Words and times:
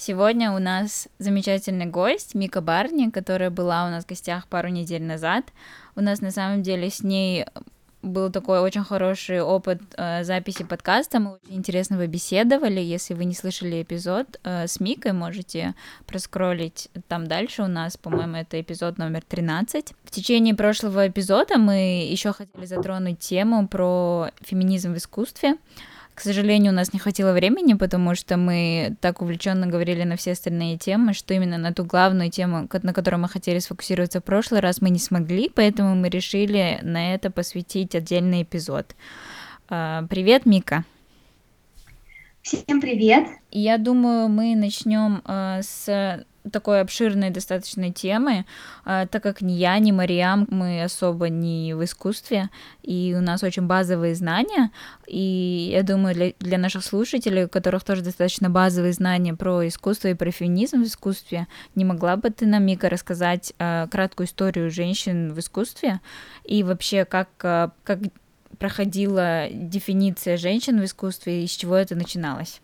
Сегодня 0.00 0.52
у 0.52 0.60
нас 0.60 1.08
замечательный 1.18 1.86
гость 1.86 2.36
Мика 2.36 2.60
Барни, 2.60 3.10
которая 3.10 3.50
была 3.50 3.84
у 3.84 3.90
нас 3.90 4.04
в 4.04 4.08
гостях 4.08 4.46
пару 4.46 4.68
недель 4.68 5.02
назад. 5.02 5.46
У 5.96 6.00
нас 6.00 6.20
на 6.20 6.30
самом 6.30 6.62
деле 6.62 6.88
с 6.88 7.02
ней 7.02 7.46
был 8.02 8.30
такой 8.30 8.60
очень 8.60 8.84
хороший 8.84 9.42
опыт 9.42 9.82
э, 9.96 10.22
записи 10.22 10.62
подкаста. 10.62 11.18
Мы 11.18 11.32
очень 11.32 11.56
интересно 11.56 12.06
беседовали. 12.06 12.80
Если 12.80 13.14
вы 13.14 13.24
не 13.24 13.34
слышали 13.34 13.82
эпизод 13.82 14.38
э, 14.44 14.68
с 14.68 14.78
Микой, 14.78 15.14
можете 15.14 15.74
проскролить 16.06 16.90
там 17.08 17.26
дальше. 17.26 17.64
У 17.64 17.66
нас, 17.66 17.96
по-моему, 17.96 18.36
это 18.36 18.60
эпизод 18.60 18.98
номер 18.98 19.22
13. 19.26 19.94
В 20.04 20.10
течение 20.12 20.54
прошлого 20.54 21.08
эпизода 21.08 21.58
мы 21.58 22.06
еще 22.08 22.32
хотели 22.32 22.66
затронуть 22.66 23.18
тему 23.18 23.66
про 23.66 24.30
феминизм 24.42 24.94
в 24.94 24.98
искусстве. 24.98 25.56
К 26.18 26.20
сожалению, 26.20 26.72
у 26.72 26.74
нас 26.74 26.92
не 26.92 26.98
хватило 26.98 27.32
времени, 27.32 27.74
потому 27.74 28.16
что 28.16 28.36
мы 28.36 28.96
так 29.00 29.22
увлеченно 29.22 29.68
говорили 29.68 30.02
на 30.02 30.16
все 30.16 30.32
остальные 30.32 30.76
темы, 30.76 31.14
что 31.14 31.32
именно 31.32 31.58
на 31.58 31.72
ту 31.72 31.84
главную 31.84 32.28
тему, 32.28 32.68
на 32.82 32.92
которую 32.92 33.20
мы 33.20 33.28
хотели 33.28 33.60
сфокусироваться 33.60 34.20
в 34.20 34.24
прошлый 34.24 34.60
раз, 34.60 34.80
мы 34.80 34.90
не 34.90 34.98
смогли, 34.98 35.48
поэтому 35.48 35.94
мы 35.94 36.08
решили 36.08 36.80
на 36.82 37.14
это 37.14 37.30
посвятить 37.30 37.94
отдельный 37.94 38.42
эпизод. 38.42 38.96
А, 39.68 40.06
привет, 40.10 40.44
Мика. 40.44 40.84
Всем 42.42 42.80
привет. 42.80 43.28
Я 43.52 43.78
думаю, 43.78 44.28
мы 44.28 44.56
начнем 44.56 45.22
э, 45.24 45.60
с 45.62 46.24
такой 46.50 46.80
обширной 46.80 47.30
достаточно 47.30 47.92
темы, 47.92 48.44
э, 48.84 49.06
так 49.10 49.22
как 49.22 49.40
ни 49.40 49.52
я, 49.52 49.78
ни 49.78 49.92
Мариам, 49.92 50.46
мы 50.50 50.82
особо 50.82 51.28
не 51.28 51.74
в 51.74 51.84
искусстве, 51.84 52.50
и 52.82 53.14
у 53.16 53.20
нас 53.20 53.42
очень 53.42 53.66
базовые 53.66 54.14
знания, 54.14 54.70
и 55.06 55.70
я 55.72 55.82
думаю, 55.82 56.14
для, 56.14 56.32
для 56.38 56.58
наших 56.58 56.84
слушателей, 56.84 57.44
у 57.44 57.48
которых 57.48 57.84
тоже 57.84 58.02
достаточно 58.02 58.50
базовые 58.50 58.92
знания 58.92 59.34
про 59.34 59.66
искусство 59.66 60.08
и 60.08 60.14
про 60.14 60.30
феминизм 60.30 60.82
в 60.82 60.86
искусстве, 60.86 61.46
не 61.74 61.84
могла 61.84 62.16
бы 62.16 62.30
ты 62.30 62.46
нам, 62.46 62.64
Мика, 62.64 62.88
рассказать 62.88 63.52
э, 63.58 63.86
краткую 63.90 64.26
историю 64.26 64.70
женщин 64.70 65.32
в 65.32 65.38
искусстве, 65.38 66.00
и 66.44 66.62
вообще 66.62 67.04
как, 67.04 67.28
э, 67.42 67.70
как 67.84 67.98
проходила 68.58 69.48
дефиниция 69.50 70.36
женщин 70.36 70.80
в 70.80 70.84
искусстве 70.84 71.44
и 71.44 71.46
с 71.46 71.50
чего 71.50 71.76
это 71.76 71.94
начиналось? 71.94 72.60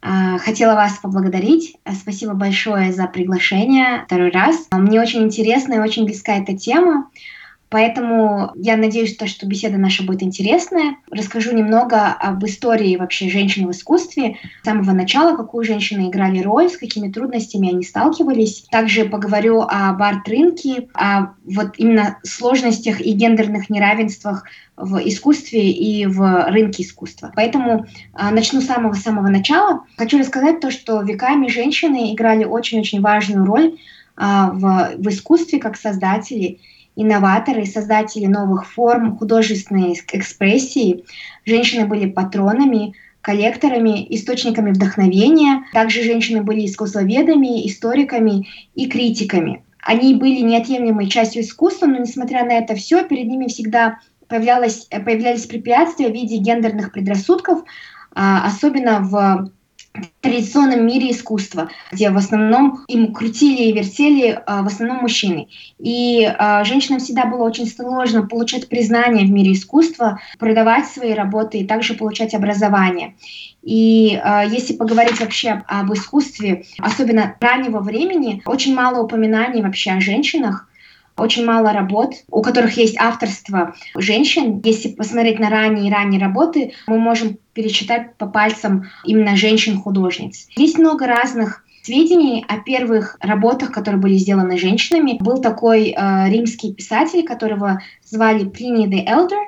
А, 0.00 0.38
хотела 0.38 0.74
вас 0.74 0.98
поблагодарить. 0.98 1.76
Спасибо 1.92 2.34
большое 2.34 2.92
за 2.92 3.06
приглашение 3.06 4.04
второй 4.06 4.30
раз. 4.30 4.68
Мне 4.70 5.00
очень 5.00 5.22
интересна 5.22 5.74
и 5.74 5.78
очень 5.78 6.04
близка 6.04 6.34
эта 6.36 6.56
тема. 6.56 7.10
Поэтому 7.70 8.52
я 8.54 8.76
надеюсь, 8.76 9.16
то, 9.16 9.26
что 9.26 9.46
беседа 9.46 9.76
наша 9.76 10.02
будет 10.02 10.22
интересная. 10.22 10.96
Расскажу 11.10 11.54
немного 11.54 12.06
об 12.06 12.44
истории 12.44 12.96
вообще 12.96 13.28
женщин 13.28 13.66
в 13.66 13.72
искусстве. 13.72 14.36
С 14.62 14.64
самого 14.64 14.92
начала, 14.92 15.36
какую 15.36 15.64
женщины 15.64 16.08
играли 16.08 16.40
роль, 16.40 16.70
с 16.70 16.78
какими 16.78 17.12
трудностями 17.12 17.70
они 17.70 17.84
сталкивались. 17.84 18.66
Также 18.70 19.04
поговорю 19.04 19.60
об 19.60 20.02
арт-рынке, 20.02 20.88
о 20.94 21.34
вот 21.44 21.74
именно 21.76 22.18
сложностях 22.22 23.00
и 23.00 23.12
гендерных 23.12 23.68
неравенствах 23.68 24.44
в 24.76 24.98
искусстве 25.06 25.70
и 25.70 26.06
в 26.06 26.46
рынке 26.48 26.84
искусства. 26.84 27.32
Поэтому 27.34 27.84
э, 27.84 28.30
начну 28.30 28.60
с 28.60 28.66
самого-самого 28.66 29.28
начала. 29.28 29.84
Хочу 29.96 30.18
рассказать 30.18 30.60
то, 30.60 30.70
что 30.70 31.02
веками 31.02 31.48
женщины 31.48 32.14
играли 32.14 32.44
очень-очень 32.44 33.00
важную 33.00 33.44
роль 33.44 33.74
э, 33.74 33.74
в, 34.16 34.92
в 34.96 35.08
искусстве 35.08 35.58
как 35.58 35.76
создатели, 35.76 36.60
инноваторы, 37.00 37.64
создатели 37.64 38.26
новых 38.26 38.66
форм 38.66 39.16
художественной 39.16 39.92
экспрессии. 39.92 41.04
Женщины 41.46 41.86
были 41.86 42.10
патронами, 42.10 42.94
коллекторами, 43.20 44.04
источниками 44.14 44.72
вдохновения. 44.72 45.64
Также 45.72 46.02
женщины 46.02 46.42
были 46.42 46.66
искусствоведами, 46.66 47.66
историками 47.68 48.48
и 48.74 48.88
критиками. 48.88 49.62
Они 49.80 50.14
были 50.14 50.40
неотъемлемой 50.40 51.06
частью 51.08 51.42
искусства, 51.42 51.86
но 51.86 51.98
несмотря 51.98 52.44
на 52.44 52.52
это 52.52 52.74
все, 52.74 53.04
перед 53.04 53.26
ними 53.26 53.46
всегда 53.46 54.00
появлялось, 54.26 54.88
появлялись 54.90 55.46
препятствия 55.46 56.08
в 56.08 56.12
виде 56.12 56.36
гендерных 56.38 56.92
предрассудков, 56.92 57.62
а, 58.12 58.44
особенно 58.44 59.00
в 59.00 59.50
традиционном 60.20 60.86
мире 60.86 61.10
искусства, 61.10 61.70
где 61.92 62.10
в 62.10 62.16
основном 62.16 62.84
им 62.88 63.12
крутили 63.12 63.64
и 63.64 63.72
вертели 63.72 64.40
а, 64.46 64.62
в 64.62 64.66
основном 64.66 64.98
мужчины. 64.98 65.48
И 65.78 66.24
а, 66.24 66.64
женщинам 66.64 67.00
всегда 67.00 67.24
было 67.24 67.44
очень 67.44 67.66
сложно 67.66 68.26
получать 68.26 68.68
признание 68.68 69.26
в 69.26 69.30
мире 69.30 69.52
искусства, 69.52 70.20
продавать 70.38 70.86
свои 70.86 71.12
работы 71.14 71.58
и 71.58 71.66
также 71.66 71.94
получать 71.94 72.34
образование. 72.34 73.14
И 73.62 74.18
э, 74.22 74.44
если 74.50 74.74
поговорить 74.74 75.20
вообще 75.20 75.62
об, 75.66 75.92
искусстве, 75.92 76.64
особенно 76.78 77.36
раннего 77.40 77.80
времени, 77.80 78.42
очень 78.46 78.74
мало 78.74 79.02
упоминаний 79.02 79.62
вообще 79.62 79.90
о 79.90 80.00
женщинах, 80.00 80.67
очень 81.18 81.44
мало 81.44 81.72
работ, 81.72 82.14
у 82.30 82.42
которых 82.42 82.76
есть 82.76 82.96
авторство 82.98 83.74
женщин. 83.96 84.60
Если 84.64 84.88
посмотреть 84.88 85.38
на 85.38 85.50
ранние 85.50 85.88
и 85.88 85.92
ранние 85.92 86.20
работы, 86.20 86.72
мы 86.86 86.98
можем 86.98 87.38
перечитать 87.52 88.16
по 88.16 88.26
пальцам 88.26 88.84
именно 89.04 89.36
женщин-художниц. 89.36 90.48
Есть 90.56 90.78
много 90.78 91.06
разных 91.06 91.64
сведений 91.82 92.44
о 92.46 92.58
первых 92.58 93.16
работах, 93.20 93.72
которые 93.72 94.00
были 94.00 94.14
сделаны 94.14 94.58
женщинами. 94.58 95.16
Был 95.20 95.40
такой 95.40 95.94
э, 95.96 96.28
римский 96.28 96.74
писатель, 96.74 97.24
которого 97.24 97.80
звали 98.04 98.44
Плиний 98.44 98.86
the 98.86 99.06
Elder, 99.06 99.40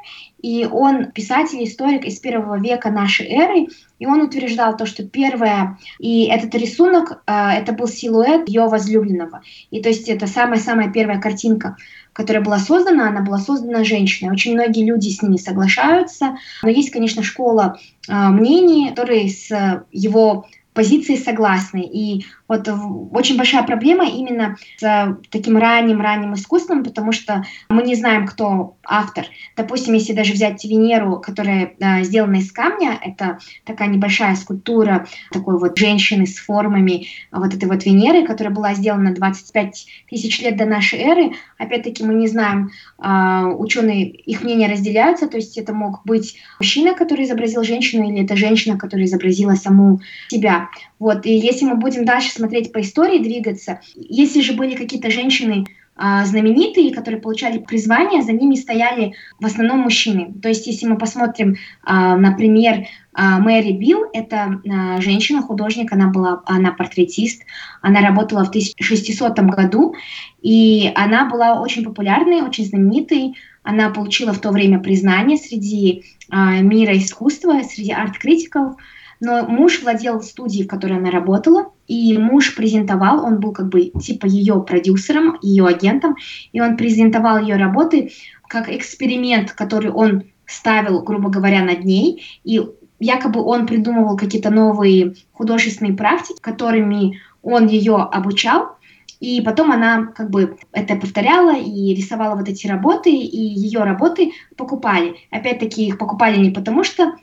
и 0.43 0.67
он 0.67 1.13
писатель-историк 1.13 2.05
из 2.05 2.19
первого 2.19 2.59
века 2.59 2.91
нашей 2.91 3.27
эры, 3.27 3.67
и 3.99 4.07
он 4.07 4.23
утверждал 4.23 4.77
то, 4.77 4.87
что 4.87 5.05
первое, 5.05 5.79
и 5.99 6.25
этот 6.25 6.55
рисунок, 6.55 7.23
э, 7.27 7.33
это 7.33 7.73
был 7.73 7.87
силуэт 7.87 8.49
ее 8.49 8.67
возлюбленного. 8.67 9.43
И 9.71 9.83
то 9.83 9.89
есть 9.89 10.09
это 10.09 10.27
самая-самая 10.27 10.91
первая 10.91 11.21
картинка, 11.21 11.77
которая 12.13 12.43
была 12.43 12.59
создана, 12.59 13.09
она 13.09 13.21
была 13.21 13.39
создана 13.39 13.85
женщиной. 13.85 14.33
Очень 14.33 14.55
многие 14.55 14.85
люди 14.85 15.11
с 15.11 15.23
ними 15.23 15.37
соглашаются, 15.37 16.39
но 16.63 16.69
есть, 16.69 16.91
конечно, 16.91 17.23
школа 17.23 17.79
э, 18.09 18.13
мнений, 18.15 18.91
которые 18.91 19.29
с 19.29 19.85
его 19.93 20.47
позиции 20.73 21.17
согласны. 21.17 21.83
И 21.83 22.27
вот 22.49 22.69
очень 23.13 23.37
большая 23.37 23.63
проблема 23.63 24.09
именно 24.09 24.57
с 24.79 25.17
таким 25.31 25.57
ранним-ранним 25.57 26.35
искусством, 26.35 26.85
потому 26.85 27.13
что 27.13 27.45
мы 27.69 27.83
не 27.83 27.95
знаем, 27.95 28.27
кто 28.27 28.77
автор. 28.85 29.27
Допустим, 29.57 29.95
если 29.95 30.13
даже 30.13 30.33
взять 30.33 30.65
Венеру, 30.65 31.21
которая 31.21 31.75
э, 31.79 32.03
сделана 32.03 32.37
из 32.37 32.51
камня, 32.53 32.99
это 33.03 33.39
такая 33.65 33.89
небольшая 33.89 34.35
скульптура 34.37 35.07
такой 35.33 35.59
вот 35.59 35.79
женщины 35.79 36.27
с 36.27 36.39
формами 36.39 37.07
вот 37.31 37.55
этой 37.55 37.69
вот 37.69 37.85
Венеры, 37.85 38.27
которая 38.27 38.55
была 38.55 38.75
сделана 38.75 39.15
25 39.15 39.87
тысяч 40.09 40.41
лет 40.41 40.57
до 40.57 40.67
нашей 40.67 41.01
эры. 41.01 41.33
Опять-таки 41.59 42.05
мы 42.05 42.15
не 42.15 42.29
знаем, 42.29 42.71
э, 42.99 43.45
ученые, 43.59 44.09
их 44.09 44.43
мнения 44.43 44.69
разделяются, 44.69 45.29
то 45.29 45.37
есть 45.37 45.57
это 45.57 45.73
мог 45.73 46.03
быть 46.05 46.37
мужчина, 46.59 46.95
который 46.95 47.25
изобразил 47.25 47.63
женщину, 47.65 48.09
или 48.09 48.25
это 48.25 48.37
женщина, 48.37 48.79
которая 48.79 49.07
изобразила 49.07 49.55
саму 49.55 50.01
себя. 50.29 50.60
Вот, 50.99 51.27
и 51.27 51.33
если 51.33 51.65
мы 51.65 51.77
будем 51.77 52.05
дальше 52.05 52.31
смотреть 52.31 52.73
по 52.73 52.81
истории, 52.81 53.19
двигаться, 53.19 53.81
если 53.95 54.41
же 54.41 54.53
были 54.53 54.75
какие-то 54.75 55.11
женщины 55.11 55.65
а, 56.03 56.25
знаменитые, 56.25 56.95
которые 56.95 57.21
получали 57.21 57.59
призвание, 57.59 58.23
за 58.23 58.33
ними 58.33 58.55
стояли 58.55 59.13
в 59.39 59.45
основном 59.45 59.81
мужчины. 59.81 60.33
То 60.41 60.49
есть, 60.49 60.67
если 60.67 60.87
мы 60.87 60.97
посмотрим, 60.97 61.57
а, 61.85 62.17
например, 62.17 62.87
а, 63.13 63.39
Мэри 63.39 63.73
Билл, 63.73 64.07
это 64.15 64.63
женщина-художник, 65.01 65.93
она 65.93 66.07
была, 66.07 66.43
она 66.47 66.73
портретист, 66.73 67.43
она 67.83 68.01
работала 68.01 68.47
в 68.47 68.49
1600 68.49 69.41
году, 69.41 69.95
и 70.41 70.91
она 70.95 71.29
была 71.29 71.61
очень 71.61 71.85
популярной, 71.85 72.41
очень 72.41 72.65
знаменитой, 72.65 73.35
она 73.63 73.91
получила 73.91 74.33
в 74.33 74.39
то 74.39 74.53
время 74.53 74.79
признание 74.79 75.37
среди 75.37 76.05
мира 76.33 76.97
искусства, 76.97 77.61
среди 77.63 77.93
арт-критиков, 77.93 78.77
но 79.21 79.47
муж 79.47 79.83
владел 79.83 80.23
студией, 80.23 80.65
в 80.65 80.69
которой 80.69 80.99
она 80.99 81.11
работала, 81.11 81.73
и 81.87 82.17
муж 82.17 82.55
презентовал, 82.57 83.25
он 83.25 83.39
был 83.39 83.53
как 83.53 83.69
бы 83.69 83.93
типа 84.01 84.27
ее 84.27 84.63
продюсером, 84.63 85.39
ее 85.43 85.67
агентом, 85.67 86.17
и 86.53 86.61
он 86.61 86.77
презентовал 86.77 87.39
ее 87.39 87.57
работы 87.57 88.13
как 88.49 88.69
эксперимент, 88.69 89.53
который 89.53 89.91
он 89.91 90.25
ставил, 90.47 91.03
грубо 91.03 91.31
говоря, 91.31 91.63
над 91.63 91.85
ней, 91.85 92.25
и 92.43 92.61
якобы 92.99 93.43
он 93.43 93.67
придумывал 93.67 94.17
какие-то 94.17 94.51
новые 94.51 95.15
художественные 95.33 95.95
практики, 95.95 96.39
которыми 96.41 97.21
он 97.43 97.67
ее 97.67 97.97
обучал, 97.97 98.77
И 99.21 99.43
потом 99.43 99.71
она 99.71 100.07
как 100.07 100.31
бы 100.31 100.57
это 100.73 100.97
повторяла 100.97 101.55
и 101.57 101.95
рисовала 101.95 102.37
вот 102.37 102.49
эти 102.49 102.67
работы, 102.67 103.11
и 103.11 103.39
ее 103.39 103.81
работы 103.85 104.33
покупали. 104.57 105.17
Опять-таки 105.31 105.87
их 105.87 105.99
покупали 105.99 106.39
не 106.39 106.51
потому, 106.51 106.85
что 106.85 107.15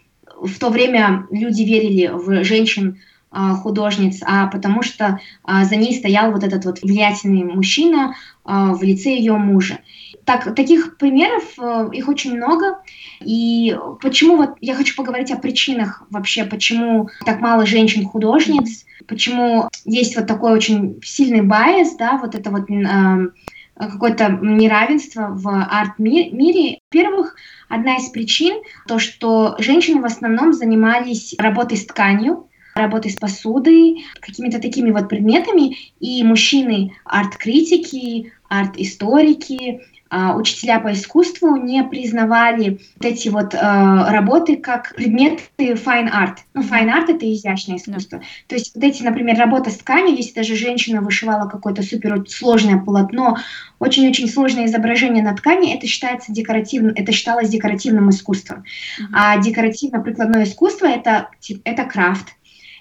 в 0.41 0.59
то 0.59 0.69
время 0.69 1.27
люди 1.31 1.63
верили 1.63 2.07
в 2.07 2.43
женщин 2.43 2.99
а, 3.29 3.55
художниц, 3.55 4.21
а 4.25 4.47
потому 4.47 4.81
что 4.81 5.19
а, 5.43 5.65
за 5.65 5.75
ней 5.75 5.93
стоял 5.93 6.31
вот 6.31 6.43
этот 6.43 6.65
вот 6.65 6.81
влиятельный 6.81 7.43
мужчина 7.43 8.15
а, 8.45 8.73
в 8.73 8.81
лице 8.83 9.09
ее 9.09 9.33
мужа. 9.33 9.79
Так, 10.23 10.55
таких 10.55 10.97
примеров 10.97 11.43
э, 11.57 11.89
их 11.93 12.09
очень 12.09 12.35
много. 12.35 12.79
И 13.21 13.77
почему 14.01 14.35
вот 14.35 14.55
я 14.59 14.75
хочу 14.75 14.93
поговорить 14.93 15.31
о 15.31 15.37
причинах 15.37 16.03
вообще, 16.09 16.43
почему 16.43 17.09
так 17.25 17.39
мало 17.39 17.65
женщин-художниц, 17.65 18.85
почему 19.07 19.69
есть 19.85 20.17
вот 20.17 20.27
такой 20.27 20.51
очень 20.51 20.99
сильный 21.01 21.43
bias, 21.43 21.95
да, 21.95 22.17
вот 22.17 22.35
это 22.35 22.49
вот 22.51 22.69
э, 22.69 23.29
какое-то 23.79 24.29
неравенство 24.41 25.27
в 25.31 25.47
арт-мире. 25.47 26.79
Во-первых, 26.91 27.35
одна 27.69 27.97
из 27.97 28.09
причин 28.09 28.61
то, 28.87 28.99
что 28.99 29.55
женщины 29.59 30.01
в 30.01 30.05
основном 30.05 30.53
занимались 30.53 31.35
работой 31.37 31.77
с 31.77 31.85
тканью, 31.85 32.49
работой 32.75 33.11
с 33.11 33.15
посудой, 33.15 34.05
какими-то 34.19 34.59
такими 34.59 34.91
вот 34.91 35.09
предметами, 35.09 35.75
и 35.99 36.23
мужчины 36.23 36.95
арт-критики, 37.05 38.31
арт-историки, 38.49 39.81
учителя 40.09 40.79
по 40.79 40.93
искусству 40.93 41.55
не 41.55 41.83
признавали 41.83 42.79
вот 42.95 43.05
эти 43.05 43.29
вот 43.29 43.53
э, 43.53 43.57
работы 43.59 44.57
как 44.57 44.95
предметы 44.95 45.43
fine 45.57 46.09
art. 46.11 46.37
Ну, 46.53 46.61
fine 46.61 46.89
art— 46.89 47.05
это 47.09 47.31
изящное 47.31 47.77
искусство. 47.77 48.17
Yeah. 48.17 48.21
То 48.47 48.55
есть 48.55 48.75
вот 48.75 48.83
эти, 48.83 49.03
например, 49.03 49.37
работа 49.37 49.69
с 49.69 49.77
тканью, 49.77 50.15
если 50.15 50.33
даже 50.33 50.55
женщина 50.55 51.01
вышивала 51.01 51.47
какое-то 51.49 51.83
супер 51.83 52.23
сложное 52.27 52.77
полотно, 52.77 53.37
очень-очень 53.79 54.29
сложное 54.29 54.65
изображение 54.65 55.23
на 55.23 55.35
ткани, 55.35 55.75
это 55.75 55.87
считается 55.87 56.31
декоративным, 56.31 56.93
это 56.95 57.11
считалось 57.11 57.49
декоративным 57.49 58.09
искусством. 58.09 58.59
Mm-hmm. 58.59 59.05
А 59.13 59.37
декоративно-прикладное 59.37 60.43
искусство— 60.43 60.85
это, 60.87 61.29
это 61.63 61.83
крафт, 61.83 62.27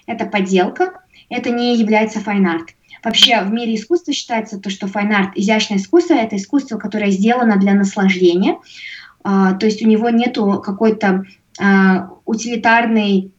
это 0.05 0.25
поделка, 0.25 1.01
это 1.29 1.49
не 1.49 1.75
является 1.75 2.19
fine 2.19 2.45
art. 2.45 2.69
Вообще 3.07 3.41
в 3.41 3.53
мире 3.53 3.75
искусства 3.75 4.11
считается 4.11 4.59
то, 4.59 4.69
что 4.69 4.87
fine 4.87 5.09
art, 5.09 5.31
изящное 5.35 5.77
искусство, 5.77 6.15
это 6.15 6.35
искусство, 6.35 6.77
которое 6.77 7.09
сделано 7.09 7.55
для 7.55 7.73
наслаждения, 7.73 8.57
а, 9.23 9.53
то 9.53 9.65
есть 9.65 9.81
у 9.81 9.87
него 9.87 10.09
нету 10.09 10.61
какой-то 10.61 11.23
а, 11.57 12.09
утилитарной 12.25 13.31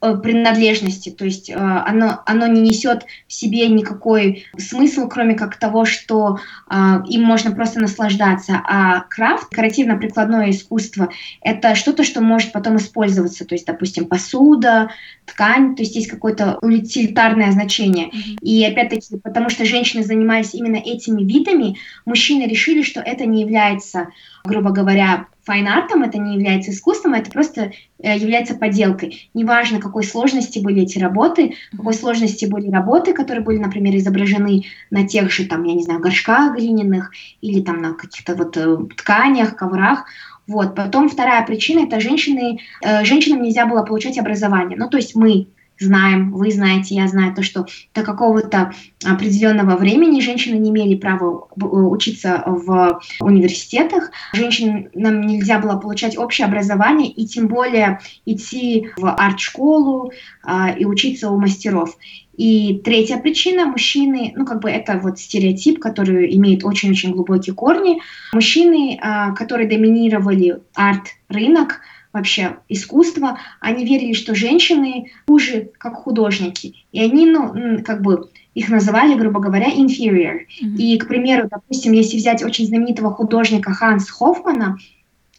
принадлежности, 0.00 1.10
то 1.10 1.24
есть 1.24 1.50
э, 1.50 1.54
оно, 1.54 2.22
оно 2.24 2.46
не 2.46 2.60
несет 2.60 3.04
в 3.26 3.32
себе 3.32 3.66
никакой 3.68 4.46
смысл, 4.56 5.08
кроме 5.08 5.34
как 5.34 5.56
того, 5.56 5.84
что 5.84 6.38
э, 6.70 6.74
им 7.08 7.22
можно 7.22 7.50
просто 7.50 7.80
наслаждаться. 7.80 8.62
А 8.64 9.00
craft, 9.00 9.50
декоративно-прикладное 9.50 10.50
искусство, 10.50 11.10
это 11.42 11.74
что-то, 11.74 12.04
что 12.04 12.20
может 12.20 12.52
потом 12.52 12.76
использоваться, 12.76 13.44
то 13.44 13.56
есть, 13.56 13.66
допустим, 13.66 14.06
посуда, 14.06 14.90
ткань, 15.26 15.74
то 15.74 15.82
есть 15.82 15.96
есть 15.96 16.08
какое-то 16.08 16.58
утилитарное 16.62 17.50
значение. 17.50 18.10
И 18.40 18.64
опять-таки, 18.64 19.18
потому 19.18 19.50
что 19.50 19.64
женщины 19.64 20.04
занимались 20.04 20.54
именно 20.54 20.76
этими 20.76 21.24
видами, 21.24 21.76
мужчины 22.06 22.44
решили, 22.44 22.82
что 22.82 23.00
это 23.00 23.26
не 23.26 23.40
является, 23.40 24.08
грубо 24.44 24.70
говоря, 24.70 25.26
файн-артом, 25.48 26.02
это 26.02 26.18
не 26.18 26.34
является 26.34 26.72
искусством, 26.72 27.14
это 27.14 27.30
просто 27.30 27.72
э, 27.98 28.18
является 28.18 28.54
поделкой. 28.54 29.30
Неважно, 29.32 29.80
какой 29.80 30.04
сложности 30.04 30.58
были 30.58 30.82
эти 30.82 30.98
работы, 30.98 31.54
какой 31.74 31.94
сложности 31.94 32.44
были 32.44 32.70
работы, 32.70 33.14
которые 33.14 33.42
были, 33.42 33.56
например, 33.56 33.96
изображены 33.96 34.64
на 34.90 35.08
тех 35.08 35.32
же, 35.32 35.46
там, 35.46 35.64
я 35.64 35.72
не 35.72 35.82
знаю, 35.82 36.00
горшках 36.00 36.54
глиняных 36.54 37.12
или 37.40 37.62
там 37.62 37.80
на 37.80 37.94
каких-то 37.94 38.34
вот 38.34 38.58
э, 38.58 38.76
тканях, 38.94 39.56
коврах. 39.56 40.04
Вот. 40.46 40.74
Потом 40.74 41.08
вторая 41.08 41.46
причина– 41.46 41.84
это 41.86 41.98
женщины, 41.98 42.60
э, 42.82 43.04
женщинам 43.04 43.42
нельзя 43.42 43.64
было 43.64 43.82
получать 43.82 44.18
образование. 44.18 44.76
Ну, 44.76 44.90
то 44.90 44.98
есть 44.98 45.16
мы 45.16 45.46
знаем, 45.78 46.32
вы 46.32 46.50
знаете, 46.50 46.94
я 46.94 47.08
знаю 47.08 47.34
то, 47.34 47.42
что 47.42 47.66
до 47.94 48.02
какого-то 48.02 48.72
определенного 49.04 49.76
времени 49.76 50.20
женщины 50.20 50.56
не 50.56 50.70
имели 50.70 50.96
права 50.96 51.48
учиться 51.56 52.42
в 52.46 53.00
университетах, 53.20 54.10
женщинам 54.32 55.22
нельзя 55.22 55.58
было 55.58 55.76
получать 55.76 56.16
общее 56.16 56.46
образование 56.46 57.10
и 57.10 57.26
тем 57.26 57.48
более 57.48 58.00
идти 58.26 58.90
в 58.96 59.08
арт-школу 59.08 60.12
а, 60.44 60.70
и 60.70 60.84
учиться 60.84 61.30
у 61.30 61.38
мастеров. 61.38 61.96
И 62.38 62.80
третья 62.84 63.18
причина, 63.18 63.66
мужчины, 63.66 64.32
ну 64.36 64.46
как 64.46 64.60
бы 64.60 64.70
это 64.70 65.00
вот 65.02 65.18
стереотип, 65.18 65.80
который 65.80 66.36
имеет 66.36 66.64
очень-очень 66.64 67.10
глубокие 67.10 67.52
корни. 67.52 68.00
Мужчины, 68.32 68.96
а, 69.02 69.32
которые 69.32 69.68
доминировали 69.68 70.60
арт-рынок, 70.74 71.80
вообще 72.12 72.58
искусства, 72.68 73.38
они 73.60 73.84
верили, 73.84 74.12
что 74.12 74.34
женщины 74.34 75.10
хуже, 75.26 75.70
как 75.78 75.94
художники. 75.94 76.74
И 76.92 77.00
они, 77.00 77.26
ну, 77.26 77.82
как 77.84 78.02
бы 78.02 78.30
их 78.54 78.68
называли, 78.68 79.14
грубо 79.14 79.40
говоря, 79.40 79.68
inferior. 79.70 80.40
Mm-hmm. 80.62 80.76
И, 80.76 80.98
к 80.98 81.06
примеру, 81.06 81.48
допустим, 81.50 81.92
если 81.92 82.16
взять 82.16 82.42
очень 82.42 82.66
знаменитого 82.66 83.12
художника 83.12 83.72
Ханс 83.72 84.10
Хоффмана, 84.10 84.78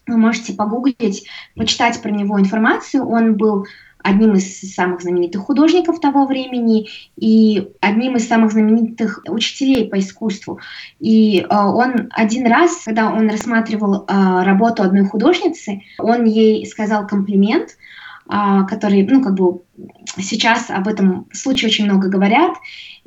вы 0.08 0.18
можете 0.18 0.54
погуглить, 0.54 1.28
почитать 1.56 2.02
про 2.02 2.10
него 2.10 2.40
информацию. 2.40 3.08
Он 3.08 3.36
был 3.36 3.68
одним 4.04 4.34
из 4.34 4.74
самых 4.74 5.02
знаменитых 5.02 5.42
художников 5.42 6.00
того 6.00 6.26
времени 6.26 6.88
и 7.18 7.70
одним 7.82 8.16
из 8.16 8.28
самых 8.28 8.52
знаменитых 8.52 9.24
учителей 9.28 9.90
по 9.90 10.00
искусству. 10.00 10.60
И 11.00 11.42
э, 11.42 11.46
он 11.50 12.10
один 12.12 12.48
раз, 12.48 12.84
когда 12.86 13.12
он 13.12 13.30
рассматривал 13.30 14.06
э, 14.08 14.44
работу 14.44 14.84
одной 14.84 15.06
художницы, 15.06 15.82
он 15.98 16.26
ей 16.26 16.66
сказал 16.66 17.08
комплимент, 17.08 17.78
э, 18.30 18.66
который, 18.70 19.06
ну, 19.06 19.22
как 19.22 19.36
бы 19.36 19.62
сейчас 20.18 20.70
об 20.70 20.88
этом 20.88 21.28
случае 21.34 21.70
очень 21.70 21.86
много 21.86 22.08
говорят, 22.08 22.54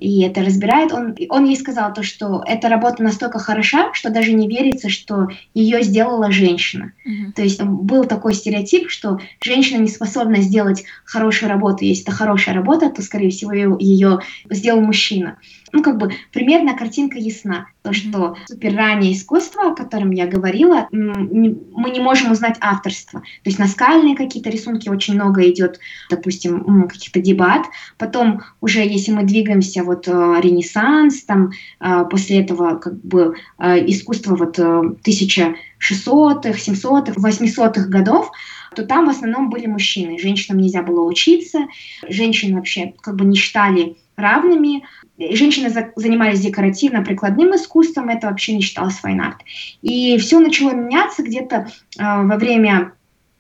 и 0.03 0.23
это 0.23 0.43
разбирает. 0.43 0.93
Он, 0.93 1.15
он 1.29 1.45
ей 1.45 1.57
сказал 1.57 1.93
то, 1.95 2.03
что 2.03 2.43
эта 2.47 2.69
работа 2.69 3.03
настолько 3.03 3.39
хороша, 3.39 3.93
что 3.95 4.11
даже 4.11 4.33
не 4.33 4.49
верится, 4.49 4.89
что 4.89 5.29
ее 5.55 5.83
сделала 5.83 6.33
женщина. 6.33 6.93
Mm-hmm. 7.07 7.33
То 7.35 7.43
есть 7.43 7.63
был 7.63 8.05
такой 8.05 8.35
стереотип, 8.35 8.91
что 8.91 9.19
женщина 9.43 9.81
не 9.81 9.89
способна 9.89 10.43
сделать 10.43 10.85
хорошую 11.05 11.49
работу. 11.49 11.85
Если 11.85 12.03
это 12.03 12.13
хорошая 12.13 12.55
работа, 12.55 12.91
то, 12.91 13.03
скорее 13.03 13.31
всего, 13.31 13.53
ее, 13.53 13.77
ее 13.79 14.19
сделал 14.51 14.81
мужчина 14.81 15.39
ну, 15.73 15.83
как 15.83 15.99
бы, 15.99 16.13
примерно 16.33 16.77
картинка 16.77 17.19
ясна. 17.19 17.67
То, 17.83 17.93
что 17.93 18.37
супер 18.47 18.77
раннее 18.77 19.15
искусство, 19.15 19.73
о 19.73 19.75
котором 19.75 20.11
я 20.11 20.27
говорила, 20.27 20.87
мы 20.93 21.91
не 21.91 22.01
можем 22.01 22.31
узнать 22.31 22.57
авторство. 22.61 23.21
То 23.21 23.27
есть 23.47 23.59
наскальные 23.59 24.17
какие-то 24.17 24.51
рисунки 24.51 24.89
очень 24.89 25.15
много 25.15 25.49
идет, 25.51 25.81
допустим, 26.11 26.89
каких-то 26.89 27.21
дебат. 27.21 27.67
Потом 27.99 28.43
уже, 28.61 28.81
если 28.81 29.13
мы 29.13 29.25
двигаемся 29.25 29.83
вот 29.83 30.07
э, 30.07 30.13
Ренессанс, 30.41 31.25
там 31.25 31.51
э, 31.81 32.05
после 32.11 32.43
этого 32.43 32.77
как 32.77 33.03
бы 33.03 33.35
э, 33.59 33.91
искусство 33.91 34.37
вот 34.37 34.59
1600-х, 34.59 35.57
700-х, 35.81 37.13
800-х 37.15 37.89
годов, 37.89 38.31
то 38.75 38.85
там 38.87 39.07
в 39.07 39.11
основном 39.11 39.51
были 39.51 39.67
мужчины. 39.67 40.19
Женщинам 40.19 40.61
нельзя 40.61 40.83
было 40.83 41.05
учиться, 41.05 41.67
женщины 42.09 42.57
вообще 42.57 42.95
как 43.01 43.17
бы 43.17 43.25
не 43.25 43.37
считали 43.37 43.97
равными. 44.17 44.85
Женщины 45.19 45.71
за, 45.71 45.93
занимались 45.97 46.41
декоративно-прикладным 46.41 47.55
искусством, 47.55 48.09
это 48.09 48.29
вообще 48.29 48.55
не 48.55 48.63
считалось 48.63 48.97
fine 48.97 49.18
art. 49.18 49.39
И 49.83 50.17
все 50.19 50.41
начало 50.41 50.73
меняться 50.73 51.23
где-то 51.23 51.69
э, 51.99 52.03
во 52.03 52.37
время 52.37 52.93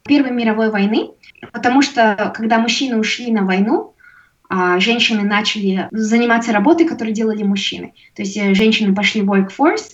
Первой 0.05 0.33
мировой 0.33 0.71
войны, 0.71 1.11
потому 1.53 1.83
что 1.83 2.33
когда 2.35 2.59
мужчины 2.59 2.99
ушли 2.99 3.33
на 3.33 3.45
войну, 3.45 3.95
а 4.49 4.79
женщины 4.81 5.23
начали 5.23 5.89
заниматься 5.93 6.53
работой, 6.53 6.87
которую 6.87 7.15
делали 7.15 7.43
мужчины. 7.43 7.95
То 8.15 8.23
есть 8.23 8.37
э, 8.37 8.55
женщины 8.55 8.95
пошли 8.95 9.23
в 9.23 9.33
workforce, 9.33 9.93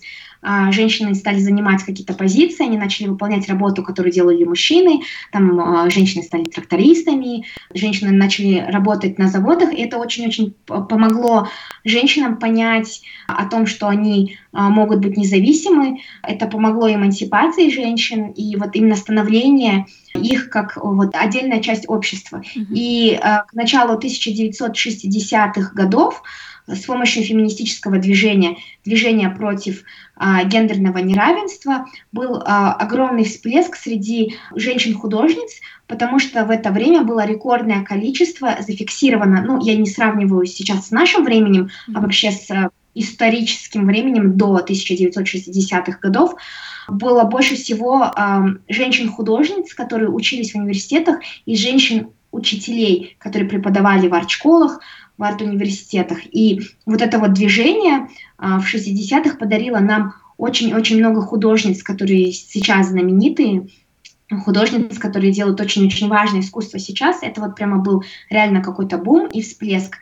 женщины 0.71 1.15
стали 1.15 1.39
занимать 1.39 1.83
какие-то 1.83 2.15
позиции, 2.15 2.65
они 2.65 2.79
начали 2.79 3.09
выполнять 3.09 3.49
работу, 3.49 3.83
которую 3.83 4.13
делали 4.13 4.45
мужчины, 4.45 5.03
там 5.33 5.61
а, 5.61 5.91
женщины 5.91 6.23
стали 6.23 6.45
трактористами, 6.45 7.45
женщины 7.75 8.13
начали 8.13 8.65
работать 8.71 9.19
на 9.19 9.29
заводах, 9.29 9.73
и 9.73 9.83
это 9.83 9.99
очень-очень 9.99 10.55
помогло 10.67 11.49
женщинам 11.85 12.39
понять 12.39 13.03
о 13.27 13.47
том, 13.47 13.67
что 13.67 13.89
они 13.89 14.39
а, 14.53 14.69
могут 14.71 15.01
быть 15.01 15.17
независимы, 15.17 16.01
это 16.23 16.47
помогло 16.47 16.93
эмансипации 16.93 17.71
женщин 17.71 18.31
и 18.31 18.57
вот 18.57 18.77
именно 18.77 18.97
становление 18.97 19.87
их 20.15 20.51
как 20.51 20.77
вот 20.77 21.15
отдельная 21.15 21.61
часть 21.61 21.89
общества. 21.89 22.39
Mm-hmm. 22.39 22.67
И 22.71 23.13
э, 23.13 23.19
к 23.21 23.53
началу 23.53 23.99
1960-х 23.99 25.73
годов 25.75 26.23
с 26.69 26.85
помощью 26.85 27.23
феминистического 27.23 27.99
движения, 27.99 28.57
движения 28.85 29.31
против 29.31 29.83
а, 30.17 30.45
гендерного 30.45 30.99
неравенства, 30.99 31.87
был 32.13 32.43
а, 32.45 32.75
огромный 32.75 33.25
всплеск 33.25 33.77
среди 33.77 34.37
женщин-художниц, 34.55 35.61
потому 35.87 36.19
что 36.19 36.45
в 36.45 36.51
это 36.51 36.71
время 36.71 37.03
было 37.03 37.27
рекордное 37.27 37.83
количество 37.83 38.57
зафиксировано, 38.61 39.43
ну, 39.43 39.61
я 39.65 39.77
не 39.77 39.87
сравниваю 39.87 40.47
сейчас 40.47 40.89
с 40.89 40.91
нашим 40.91 41.25
временем, 41.25 41.71
а 41.95 42.01
вообще 42.01 42.31
с 42.31 42.71
историческим 42.95 43.87
временем 43.87 44.37
до 44.37 44.59
1960-х 44.59 45.99
годов 46.01 46.35
было 46.89 47.25
больше 47.25 47.55
всего 47.55 48.05
э, 48.05 48.39
женщин-художниц, 48.69 49.75
которые 49.75 50.11
учились 50.11 50.53
в 50.53 50.57
университетах, 50.57 51.21
и 51.47 51.55
женщин-учителей, 51.55 53.17
которые 53.19 53.49
преподавали 53.49 54.09
в 54.09 54.15
арт-школах, 54.15 54.81
в 55.19 55.23
арт-университетах. 55.25 56.19
И 56.33 56.61
вот 56.87 57.03
это 57.03 57.19
вот 57.19 57.33
движение 57.33 58.09
э, 58.39 58.59
в 58.59 58.75
60-х 58.75 59.37
подарило 59.37 59.81
нам 59.81 60.15
очень-очень 60.39 60.99
много 60.99 61.21
художниц, 61.21 61.83
которые 61.83 62.33
сейчас 62.33 62.89
знаменитые, 62.89 63.67
художниц, 64.45 64.99
которые 64.99 65.33
делают 65.33 65.61
очень-очень 65.61 66.09
важное 66.09 66.41
искусство 66.41 66.79
сейчас. 66.79 67.19
Это 67.23 67.41
вот 67.41 67.57
прямо 67.57 67.79
был 67.79 68.05
реально 68.31 68.63
какой-то 68.63 68.99
бум 68.99 69.27
и 69.27 69.43
всплеск. 69.43 69.97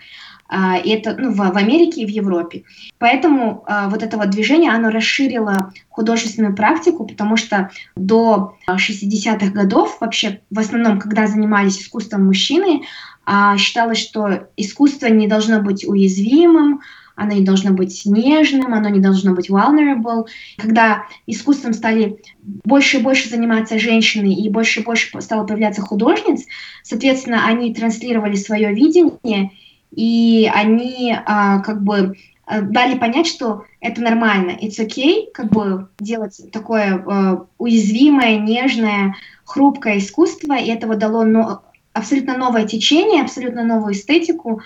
Uh, 0.49 0.81
и 0.81 0.91
это 0.91 1.17
ну, 1.19 1.33
в, 1.33 1.39
в 1.39 1.57
Америке 1.57 2.03
и 2.03 2.07
в 2.07 2.09
Европе. 2.09 2.63
Поэтому 2.99 3.65
uh, 3.67 3.91
вот 3.91 4.05
это 4.05 4.17
вот 4.17 4.31
движение, 4.31 4.71
оно 4.71 4.91
расширило 4.91 5.73
художественную 5.89 6.55
практику, 6.55 7.05
потому 7.05 7.37
что 7.37 7.71
до 7.97 8.57
60-х 8.71 9.49
годов 9.51 9.97
вообще 10.01 10.41
в 10.51 10.61
основном, 10.61 11.01
когда 11.01 11.27
занимались 11.27 11.83
искусством 11.83 12.27
мужчины, 12.27 12.83
считалось, 13.59 13.99
что 13.99 14.49
искусство 14.57 15.07
не 15.07 15.27
должно 15.27 15.61
быть 15.61 15.85
уязвимым, 15.87 16.81
оно 17.17 17.33
не 17.33 17.41
должно 17.41 17.73
быть 17.73 18.03
нежным, 18.05 18.75
оно 18.75 18.91
не 18.91 19.01
должно 19.01 19.33
быть 19.33 19.51
vulnerable. 19.51 20.27
Когда 20.59 21.07
искусством 21.27 21.73
стали 21.73 22.21
больше 22.43 22.99
и 22.99 23.03
больше 23.03 23.29
заниматься 23.29 23.79
женщины 23.79 24.35
и 24.35 24.49
больше 24.51 24.81
и 24.81 24.85
больше 24.85 25.21
стало 25.21 25.47
появляться 25.47 25.81
художниц, 25.81 26.45
соответственно, 26.83 27.47
они 27.47 27.75
транслировали 27.75 28.37
свое 28.37 28.73
видение, 28.73 29.51
и 29.91 30.51
они 30.55 31.17
а, 31.25 31.61
как 31.61 31.83
бы 31.83 32.17
а, 32.45 32.61
дали 32.61 32.99
понять, 32.99 33.27
что 33.27 33.65
это 33.81 34.03
нормально, 34.03 34.51
it's 34.51 34.79
okay, 34.79 35.31
как 35.33 35.51
бы 35.51 35.89
делать 35.99 36.39
такое 36.53 36.99
э, 36.99 37.39
уязвимое, 37.57 38.39
нежное, 38.39 39.15
хрупкое 39.45 39.99
искусство, 39.99 40.55
и 40.55 40.67
это 40.67 40.87
вот 40.87 40.99
дало 40.99 41.25
но, 41.25 41.63
абсолютно 41.97 42.37
новое 42.37 42.67
течение, 42.67 43.23
абсолютно 43.23 43.65
новую 43.65 43.95
эстетику, 43.95 44.61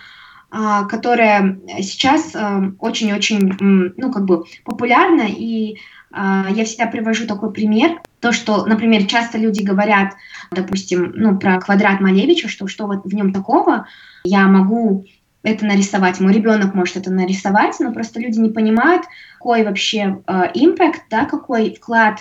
а, 0.50 0.84
которая 0.84 1.60
сейчас 1.80 2.34
а, 2.34 2.72
очень-очень, 2.80 3.92
ну, 3.96 4.12
как 4.12 4.24
бы 4.24 4.44
популярна, 4.64 5.26
и 5.28 5.76
а, 6.10 6.48
я 6.50 6.64
всегда 6.64 6.86
привожу 6.86 7.26
такой 7.26 7.52
пример, 7.52 8.00
то, 8.18 8.32
что, 8.32 8.66
например, 8.66 9.06
часто 9.06 9.38
люди 9.38 9.62
говорят, 9.62 10.14
допустим, 10.50 11.12
ну, 11.14 11.38
про 11.38 11.60
квадрат 11.60 12.00
Малевича, 12.00 12.48
что 12.48 12.66
что 12.66 12.86
вот 12.86 13.04
в 13.04 13.14
нем 13.14 13.32
такого, 13.32 13.86
я 14.24 14.46
могу 14.48 15.06
это 15.42 15.64
нарисовать, 15.64 16.20
мой 16.20 16.34
ребенок 16.34 16.74
может 16.74 16.96
это 16.96 17.10
нарисовать, 17.10 17.76
но 17.78 17.92
просто 17.92 18.20
люди 18.20 18.38
не 18.40 18.50
понимают, 18.50 19.04
какой 19.38 19.64
вообще 19.64 20.22
импакт, 20.54 21.02
да, 21.08 21.24
какой 21.24 21.74
вклад 21.74 22.18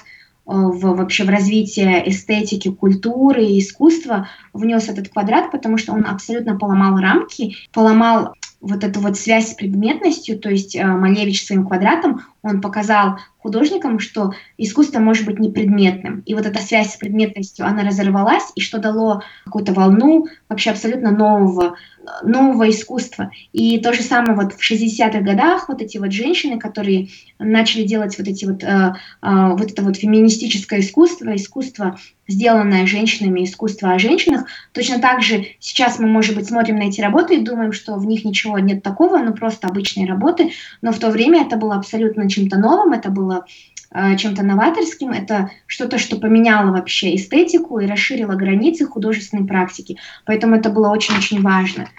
в, 0.49 0.95
вообще 0.95 1.25
в 1.25 1.29
развитие 1.29 2.09
эстетики, 2.09 2.71
культуры 2.71 3.45
и 3.45 3.59
искусства 3.59 4.29
внес 4.51 4.89
этот 4.89 5.09
квадрат, 5.09 5.51
потому 5.51 5.77
что 5.77 5.93
он 5.93 6.05
абсолютно 6.07 6.57
поломал 6.57 6.97
рамки, 6.97 7.55
поломал 7.71 8.33
вот 8.59 8.83
эту 8.83 8.99
вот 8.99 9.15
связь 9.15 9.51
с 9.51 9.53
предметностью, 9.53 10.39
то 10.39 10.49
есть 10.49 10.75
э, 10.75 10.83
Малевич 10.83 11.45
своим 11.45 11.67
квадратом, 11.67 12.21
он 12.41 12.61
показал 12.61 13.19
художникам, 13.39 13.99
что 13.99 14.33
искусство 14.57 14.99
может 14.99 15.25
быть 15.25 15.39
непредметным. 15.39 16.21
И 16.25 16.33
вот 16.33 16.45
эта 16.45 16.59
связь 16.61 16.93
с 16.93 16.97
предметностью, 16.97 17.65
она 17.65 17.83
разорвалась, 17.83 18.51
и 18.55 18.61
что 18.61 18.79
дало 18.79 19.23
какую-то 19.45 19.73
волну 19.73 20.27
вообще 20.49 20.71
абсолютно 20.71 21.11
нового, 21.11 21.75
нового 22.23 22.69
искусства. 22.69 23.31
И 23.53 23.79
то 23.79 23.93
же 23.93 24.01
самое 24.01 24.35
вот 24.35 24.53
в 24.53 24.71
60-х 24.71 25.21
годах 25.21 25.69
вот 25.69 25.81
эти 25.81 25.97
вот 25.97 26.11
женщины, 26.11 26.59
которые 26.59 27.09
начали 27.37 27.83
делать 27.83 28.17
вот 28.17 28.27
эти 28.27 28.45
вот, 28.45 28.63
э, 28.63 28.93
э, 29.21 29.47
вот 29.51 29.71
это 29.71 29.83
вот 29.83 29.97
феминистическое 29.97 30.81
искусство, 30.81 31.35
искусство 31.35 31.97
сделанное 32.27 32.85
женщинами, 32.85 33.43
искусство 33.43 33.91
о 33.91 33.99
женщинах. 33.99 34.45
Точно 34.73 34.99
так 34.99 35.21
же 35.21 35.47
сейчас 35.59 35.97
мы, 35.97 36.07
может 36.07 36.35
быть, 36.35 36.47
смотрим 36.47 36.77
на 36.77 36.83
эти 36.83 37.01
работы 37.01 37.35
и 37.35 37.43
думаем, 37.43 37.71
что 37.71 37.95
в 37.95 38.05
них 38.05 38.23
ничего 38.23 38.59
нет 38.59 38.83
такого, 38.83 39.17
ну 39.17 39.33
просто 39.33 39.67
обычные 39.67 40.05
работы, 40.05 40.51
но 40.81 40.91
в 40.91 40.99
то 40.99 41.09
время 41.09 41.41
это 41.41 41.57
было 41.57 41.75
абсолютно 41.75 42.28
чем-то 42.29 42.57
новым, 42.57 42.93
это 42.93 43.09
было 43.09 43.45
э, 43.91 44.15
чем-то 44.15 44.43
новаторским, 44.43 45.11
это 45.11 45.51
что-то, 45.67 45.97
что 45.97 46.17
поменяло 46.17 46.71
вообще 46.71 47.15
эстетику 47.15 47.79
и 47.79 47.87
расширило 47.87 48.33
границы 48.33 48.85
художественной 48.85 49.45
практики. 49.45 49.97
Поэтому 50.25 50.55
это 50.55 50.69
было 50.69 50.89
очень-очень 50.89 51.41
важно. 51.41 51.89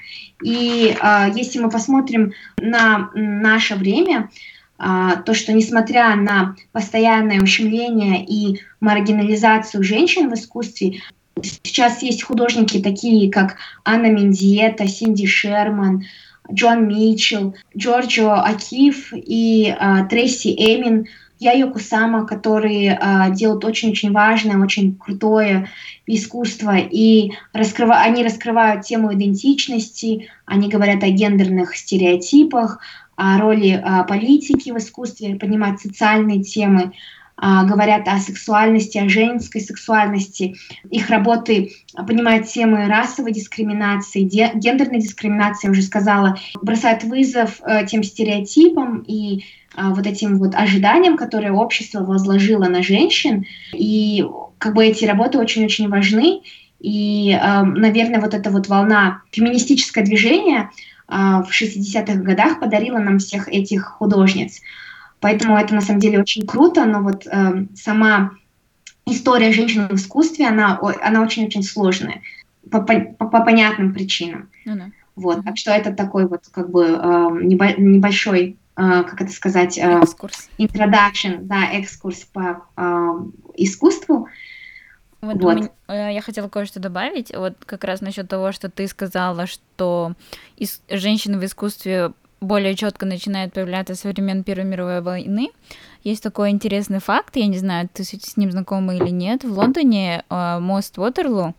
И 0.43 0.97
э, 1.01 1.27
если 1.35 1.59
мы 1.59 1.69
посмотрим 1.69 2.33
на 2.57 3.11
наше 3.15 3.75
время, 3.75 4.31
а, 4.83 5.17
то, 5.17 5.35
что 5.35 5.53
несмотря 5.53 6.17
на 6.17 6.57
постоянное 6.73 7.43
ущемление 7.43 8.25
и 8.25 8.63
маргинализацию 8.81 9.85
женщин 9.85 10.31
в 10.31 10.35
искусстве, 10.35 11.03
сейчас 11.43 12.03
есть 12.03 12.23
художники 12.23 12.81
такие, 12.81 13.31
как 13.31 13.57
Анна 13.85 14.07
Мендиета, 14.07 14.89
Синди 14.89 15.27
Шерман, 15.27 16.05
Джон 16.52 16.88
Митчелл, 16.88 17.54
Джорджо 17.76 18.42
Акиф 18.42 19.12
и 19.12 19.75
э, 19.78 20.07
Трейси 20.09 20.49
Эмин, 20.49 21.07
Яйо 21.38 21.71
Кусама, 21.71 22.26
которые 22.26 22.99
э, 23.00 23.35
делают 23.35 23.64
очень-очень 23.64 24.12
важное, 24.12 24.59
очень 24.59 24.97
крутое 24.97 25.69
искусство, 26.07 26.76
и 26.76 27.33
раскрыва... 27.52 27.97
они 27.97 28.23
раскрывают 28.25 28.85
тему 28.85 29.14
идентичности, 29.14 30.28
они 30.45 30.69
говорят 30.69 31.02
о 31.02 31.09
гендерных 31.09 31.76
стереотипах, 31.76 32.80
о 33.21 33.38
роли 33.38 33.78
а, 33.83 34.04
политики 34.04 34.71
в 34.71 34.78
искусстве, 34.78 35.35
поднимать 35.35 35.78
социальные 35.78 36.42
темы, 36.42 36.85
а, 36.85 36.92
говорят 37.41 38.07
о 38.07 38.19
сексуальности, 38.19 38.99
о 38.99 39.09
женской 39.09 39.61
сексуальности. 39.61 40.57
Их 40.91 41.09
работы 41.09 41.73
поднимают 41.95 42.49
темы 42.49 42.87
расовой 42.87 43.33
дискриминации, 43.33 44.23
гендерной 44.23 45.01
дискриминации, 45.01 45.69
я 45.69 45.71
уже 45.73 45.83
сказала, 45.83 46.37
бросают 46.61 47.05
вызов 47.05 47.61
э, 47.65 47.87
тем 47.87 48.03
стереотипам 48.03 49.05
и 49.07 49.45
а, 49.75 49.91
вот 49.91 50.07
этим 50.07 50.39
вот 50.39 50.55
ожиданиям, 50.55 51.17
которые 51.17 51.53
общество 51.53 52.01
возложило 52.01 52.67
на 52.67 52.83
женщин. 52.83 53.47
И 53.73 54.25
как 54.59 54.75
бы 54.75 54.85
эти 54.85 55.05
работы 55.05 55.39
очень-очень 55.39 55.89
важны. 55.89 56.43
И, 56.81 57.39
наверное, 57.43 58.21
вот 58.21 58.33
эта 58.33 58.51
вот 58.51 58.69
волна 58.69 59.23
феминистическое 59.31 60.05
движение— 60.05 60.71
а, 61.11 61.43
в 61.43 61.51
60-х 61.51 62.21
годах 62.23 62.61
подарила 62.61 62.99
нам 62.99 63.19
всех 63.19 63.49
этих 63.49 63.85
художниц. 63.85 64.61
Поэтому 65.21 65.57
это 65.57 65.75
на 65.75 65.81
самом 65.81 66.00
деле 66.00 66.21
очень 66.21 66.47
круто, 66.47 66.85
но 66.87 67.03
вот 67.03 67.27
э, 67.27 67.67
сама 67.75 68.33
история 69.07 69.53
женщин 69.53 69.89
в 69.89 69.95
искусстве, 69.95 70.49
она, 70.49 70.81
она 71.03 71.23
очень-очень 71.23 71.62
сложная 71.62 72.23
по, 72.71 72.81
по, 72.81 73.00
по 73.00 73.41
понятным 73.41 73.93
причинам. 73.93 74.49
Ну, 74.65 74.77
да. 74.77 74.91
Вот, 75.17 75.45
так 75.45 75.57
что 75.59 75.71
это 75.73 75.93
такой 75.93 76.27
вот 76.27 76.45
как 76.50 76.71
бы 76.71 76.85
э, 76.85 77.29
небольшой, 77.43 78.57
э, 78.77 79.03
как 79.03 79.21
это 79.21 79.33
сказать, 79.33 79.77
э, 79.77 80.00
экскурс. 80.03 80.49
introduction, 80.59 81.41
да, 81.43 81.71
экскурс 81.73 82.25
по 82.33 82.65
э, 82.77 83.11
искусству. 83.57 84.29
Вот, 85.21 85.43
вот. 85.43 85.57
Меня, 85.57 85.71
э, 85.89 86.15
я 86.15 86.23
хотела 86.23 86.49
кое-что 86.49 86.81
добавить, 86.81 87.35
вот 87.37 87.55
как 87.67 87.85
раз 87.85 88.00
насчет 88.00 88.29
того, 88.29 88.53
что 88.53 88.71
ты 88.71 88.89
сказала, 88.89 89.47
что 89.47 90.15
из, 90.57 90.81
женщины 90.89 91.39
в 91.39 91.45
искусстве 91.45 92.12
более 92.41 92.75
четко 92.75 93.07
начинают 93.07 93.53
появляться 93.53 93.95
со 93.95 94.09
времен 94.09 94.45
Первой 94.45 94.65
мировой 94.65 95.01
войны. 95.01 95.51
Есть 96.05 96.23
такой 96.23 96.51
интересный 96.51 97.01
факт, 97.01 97.37
я 97.37 97.47
не 97.47 97.59
знаю, 97.59 97.89
ты 97.93 98.05
с 98.05 98.37
ним 98.37 98.51
знакома 98.51 98.97
или 98.97 99.11
нет. 99.11 99.45
В 99.45 99.53
Лондоне 99.53 100.25
э, 100.29 100.59
мост 100.59 100.99
Уотерлу, 100.99 101.55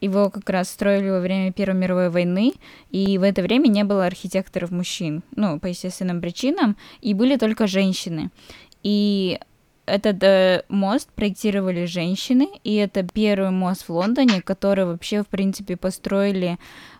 его 0.00 0.30
как 0.30 0.48
раз 0.50 0.70
строили 0.70 1.10
во 1.10 1.20
время 1.20 1.52
Первой 1.52 1.78
мировой 1.78 2.10
войны, 2.10 2.54
и 2.90 3.18
в 3.18 3.22
это 3.22 3.42
время 3.42 3.68
не 3.68 3.84
было 3.84 4.06
архитекторов 4.06 4.70
мужчин, 4.70 5.22
ну, 5.34 5.58
по 5.58 5.66
естественным 5.66 6.20
причинам, 6.20 6.76
и 7.00 7.14
были 7.14 7.36
только 7.36 7.66
женщины. 7.66 8.30
И 8.82 9.38
этот 9.86 10.22
э, 10.22 10.64
мост 10.68 11.10
проектировали 11.14 11.84
женщины, 11.86 12.48
и 12.64 12.74
это 12.74 13.04
первый 13.04 13.50
мост 13.50 13.88
в 13.88 13.90
Лондоне, 13.90 14.42
который 14.42 14.84
вообще, 14.84 15.22
в 15.22 15.28
принципе, 15.28 15.76
построили 15.76 16.58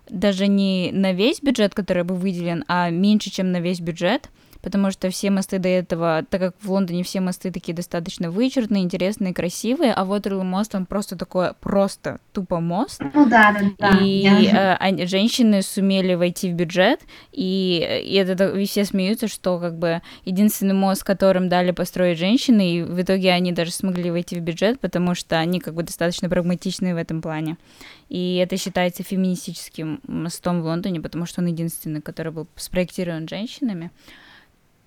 даже 0.09 0.47
не 0.47 0.91
на 0.93 1.13
весь 1.13 1.41
бюджет, 1.41 1.75
который 1.75 2.05
был 2.05 2.17
выделен, 2.17 2.65
а 2.69 2.91
меньше, 2.91 3.31
чем 3.31 3.53
на 3.53 3.61
весь 3.61 3.81
бюджет 3.81 4.31
потому 4.63 4.91
что 4.91 5.11
все 5.11 5.31
мосты 5.31 5.59
до 5.59 5.69
этого, 5.69 6.25
так 6.29 6.41
как 6.41 6.55
в 6.61 6.71
Лондоне 6.71 7.03
все 7.03 7.21
мосты 7.21 7.51
такие 7.51 7.75
достаточно 7.75 8.31
вычурные, 8.31 8.83
интересные, 8.83 9.35
красивые, 9.35 9.93
а 9.93 10.05
Waterloo 10.05 10.43
мост, 10.43 10.75
он 10.75 10.87
просто 10.87 11.17
такой, 11.17 11.55
просто 11.55 12.21
тупо 12.33 12.61
мост. 12.61 13.01
Ну 13.15 13.27
да, 13.29 13.53
да, 13.53 13.71
да. 13.79 13.99
И 13.99 14.09
я... 14.09 14.79
э, 14.81 15.07
женщины 15.07 15.63
сумели 15.63 16.15
войти 16.15 16.51
в 16.51 16.55
бюджет, 16.55 17.01
и, 17.33 18.03
и 18.05 18.15
это 18.15 18.57
все 18.65 18.85
смеются, 18.85 19.29
что 19.29 19.59
как 19.59 19.79
бы 19.79 20.03
единственный 20.25 20.75
мост, 20.75 21.05
которым 21.05 21.49
дали 21.49 21.71
построить 21.73 22.19
женщины, 22.19 22.77
и 22.77 22.83
в 22.83 23.01
итоге 23.01 23.33
они 23.33 23.53
даже 23.53 23.71
смогли 23.71 24.11
войти 24.11 24.37
в 24.37 24.41
бюджет, 24.41 24.81
потому 24.81 25.15
что 25.15 25.39
они 25.39 25.61
как 25.61 25.75
бы 25.75 25.83
достаточно 25.83 26.29
прагматичные 26.29 26.95
в 26.95 26.99
этом 26.99 27.23
плане. 27.23 27.57
И 28.09 28.37
это 28.37 28.57
считается 28.57 29.03
феминистическим 29.03 30.01
мостом 30.07 30.63
в 30.63 30.65
Лондоне, 30.65 31.01
потому 31.01 31.27
что 31.27 31.41
он 31.41 31.49
единственный, 31.49 32.01
который 32.01 32.33
был 32.33 32.47
спроектирован 32.57 33.29
женщинами. 33.29 33.91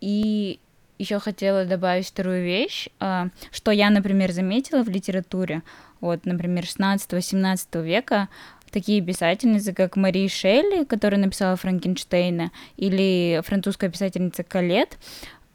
И 0.01 0.60
еще 1.00 1.20
хотела 1.20 1.65
добавить 1.65 2.08
вторую 2.08 2.44
вещь, 2.44 2.89
а, 3.00 3.29
что 3.51 3.72
я, 3.72 3.89
например, 3.89 4.32
заметила 4.32 4.84
в 4.84 4.89
литературе, 4.89 5.63
вот, 6.01 6.25
например, 6.25 6.65
16-17 6.65 7.82
века, 7.82 8.27
такие 8.70 9.01
писательницы, 9.01 9.74
как 9.74 9.96
Мари 9.96 10.27
Шелли, 10.27 10.84
которая 10.84 11.20
написала 11.20 11.56
Франкенштейна, 11.56 12.51
или 12.77 13.41
французская 13.46 13.89
писательница 13.89 14.44
Калет, 14.44 14.98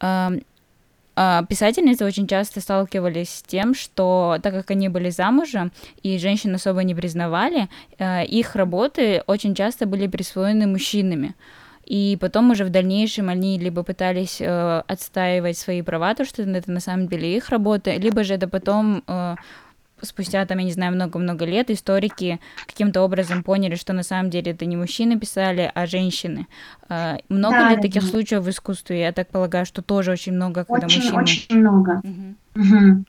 а, 0.00 0.32
а, 1.14 1.44
писательницы 1.44 2.06
очень 2.06 2.26
часто 2.26 2.60
сталкивались 2.60 3.28
с 3.28 3.42
тем, 3.42 3.74
что 3.74 4.38
так 4.42 4.54
как 4.54 4.70
они 4.70 4.88
были 4.88 5.10
замужем 5.10 5.72
и 6.02 6.18
женщин 6.18 6.54
особо 6.54 6.82
не 6.82 6.94
признавали, 6.94 7.68
их 8.00 8.56
работы 8.56 9.22
очень 9.26 9.54
часто 9.54 9.86
были 9.86 10.08
присвоены 10.08 10.66
мужчинами 10.66 11.34
и 11.86 12.16
потом 12.20 12.50
уже 12.50 12.64
в 12.64 12.70
дальнейшем 12.70 13.28
они 13.28 13.58
либо 13.58 13.82
пытались 13.82 14.40
э, 14.40 14.82
отстаивать 14.86 15.58
свои 15.58 15.82
права, 15.82 16.14
то, 16.14 16.24
что 16.24 16.42
это 16.42 16.70
на 16.70 16.80
самом 16.80 17.08
деле 17.08 17.36
их 17.36 17.48
работа, 17.50 17.94
либо 17.96 18.24
же 18.24 18.34
это 18.34 18.48
потом 18.48 19.02
э, 19.06 19.36
спустя, 20.02 20.44
там, 20.46 20.58
я 20.58 20.64
не 20.64 20.72
знаю, 20.72 20.94
много-много 20.94 21.44
лет 21.44 21.70
историки 21.70 22.40
каким-то 22.66 23.02
образом 23.02 23.42
поняли, 23.42 23.74
что 23.74 23.92
на 23.92 24.02
самом 24.02 24.30
деле 24.30 24.52
это 24.52 24.66
не 24.66 24.76
мужчины 24.76 25.18
писали, 25.18 25.70
а 25.74 25.86
женщины. 25.86 26.46
Э, 26.88 27.16
много 27.28 27.56
Да, 27.58 27.70
ли 27.70 27.76
да, 27.76 27.82
таких 27.82 28.02
да. 28.02 28.08
случаев 28.08 28.42
в 28.42 28.50
искусстве? 28.50 29.00
Я 29.00 29.12
так 29.12 29.28
полагаю, 29.28 29.66
что 29.66 29.82
тоже 29.82 30.12
очень 30.12 30.32
много, 30.32 30.64
когда 30.64 30.86
Очень, 30.86 30.98
мужчины... 31.12 31.22
очень 31.22 31.58
много. 31.60 32.00
Мгм. 32.02 32.36
Мгм. 32.54 33.06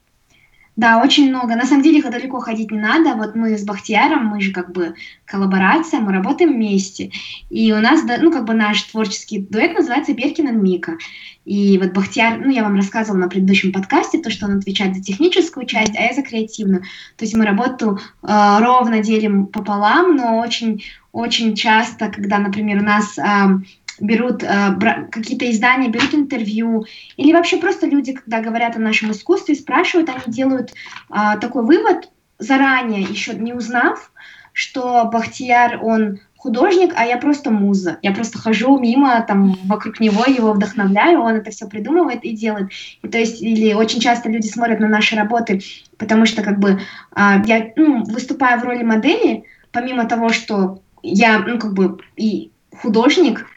Да, 0.76 1.02
очень 1.02 1.30
много. 1.30 1.56
На 1.56 1.66
самом 1.66 1.84
деле, 1.84 2.00
их 2.00 2.10
далеко 2.10 2.40
ходить 2.42 2.70
не 2.70 2.80
надо. 2.80 3.16
Вот 3.16 3.34
мы 3.34 3.58
с 3.58 3.64
Бахтияром, 3.64 4.26
мы 4.26 4.42
же 4.42 4.52
как 4.52 4.74
бы 4.74 4.96
коллаборация, 5.24 6.02
мы 6.02 6.12
работаем 6.12 6.54
вместе. 6.54 7.12
И 7.50 7.72
у 7.72 7.80
нас, 7.80 8.02
ну, 8.04 8.30
как 8.30 8.44
бы 8.44 8.54
наш 8.54 8.82
творческий 8.84 9.40
дуэт 9.40 9.74
называется 9.74 10.14
Беркин 10.14 10.50
и 10.50 10.52
Мика. 10.52 10.98
И 11.46 11.78
вот 11.78 11.94
Бахтияр, 11.94 12.40
ну, 12.40 12.52
я 12.52 12.64
вам 12.64 12.76
рассказывала 12.76 13.22
на 13.22 13.30
предыдущем 13.30 13.72
подкасте, 13.72 14.18
то, 14.18 14.30
что 14.30 14.48
он 14.48 14.58
отвечает 14.58 14.96
за 14.96 15.02
техническую 15.02 15.66
часть, 15.66 15.96
а 15.96 16.02
я 16.02 16.14
за 16.14 16.24
креативную. 16.24 16.82
То 17.16 17.24
есть 17.24 17.36
мы 17.36 17.46
работу 17.46 18.00
э, 18.24 18.58
ровно 18.60 19.00
делим 19.00 19.46
пополам, 19.46 20.18
но 20.18 20.40
очень, 20.40 20.84
очень 21.14 21.56
часто, 21.56 22.10
когда, 22.10 22.40
например, 22.40 22.80
у 22.80 22.84
нас 22.84 23.18
ам, 23.18 23.64
берут 24.00 24.44
э, 24.44 25.08
какие-то 25.12 25.50
издания, 25.50 25.90
берут 25.90 26.14
интервью, 26.14 26.86
или 27.18 27.34
вообще 27.34 27.58
просто 27.58 27.88
люди, 27.88 28.14
когда 28.14 28.42
говорят 28.42 28.76
о 28.76 28.80
нашем 28.80 29.12
искусстве, 29.12 29.56
спрашивают, 29.56 30.10
они 30.10 30.34
делают 30.34 30.74
а, 31.10 31.38
такой 31.38 31.64
вывод 31.64 32.10
заранее, 32.40 33.02
еще 33.02 33.34
не 33.34 33.54
узнав, 33.54 34.12
что 34.54 35.06
Бахтияр, 35.06 35.80
он 35.84 36.20
художник, 36.46 36.94
а 36.96 37.06
я 37.06 37.18
просто 37.18 37.50
муза. 37.50 37.98
Я 38.04 38.12
просто 38.12 38.38
хожу 38.38 38.78
мимо, 38.80 39.20
там, 39.28 39.58
вокруг 39.66 40.00
него, 40.00 40.26
его 40.28 40.54
вдохновляю, 40.54 41.20
он 41.22 41.38
это 41.38 41.50
все 41.50 41.68
придумывает 41.68 42.24
и 42.24 42.36
делает. 42.36 42.70
И, 43.02 43.08
то 43.08 43.18
есть, 43.18 43.42
или 43.42 43.74
очень 43.74 44.00
часто 44.00 44.30
люди 44.30 44.48
смотрят 44.48 44.80
на 44.80 44.88
наши 44.88 45.16
работы, 45.16 45.62
потому 45.98 46.28
что, 46.28 46.44
как 46.44 46.60
бы, 46.60 46.80
а, 47.12 47.42
я, 47.46 47.72
ну, 47.76 48.04
выступаю 48.04 48.60
в 48.60 48.64
роли 48.64 48.84
модели, 48.84 49.46
помимо 49.72 50.06
того, 50.06 50.30
что 50.30 50.82
я, 51.02 51.40
ну, 51.40 51.58
как 51.58 51.74
бы, 51.74 51.98
и 52.16 52.52
художник, 52.80 53.48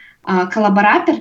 коллаборатор, 0.53 1.17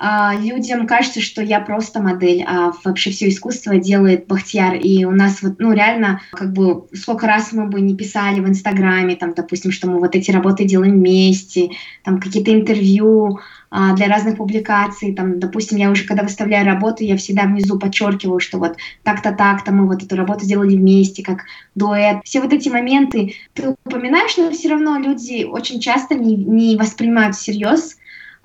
а, 0.00 0.34
людям 0.36 0.86
кажется, 0.86 1.20
что 1.20 1.42
я 1.42 1.60
просто 1.60 2.00
модель, 2.00 2.44
а 2.46 2.72
вообще 2.84 3.10
все 3.10 3.28
искусство 3.28 3.78
делает 3.78 4.26
Бахтияр. 4.28 4.76
И 4.76 5.04
у 5.04 5.10
нас 5.10 5.42
вот, 5.42 5.54
ну, 5.58 5.72
реально, 5.72 6.20
как 6.30 6.52
бы, 6.52 6.86
сколько 6.94 7.26
раз 7.26 7.52
мы 7.52 7.66
бы 7.66 7.80
не 7.80 7.96
писали 7.96 8.38
в 8.38 8.48
Инстаграме, 8.48 9.16
там, 9.16 9.34
допустим, 9.34 9.72
что 9.72 9.90
мы 9.90 9.98
вот 9.98 10.14
эти 10.14 10.30
работы 10.30 10.64
делаем 10.64 10.92
вместе, 10.92 11.70
там, 12.04 12.20
какие-то 12.20 12.52
интервью 12.52 13.40
а, 13.70 13.94
для 13.96 14.06
разных 14.06 14.36
публикаций, 14.36 15.14
там, 15.14 15.40
допустим, 15.40 15.78
я 15.78 15.90
уже, 15.90 16.04
когда 16.04 16.22
выставляю 16.22 16.64
работу, 16.64 17.02
я 17.02 17.16
всегда 17.16 17.42
внизу 17.42 17.76
подчеркиваю, 17.76 18.38
что 18.38 18.58
вот 18.58 18.76
так-то, 19.02 19.32
так-то 19.32 19.72
мы 19.72 19.88
вот 19.88 20.04
эту 20.04 20.14
работу 20.14 20.44
сделали 20.44 20.76
вместе, 20.76 21.24
как 21.24 21.40
дуэт. 21.74 22.18
Все 22.22 22.40
вот 22.40 22.52
эти 22.52 22.68
моменты 22.68 23.34
ты 23.52 23.74
упоминаешь, 23.84 24.36
но 24.36 24.52
все 24.52 24.68
равно 24.68 24.96
люди 24.96 25.44
очень 25.44 25.80
часто 25.80 26.14
не, 26.14 26.36
не 26.36 26.76
воспринимают 26.76 27.34
всерьез 27.34 27.96
а, 27.96 27.97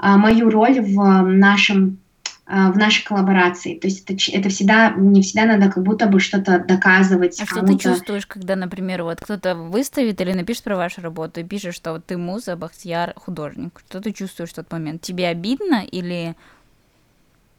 мою 0.03 0.49
роль 0.49 0.81
в 0.81 0.99
а, 0.99 1.21
нашем 1.23 1.97
а, 2.45 2.71
в 2.71 2.77
нашей 2.77 3.05
коллаборации. 3.05 3.77
То 3.77 3.87
есть 3.87 4.03
это, 4.09 4.15
это 4.37 4.49
всегда, 4.49 4.91
не 4.91 5.21
всегда 5.21 5.45
надо 5.45 5.71
как 5.71 5.81
будто 5.81 6.07
бы 6.07 6.19
что-то 6.19 6.59
доказывать 6.59 7.39
А 7.41 7.45
что 7.45 7.65
ты 7.65 7.77
чувствуешь, 7.77 8.27
когда, 8.27 8.57
например, 8.57 9.03
вот 9.03 9.21
кто-то 9.21 9.55
выставит 9.55 10.19
или 10.19 10.33
напишет 10.33 10.63
про 10.63 10.75
вашу 10.75 11.01
работу 11.01 11.39
и 11.39 11.45
пишет, 11.45 11.73
что 11.73 11.93
вот 11.93 12.05
ты 12.05 12.17
муза, 12.17 12.57
Бахтияр, 12.57 13.13
художник? 13.15 13.81
Что 13.87 14.01
ты 14.01 14.11
чувствуешь 14.11 14.49
в 14.49 14.55
тот 14.55 14.69
момент? 14.73 15.01
Тебе 15.01 15.27
обидно 15.27 15.85
или... 15.89 16.35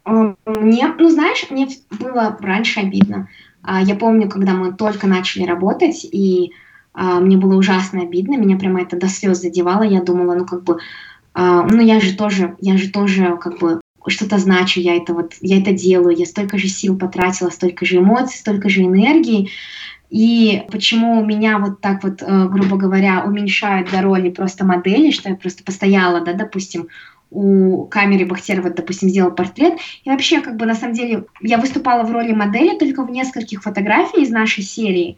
А, 0.04 0.34
Мне, 0.44 0.94
ну 0.98 1.08
знаешь, 1.08 1.46
мне 1.48 1.66
было 1.90 2.36
раньше 2.38 2.80
обидно. 2.80 3.28
А, 3.62 3.80
Я 3.80 3.94
помню, 3.94 4.28
когда 4.28 4.52
мы 4.52 4.74
только 4.74 5.06
начали 5.06 5.44
работать, 5.44 6.04
и 6.04 6.52
а, 6.92 7.20
мне 7.20 7.38
было 7.38 7.56
ужасно 7.56 8.02
обидно, 8.02 8.36
меня 8.36 8.58
прямо 8.58 8.82
это 8.82 8.98
до 8.98 9.08
слез 9.08 9.40
задевало. 9.40 9.82
Я 9.82 10.02
думала, 10.02 10.34
ну 10.34 10.44
как 10.44 10.62
бы, 10.62 10.78
а, 11.34 11.64
ну 11.64 11.82
я 11.82 12.00
же 12.00 12.16
тоже, 12.16 12.56
я 12.60 12.76
же 12.78 12.90
тоже 12.90 13.36
как 13.40 13.58
бы 13.58 13.80
что-то 14.06 14.38
значу, 14.38 14.80
я 14.80 14.96
это 14.96 15.14
вот, 15.14 15.34
я 15.40 15.58
это 15.60 15.72
делаю, 15.72 16.16
я 16.16 16.26
столько 16.26 16.58
же 16.58 16.68
сил 16.68 16.96
потратила, 16.98 17.50
столько 17.50 17.84
же 17.84 17.98
эмоций, 17.98 18.38
столько 18.38 18.68
же 18.68 18.82
энергии. 18.82 19.50
И 20.10 20.62
почему 20.70 21.24
меня 21.24 21.58
вот 21.58 21.80
так 21.80 22.04
вот, 22.04 22.22
э, 22.22 22.48
грубо 22.48 22.76
говоря, 22.76 23.24
уменьшают 23.26 23.90
до 23.90 24.02
роли 24.02 24.30
просто 24.30 24.64
модели, 24.64 25.10
что 25.10 25.30
я 25.30 25.34
просто 25.34 25.64
постояла, 25.64 26.20
да, 26.20 26.34
допустим, 26.34 26.88
у 27.30 27.86
камеры 27.86 28.26
Бахтерова, 28.26 28.70
допустим, 28.70 29.08
сделал 29.08 29.32
портрет. 29.32 29.74
И 30.04 30.10
вообще, 30.10 30.40
как 30.40 30.56
бы, 30.56 30.66
на 30.66 30.74
самом 30.74 30.94
деле, 30.94 31.24
я 31.40 31.58
выступала 31.58 32.04
в 32.04 32.12
роли 32.12 32.32
модели 32.32 32.78
только 32.78 33.04
в 33.04 33.10
нескольких 33.10 33.62
фотографий 33.62 34.22
из 34.22 34.30
нашей 34.30 34.62
серии. 34.62 35.16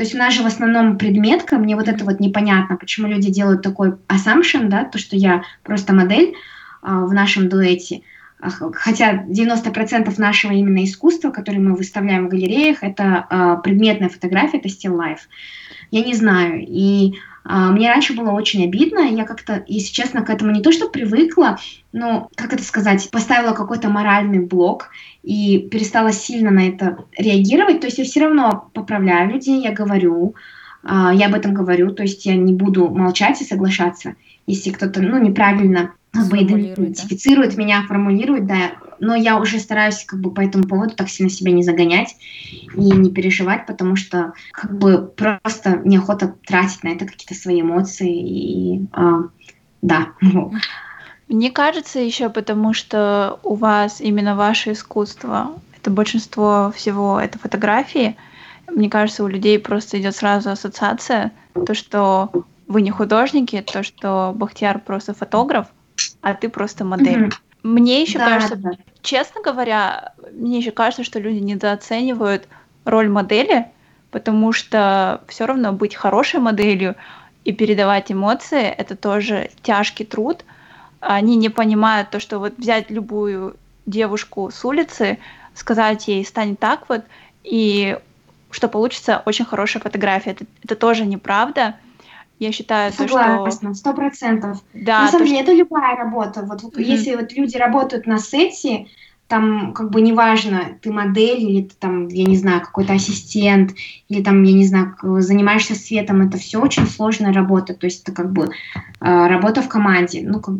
То 0.00 0.04
есть 0.04 0.14
у 0.14 0.18
нас 0.18 0.32
же 0.32 0.42
в 0.42 0.46
основном 0.46 0.96
предметка, 0.96 1.58
мне 1.58 1.76
вот 1.76 1.86
это 1.86 2.06
вот 2.06 2.20
непонятно, 2.20 2.78
почему 2.78 3.06
люди 3.06 3.30
делают 3.30 3.60
такой 3.60 3.96
assumption, 4.08 4.68
да, 4.68 4.86
то, 4.86 4.96
что 4.96 5.14
я 5.14 5.42
просто 5.62 5.92
модель 5.92 6.32
а, 6.80 7.04
в 7.04 7.12
нашем 7.12 7.50
дуэте. 7.50 8.00
А, 8.40 8.48
Хотя 8.48 9.26
90% 9.26 10.14
нашего 10.16 10.52
именно 10.52 10.82
искусства, 10.84 11.30
которое 11.30 11.58
мы 11.58 11.74
выставляем 11.74 12.28
в 12.28 12.30
галереях, 12.30 12.78
это 12.80 13.26
а, 13.28 13.56
предметная 13.56 14.08
фотография, 14.08 14.56
это 14.56 14.70
still 14.70 14.96
life. 14.96 15.28
Я 15.90 16.02
не 16.02 16.14
знаю. 16.14 16.64
И 16.66 17.16
мне 17.44 17.88
раньше 17.88 18.14
было 18.14 18.30
очень 18.32 18.64
обидно. 18.64 19.00
Я 19.00 19.24
как-то, 19.24 19.64
если 19.66 19.92
честно, 19.92 20.22
к 20.22 20.30
этому 20.30 20.52
не 20.52 20.60
то 20.60 20.72
что 20.72 20.88
привыкла, 20.88 21.58
но, 21.92 22.28
как 22.34 22.52
это 22.52 22.62
сказать, 22.62 23.10
поставила 23.10 23.54
какой-то 23.54 23.88
моральный 23.88 24.40
блок 24.40 24.90
и 25.22 25.68
перестала 25.70 26.12
сильно 26.12 26.50
на 26.50 26.68
это 26.68 27.04
реагировать. 27.16 27.80
То 27.80 27.86
есть 27.86 27.98
я 27.98 28.04
все 28.04 28.20
равно 28.20 28.70
поправляю 28.74 29.30
людей, 29.30 29.62
я 29.62 29.72
говорю, 29.72 30.34
а, 30.82 31.12
я 31.12 31.26
об 31.26 31.34
этом 31.34 31.54
говорю, 31.54 31.92
то 31.92 32.02
есть 32.02 32.24
я 32.26 32.36
не 32.36 32.52
буду 32.52 32.88
молчать 32.88 33.40
и 33.40 33.44
соглашаться, 33.44 34.14
если 34.46 34.70
кто-то, 34.70 35.02
ну, 35.02 35.18
неправильно 35.18 35.92
как 36.12 36.28
бы 36.28 36.38
Сформулирует, 36.38 36.76
да? 36.76 36.82
идентифицирует 36.84 37.56
меня, 37.56 37.82
формулирует, 37.86 38.46
да, 38.46 38.72
но 39.00 39.14
я 39.14 39.38
уже 39.38 39.58
стараюсь 39.58 40.04
как 40.04 40.20
бы 40.20 40.32
по 40.32 40.40
этому 40.40 40.64
поводу 40.64 40.94
так 40.94 41.08
сильно 41.08 41.30
себя 41.30 41.52
не 41.52 41.62
загонять 41.62 42.14
и 42.74 42.80
не 42.80 43.10
переживать, 43.10 43.66
потому 43.66 43.96
что 43.96 44.32
как 44.52 44.78
бы 44.78 45.12
просто 45.16 45.80
неохота 45.84 46.36
тратить 46.46 46.84
на 46.84 46.88
это 46.88 47.06
какие-то 47.06 47.34
свои 47.34 47.62
эмоции 47.62 48.14
и 48.14 48.86
а, 48.92 49.22
да. 49.82 50.08
Мне 51.28 51.50
кажется, 51.50 52.00
еще 52.00 52.28
потому 52.28 52.74
что 52.74 53.38
у 53.44 53.54
вас 53.54 54.00
именно 54.00 54.34
ваше 54.34 54.72
искусство, 54.72 55.52
это 55.76 55.90
большинство 55.90 56.72
всего 56.74 57.20
это 57.20 57.38
фотографии. 57.38 58.16
Мне 58.68 58.90
кажется, 58.90 59.24
у 59.24 59.28
людей 59.28 59.58
просто 59.58 60.00
идет 60.00 60.16
сразу 60.16 60.50
ассоциация, 60.50 61.32
то, 61.66 61.74
что 61.74 62.30
вы 62.66 62.82
не 62.82 62.90
художники, 62.90 63.62
то, 63.62 63.82
что 63.82 64.32
Бахтияр 64.34 64.80
просто 64.80 65.14
фотограф, 65.14 65.68
а 66.20 66.34
ты 66.34 66.48
просто 66.48 66.84
модель. 66.84 67.22
Мгм. 67.22 67.32
Мне 67.62 68.02
еще 68.02 68.18
Да, 68.18 68.26
кажется, 68.26 68.56
да. 68.56 68.70
честно 69.02 69.42
говоря, 69.42 70.14
мне 70.32 70.58
еще 70.58 70.70
кажется, 70.70 71.04
что 71.04 71.18
люди 71.18 71.38
недооценивают 71.38 72.48
роль 72.84 73.08
модели, 73.08 73.66
потому 74.10 74.52
что 74.52 75.22
все 75.28 75.46
равно 75.46 75.72
быть 75.72 75.94
хорошей 75.94 76.40
моделью 76.40 76.96
и 77.44 77.52
передавать 77.52 78.10
эмоции 78.10 78.62
это 78.62 78.96
тоже 78.96 79.50
тяжкий 79.62 80.04
труд. 80.04 80.44
Они 81.00 81.36
не 81.36 81.48
понимают 81.48 82.10
то, 82.10 82.20
что 82.20 82.38
вот 82.38 82.54
взять 82.58 82.90
любую 82.90 83.56
девушку 83.86 84.50
с 84.50 84.64
улицы, 84.64 85.18
сказать 85.54 86.08
ей 86.08 86.24
стань 86.24 86.56
так 86.56 86.88
вот, 86.88 87.02
и 87.44 87.98
что 88.50 88.68
получится 88.68 89.22
очень 89.24 89.44
хорошая 89.44 89.82
фотография. 89.82 90.30
Это, 90.32 90.44
это 90.62 90.76
тоже 90.76 91.06
неправда. 91.06 91.76
Я 92.40 92.52
считаю, 92.52 92.90
что 92.92 93.06
Согласна, 93.06 93.74
сто 93.74 93.92
процентов. 93.92 94.62
да, 94.74 95.02
На 95.02 95.08
самом 95.08 95.26
что- 95.26 95.34
деле, 95.36 95.42
это 95.42 95.52
любая 95.52 95.94
работа. 95.94 96.42
Вот 96.42 96.62
Мгм. 96.64 96.82
если 96.82 97.14
вот 97.14 97.32
люди 97.32 97.56
работают 97.56 98.06
на 98.06 98.18
сете, 98.18 98.86
там 99.28 99.74
как 99.74 99.90
бы 99.90 100.00
неважно, 100.00 100.78
ты 100.82 100.90
модель 100.90 101.38
или 101.42 101.62
ты 101.62 101.74
там, 101.78 102.08
я 102.08 102.24
не 102.24 102.36
знаю, 102.36 102.62
какой-то 102.62 102.94
ассистент, 102.94 103.74
или 104.08 104.22
там, 104.22 104.42
я 104.42 104.54
не 104.54 104.64
знаю, 104.64 104.96
занимаешься 105.20 105.74
светом, 105.74 106.22
это 106.26 106.38
все 106.38 106.60
очень 106.60 106.86
сложная 106.88 107.32
работа. 107.32 107.74
То 107.74 107.86
есть 107.86 108.02
это 108.02 108.12
как 108.12 108.32
бы 108.32 108.46
э, 108.46 108.48
работа 109.28 109.60
в 109.62 109.68
команде. 109.68 110.22
Ну, 110.24 110.40
как- 110.40 110.56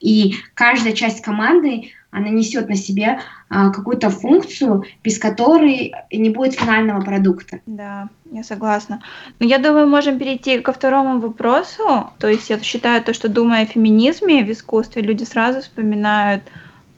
и 0.00 0.34
каждая 0.54 0.92
часть 0.92 1.22
команды 1.22 1.90
она 2.14 2.28
несет 2.28 2.68
на 2.68 2.76
себе 2.76 3.18
а, 3.48 3.70
какую-то 3.70 4.08
функцию, 4.08 4.84
без 5.02 5.18
которой 5.18 5.92
не 6.12 6.30
будет 6.30 6.54
финального 6.54 7.00
продукта. 7.00 7.60
Да, 7.66 8.08
я 8.30 8.44
согласна. 8.44 9.02
Но 9.40 9.46
я 9.46 9.58
думаю, 9.58 9.88
можем 9.88 10.18
перейти 10.18 10.60
ко 10.60 10.72
второму 10.72 11.18
вопросу. 11.18 12.10
То 12.18 12.28
есть 12.28 12.48
я 12.50 12.58
считаю 12.60 13.02
то, 13.02 13.12
что 13.12 13.28
думая 13.28 13.64
о 13.64 13.66
феминизме 13.66 14.44
в 14.44 14.50
искусстве, 14.50 15.02
люди 15.02 15.24
сразу 15.24 15.60
вспоминают 15.60 16.42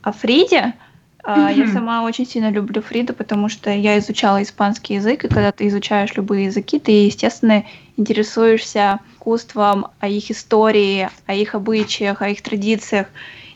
о 0.03 0.13
Фриде. 0.13 0.75
Mm-hmm. 1.25 1.55
Я 1.55 1.67
сама 1.69 2.05
очень 2.05 2.27
сильно 2.27 2.51
люблю 2.51 2.83
Фриду, 2.83 3.13
потому 3.13 3.49
что 3.49 3.71
я 3.71 3.99
изучала 3.99 4.43
испанский 4.43 4.95
язык, 4.95 5.25
и 5.25 5.29
когда 5.29 5.51
ты 5.51 5.67
изучаешь 5.67 6.15
любые 6.15 6.45
языки, 6.45 6.79
ты, 6.79 6.93
естественно, 7.07 7.65
интересуешься 7.97 9.01
искусством, 9.27 9.89
о 9.99 10.09
их 10.09 10.31
истории, 10.31 11.09
о 11.27 11.35
их 11.35 11.55
обычаях, 11.55 12.23
о 12.23 12.29
их 12.29 12.43
традициях. 12.43 13.09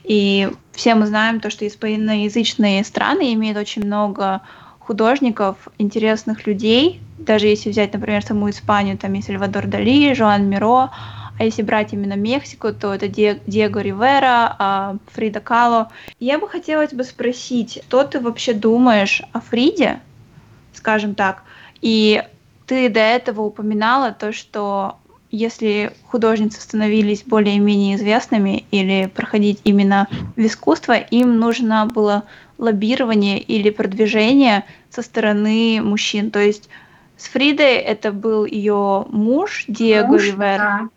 И 0.03 0.51
все 0.81 0.95
мы 0.95 1.07
знаем 1.07 1.41
то, 1.41 1.51
что 1.51 1.67
испаноязычные 1.67 2.83
страны 2.85 3.35
имеют 3.35 3.59
очень 3.59 3.85
много 3.85 4.41
художников, 4.79 5.69
интересных 5.77 6.47
людей. 6.47 7.03
Даже 7.19 7.49
если 7.49 7.69
взять, 7.69 7.93
например, 7.93 8.25
саму 8.25 8.49
Испанию, 8.49 8.97
там 8.97 9.13
есть 9.13 9.27
Сальвадор 9.27 9.67
Дали, 9.67 10.15
Жоан 10.15 10.49
Миро, 10.49 10.91
а 11.39 11.45
если 11.45 11.61
брать 11.61 11.93
именно 11.93 12.15
Мексику, 12.15 12.73
то 12.73 12.95
это 12.95 13.09
Диего 13.09 13.79
Ривера, 13.79 14.57
а, 14.59 14.97
Фрида 15.13 15.41
Кало. 15.41 15.93
Я 16.19 16.39
бы 16.39 16.49
хотела 16.49 16.87
тебя 16.87 17.05
спросить, 17.05 17.83
что 17.87 18.05
ты 18.05 18.19
вообще 18.19 18.55
думаешь 18.55 19.23
о 19.33 19.41
Фриде, 19.43 20.01
скажем 20.73 21.15
так, 21.15 21.43
и 21.83 22.23
ты 22.65 22.89
до 22.89 23.01
этого 23.01 23.43
упоминала 23.43 24.13
то, 24.13 24.33
что 24.33 24.97
если 25.31 25.93
художницы 26.07 26.61
становились 26.61 27.23
более-менее 27.23 27.97
известными 27.97 28.65
или 28.71 29.11
проходить 29.15 29.61
именно 29.65 30.09
в 30.37 30.41
искусство, 30.41 30.97
им 30.97 31.39
нужно 31.39 31.87
было 31.87 32.25
лоббирование 32.59 33.39
или 33.39 33.71
продвижение 33.71 34.65
со 34.91 35.03
стороны 35.03 35.81
мужчин. 35.83 36.31
То 36.31 36.41
есть 36.41 36.69
с 37.17 37.29
Фридой 37.29 37.77
это 37.77 38.13
был 38.13 38.45
ее 38.45 39.07
муж 39.09 39.65
Диего 39.69 40.07
муж, 40.07 40.25
Ривер. 40.25 40.59
Да. 40.59 40.89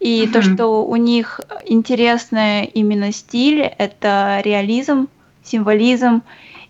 И 0.00 0.24
угу. 0.24 0.32
то, 0.32 0.42
что 0.42 0.84
у 0.84 0.96
них 0.96 1.40
интересный 1.64 2.66
именно 2.66 3.12
стиль, 3.12 3.60
это 3.60 4.40
реализм, 4.44 5.08
символизм. 5.42 6.22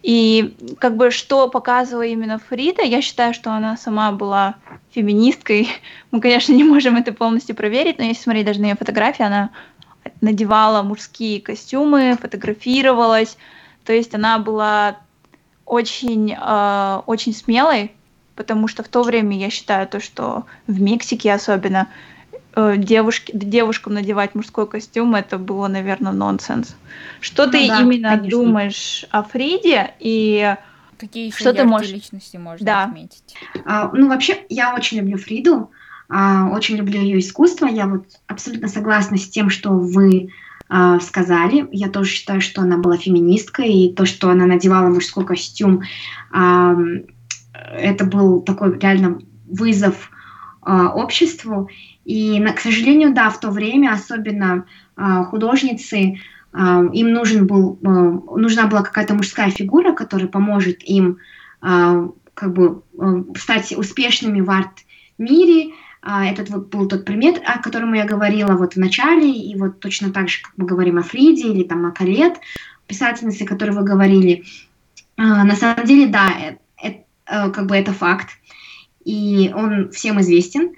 И 0.07 0.55
как 0.79 0.97
бы 0.97 1.11
что 1.11 1.49
показывала 1.49 2.05
именно 2.05 2.39
Фрида, 2.39 2.83
я 2.83 3.03
считаю, 3.03 3.35
что 3.35 3.51
она 3.51 3.77
сама 3.77 4.13
была 4.13 4.55
феминисткой. 4.93 5.69
Мы, 6.13 6.21
конечно, 6.21 6.53
не 6.53 6.63
можем 6.63 6.95
это 6.95 7.13
полностью 7.13 7.57
проверить, 7.57 7.99
но 7.99 8.05
если 8.05 8.23
смотреть 8.23 8.47
даже 8.47 8.61
на 8.61 8.67
ее 8.67 8.77
фотографии, 8.77 9.25
она 9.25 9.51
надевала 10.21 10.85
мужские 10.85 11.41
костюмы, 11.41 12.17
фотографировалась. 12.21 13.37
То 13.85 13.93
есть 13.93 14.15
она 14.15 14.39
была 14.39 14.99
очень, 15.65 16.37
э, 16.41 17.03
очень 17.07 17.35
смелой, 17.35 17.91
потому 18.37 18.69
что 18.69 18.85
в 18.85 18.89
то 18.89 19.03
время 19.03 19.37
я 19.37 19.51
считаю 19.51 19.89
то, 19.89 19.99
что 19.99 20.45
в 20.69 20.81
Мексике 20.81 21.33
особенно 21.33 21.89
девушки, 22.77 23.33
девушкам 23.35 23.95
надевать 23.95 24.35
мужской 24.35 24.67
костюм, 24.67 25.15
это 25.15 25.39
было, 25.39 25.69
наверное, 25.69 26.13
нонсенс. 26.13 26.77
Что 27.21 27.47
ну, 27.47 27.53
ты 27.53 27.69
да, 27.69 27.81
именно 27.81 28.11
конечно. 28.11 28.31
думаешь 28.31 29.05
о 29.11 29.23
Фриде 29.23 29.95
и 30.01 30.57
Какие 30.99 31.27
еще 31.27 31.39
что 31.39 31.53
ты 31.53 31.65
можешь... 31.65 31.91
личности 31.91 32.37
можно 32.37 32.65
да. 32.65 32.85
отметить? 32.85 33.35
А, 33.65 33.91
ну, 33.93 34.09
вообще, 34.09 34.45
я 34.49 34.75
очень 34.75 34.99
люблю 34.99 35.19
Фриду, 35.19 35.71
а, 36.09 36.49
очень 36.51 36.77
люблю 36.77 37.01
ее 37.01 37.19
искусство. 37.19 37.67
Я 37.67 37.87
вот 37.87 38.07
абсолютно 38.27 38.69
согласна 38.69 39.17
с 39.17 39.29
тем, 39.29 39.51
что 39.51 39.73
вы 39.73 40.31
а, 40.69 40.99
сказали. 41.01 41.69
Я 41.73 41.89
тоже 41.89 42.11
считаю, 42.11 42.41
что 42.41 42.63
она 42.63 42.79
была 42.79 42.97
феминисткой, 42.97 43.73
и 43.73 43.93
то, 43.93 44.07
что 44.07 44.31
она 44.31 44.47
надевала 44.47 44.89
мужской 44.89 45.27
костюм, 45.27 45.83
а, 46.33 46.75
это 47.53 48.05
был 48.05 48.41
такой 48.41 48.79
реально 48.79 49.19
вызов 49.47 50.11
а, 50.63 50.93
обществу. 50.95 51.69
И, 52.07 52.41
к 52.55 52.61
сожалению, 52.61 53.13
да, 53.13 53.31
в 53.31 53.41
то 53.41 53.51
время 53.51 53.93
особенно 53.93 54.65
а, 54.95 55.25
художницы, 55.25 56.21
а, 56.53 56.85
им 56.93 57.13
нужен 57.13 57.49
был, 57.49 57.79
нужна 57.83 58.69
была 58.69 58.83
какая-то 58.83 59.15
мужская 59.15 59.51
фигура, 59.51 59.93
которая 59.93 60.29
поможет 60.29 60.83
им 60.85 61.19
как 61.61 62.53
бы 62.53 62.83
стать 63.37 63.77
успешными 63.77 64.41
в 64.41 64.51
арт-мире. 64.51 65.73
Этот 66.03 66.51
вот 66.51 66.69
был 66.69 66.87
тот 66.87 67.05
пример, 67.05 67.41
о 67.45 67.61
котором 67.61 67.95
я 67.95 68.05
говорила 68.05 68.53
вот 68.53 68.75
в 68.75 68.77
начале, 68.77 69.33
и 69.33 69.57
вот 69.57 69.81
точно 69.81 70.13
так 70.13 70.29
же, 70.29 70.43
как 70.43 70.53
мы 70.57 70.67
говорим 70.67 70.99
о 70.99 71.03
Фриде 71.03 71.49
или 71.49 71.65
там 71.65 71.87
о 71.87 71.91
Калет, 71.91 72.35
писательнице, 72.87 73.45
о 73.45 73.47
которой 73.49 73.71
вы 73.71 73.83
говорили. 73.83 74.45
На 75.17 75.57
самом 75.57 75.85
деле, 75.87 76.07
да, 76.07 76.31
это, 76.77 76.99
э, 77.27 77.51
как 77.51 77.67
бы 77.67 77.75
это 77.75 77.93
факт, 77.93 78.29
и 79.05 79.51
он 79.53 79.91
всем 79.91 80.21
известен. 80.21 80.75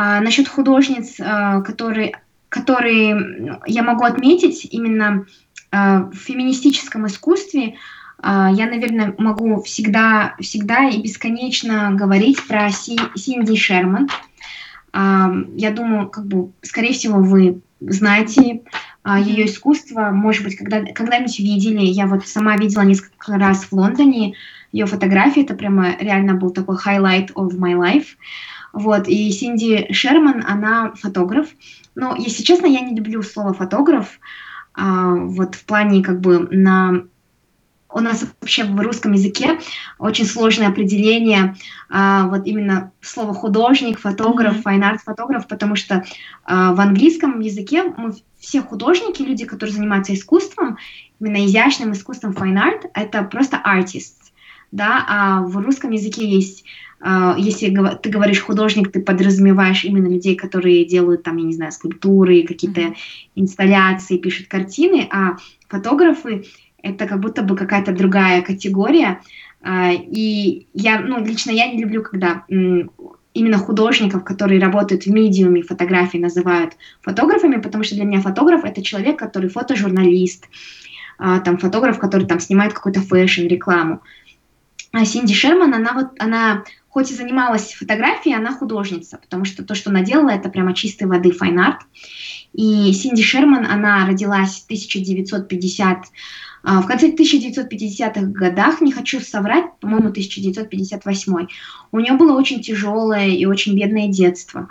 А 0.00 0.20
насчет 0.20 0.46
художниц, 0.46 1.16
а, 1.18 1.60
которые, 1.62 2.20
которые 2.48 3.58
я 3.66 3.82
могу 3.82 4.04
отметить 4.04 4.64
именно 4.70 5.26
а, 5.72 6.04
в 6.04 6.14
феминистическом 6.14 7.08
искусстве, 7.08 7.74
а, 8.22 8.48
я, 8.52 8.66
наверное, 8.66 9.16
могу 9.18 9.60
всегда, 9.62 10.36
всегда 10.38 10.88
и 10.88 11.02
бесконечно 11.02 11.90
говорить 11.94 12.46
про 12.46 12.70
Си, 12.70 12.96
Синди 13.16 13.56
Шерман. 13.56 14.08
Я 14.94 15.70
думаю, 15.70 16.08
как 16.08 16.26
бы, 16.26 16.50
скорее 16.62 16.92
всего, 16.92 17.18
вы 17.18 17.60
знаете 17.78 18.62
ее 19.20 19.46
искусство, 19.46 20.10
может 20.10 20.42
быть, 20.44 20.56
когда, 20.56 20.82
когда-нибудь 20.82 21.38
видели. 21.38 21.82
Я 21.82 22.06
вот 22.06 22.26
сама 22.26 22.56
видела 22.56 22.82
несколько 22.82 23.36
раз 23.36 23.64
в 23.64 23.72
Лондоне 23.74 24.34
ее 24.72 24.86
фотографии, 24.86 25.42
это 25.42 25.54
прямо 25.54 25.94
реально 26.00 26.34
был 26.34 26.50
такой 26.50 26.76
highlight 26.76 27.32
of 27.34 27.52
my 27.58 27.74
life. 27.74 28.06
Вот, 28.72 29.08
и 29.08 29.30
Синди 29.30 29.92
Шерман, 29.92 30.44
она 30.46 30.92
фотограф. 30.94 31.48
Но, 31.94 32.14
если 32.16 32.42
честно, 32.42 32.66
я 32.66 32.80
не 32.80 32.94
люблю 32.94 33.22
слово 33.22 33.54
фотограф. 33.54 34.18
А, 34.74 35.14
вот 35.14 35.54
в 35.54 35.64
плане 35.64 36.02
как 36.02 36.20
бы 36.20 36.48
на 36.50 37.04
у 37.90 38.00
нас 38.00 38.24
вообще 38.40 38.64
в 38.64 38.78
русском 38.80 39.12
языке 39.12 39.58
очень 39.98 40.26
сложное 40.26 40.68
определение 40.68 41.56
а, 41.88 42.28
вот 42.28 42.46
именно 42.46 42.92
слова 43.00 43.32
художник, 43.32 43.98
фотограф, 43.98 44.64
mm-hmm. 44.64 44.98
фотограф, 45.04 45.48
потому 45.48 45.74
что 45.74 46.04
а, 46.44 46.74
в 46.74 46.80
английском 46.80 47.40
языке 47.40 47.84
мы 47.96 48.14
все 48.38 48.62
художники, 48.62 49.22
люди, 49.22 49.46
которые 49.46 49.74
занимаются 49.74 50.14
искусством, 50.14 50.78
именно 51.18 51.44
изящным 51.46 51.92
искусством 51.92 52.32
art, 52.32 52.88
это 52.94 53.22
просто 53.22 53.60
artists, 53.64 54.32
да, 54.70 55.04
а 55.08 55.42
в 55.42 55.56
русском 55.56 55.90
языке 55.90 56.28
есть 56.28 56.64
если 57.36 57.70
ты 58.02 58.10
говоришь 58.10 58.42
художник, 58.42 58.90
ты 58.90 59.00
подразумеваешь 59.00 59.84
именно 59.84 60.08
людей, 60.08 60.34
которые 60.34 60.84
делают 60.84 61.22
там, 61.22 61.36
я 61.36 61.44
не 61.44 61.52
знаю, 61.54 61.70
скульптуры, 61.70 62.42
какие-то 62.42 62.94
инсталляции, 63.36 64.18
пишут 64.18 64.48
картины, 64.48 65.08
а 65.12 65.36
фотографы 65.68 66.44
это 66.82 67.06
как 67.06 67.20
будто 67.20 67.42
бы 67.42 67.56
какая-то 67.56 67.92
другая 67.92 68.42
категория. 68.42 69.20
А, 69.60 69.92
и 69.92 70.66
я, 70.72 71.00
ну, 71.00 71.24
лично 71.24 71.50
я 71.50 71.66
не 71.66 71.80
люблю, 71.80 72.02
когда 72.02 72.44
именно 72.48 73.58
художников, 73.58 74.24
которые 74.24 74.60
работают 74.60 75.04
в 75.04 75.10
медиуме 75.10 75.62
фотографии, 75.62 76.18
называют 76.18 76.74
фотографами, 77.00 77.60
потому 77.60 77.84
что 77.84 77.94
для 77.94 78.04
меня 78.04 78.20
фотограф 78.20 78.64
это 78.64 78.82
человек, 78.82 79.18
который 79.18 79.50
фотожурналист, 79.50 80.48
а, 81.18 81.40
там 81.40 81.58
фотограф, 81.58 81.98
который 81.98 82.26
там 82.26 82.40
снимает 82.40 82.72
какой-то 82.72 83.00
fashion, 83.00 83.42
рекламу. 83.42 84.02
А 84.92 85.04
Синди 85.04 85.34
Шерман, 85.34 85.74
она 85.74 85.92
вот, 85.92 86.08
она 86.18 86.64
хоть 86.88 87.10
и 87.10 87.14
занималась 87.14 87.74
фотографией, 87.74 88.36
она 88.36 88.52
художница, 88.52 89.18
потому 89.18 89.44
что 89.44 89.64
то, 89.64 89.74
что 89.74 89.90
она 89.90 90.02
делала, 90.02 90.30
это 90.30 90.48
прямо 90.48 90.74
чистой 90.74 91.04
воды 91.04 91.30
fine 91.30 91.55
art. 91.55 91.80
И 92.52 92.92
Синди 92.92 93.22
Шерман, 93.22 93.66
она 93.66 94.06
родилась 94.06 94.60
в 94.60 94.64
1950 94.64 96.06
а, 96.62 96.82
в 96.82 96.86
конце 96.86 97.10
1950-х 97.10 98.22
годах, 98.26 98.80
не 98.80 98.92
хочу 98.92 99.20
соврать, 99.20 99.66
по-моему, 99.80 100.08
1958. 100.08 101.46
У 101.92 102.00
нее 102.00 102.12
было 102.14 102.36
очень 102.36 102.60
тяжелое 102.60 103.28
и 103.28 103.46
очень 103.46 103.76
бедное 103.76 104.08
детство. 104.08 104.68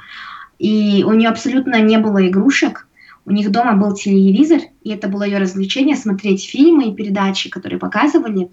И 0.60 1.03
у 1.08 1.13
нее 1.13 1.30
абсолютно 1.30 1.80
не 1.82 1.97
было 1.97 2.27
игрушек. 2.27 2.88
У 3.25 3.32
них 3.32 3.51
дома 3.51 3.75
был 3.75 3.93
телевизор, 3.93 4.62
и 4.84 4.89
это 4.89 5.08
было 5.08 5.23
ее 5.23 5.38
развлечение 5.38 5.95
смотреть 5.95 6.45
фильмы 6.45 6.89
и 6.89 6.93
передачи, 6.93 7.49
которые 7.49 7.80
показывали 7.80 8.49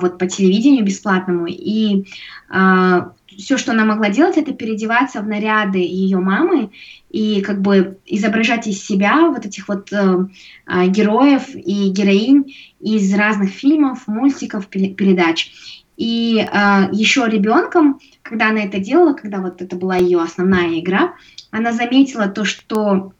вот 0.00 0.18
по 0.18 0.26
телевидению 0.26 0.84
бесплатному. 0.84 1.46
И 1.48 2.06
а, 2.48 3.12
все, 3.36 3.58
что 3.58 3.72
она 3.72 3.84
могла 3.84 4.08
делать, 4.08 4.36
это 4.36 4.52
переодеваться 4.52 5.20
в 5.20 5.26
наряды 5.26 5.78
ее 5.78 6.18
мамы 6.18 6.70
и 7.10 7.40
как 7.42 7.60
бы 7.60 7.98
изображать 8.06 8.66
из 8.66 8.84
себя 8.84 9.28
вот 9.28 9.44
этих 9.44 9.68
вот 9.68 9.92
э, 9.92 10.26
э, 10.66 10.86
героев 10.88 11.54
и 11.54 11.90
героинь 11.90 12.54
из 12.80 13.12
разных 13.14 13.50
фильмов, 13.50 14.06
мультиков, 14.06 14.68
передач. 14.68 15.52
И 15.96 16.38
э, 16.38 16.88
еще 16.92 17.26
ребенком, 17.26 18.00
когда 18.22 18.50
она 18.50 18.64
это 18.64 18.78
делала, 18.78 19.12
когда 19.12 19.38
вот 19.38 19.62
это 19.62 19.76
была 19.76 19.96
ее 19.96 20.20
основная 20.20 20.78
игра, 20.78 21.14
она 21.50 21.72
заметила 21.72 22.28
то, 22.28 22.44
что 22.44 23.12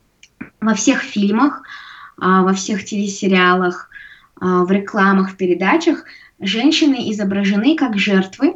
во 0.60 0.74
всех 0.74 1.00
фильмах 1.00 1.62
а, 2.18 2.42
во 2.42 2.54
всех 2.54 2.84
телесериалах, 2.84 3.90
а, 4.40 4.64
в 4.64 4.70
рекламах, 4.70 5.32
в 5.32 5.36
передачах 5.36 6.04
женщины 6.40 7.10
изображены 7.10 7.76
как 7.76 7.98
жертвы, 7.98 8.54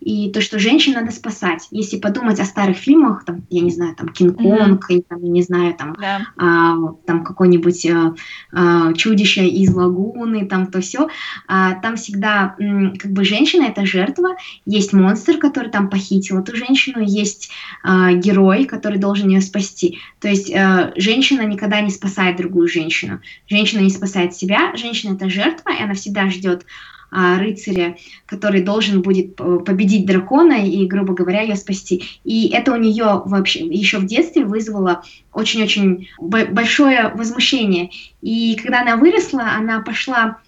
и 0.00 0.30
то, 0.30 0.40
что 0.40 0.58
женщин 0.58 0.94
надо 0.94 1.12
спасать. 1.12 1.68
Если 1.70 1.98
подумать 1.98 2.40
о 2.40 2.44
старых 2.44 2.76
фильмах, 2.76 3.24
там, 3.24 3.46
я 3.50 3.60
не 3.60 3.70
знаю, 3.70 3.94
там 3.94 4.08
Кинг-Конг, 4.08 4.90
mm-hmm. 4.90 5.04
там, 5.08 5.22
я 5.22 5.30
не 5.30 5.42
знаю, 5.42 5.74
там, 5.74 5.92
yeah. 5.92 6.20
а, 6.36 6.76
там 7.06 7.24
какое-нибудь 7.24 7.86
а, 7.86 8.14
а, 8.52 8.92
чудище 8.94 9.46
из 9.46 9.72
лагуны, 9.72 10.46
там 10.46 10.66
то 10.66 10.80
все, 10.80 11.08
а, 11.46 11.74
там 11.74 11.96
всегда 11.96 12.56
м, 12.58 12.96
как 12.96 13.12
бы 13.12 13.24
женщина 13.24 13.64
это 13.64 13.86
жертва, 13.86 14.36
есть 14.66 14.92
монстр, 14.92 15.38
который 15.38 15.70
там 15.70 15.88
похитил 15.88 16.40
эту 16.40 16.56
женщину, 16.56 17.00
есть 17.00 17.50
а, 17.82 18.12
герой, 18.12 18.64
который 18.64 18.98
должен 18.98 19.28
ее 19.28 19.40
спасти. 19.40 19.98
То 20.20 20.28
есть 20.28 20.52
а, 20.52 20.92
женщина 20.96 21.42
никогда 21.42 21.80
не 21.80 21.90
спасает 21.90 22.36
другую 22.36 22.68
женщину, 22.68 23.20
женщина 23.48 23.80
не 23.80 23.90
спасает 23.90 24.34
себя, 24.34 24.74
женщина 24.76 25.14
это 25.14 25.30
жертва, 25.30 25.70
и 25.70 25.82
она 25.82 25.94
всегда 25.94 26.28
ждет 26.28 26.64
рыцаря, 27.10 27.96
который 28.26 28.62
должен 28.62 29.02
будет 29.02 29.36
победить 29.36 30.06
дракона 30.06 30.64
и, 30.64 30.86
грубо 30.86 31.14
говоря, 31.14 31.42
ее 31.42 31.56
спасти. 31.56 32.04
И 32.24 32.48
это 32.48 32.72
у 32.72 32.76
нее 32.76 33.22
вообще 33.24 33.60
еще 33.66 33.98
в 33.98 34.06
детстве 34.06 34.44
вызвало 34.44 35.02
очень-очень 35.32 36.08
большое 36.18 37.12
возмущение. 37.14 37.90
И 38.20 38.56
когда 38.62 38.82
она 38.82 38.96
выросла, 38.96 39.52
она 39.56 39.80
пошла 39.80 40.38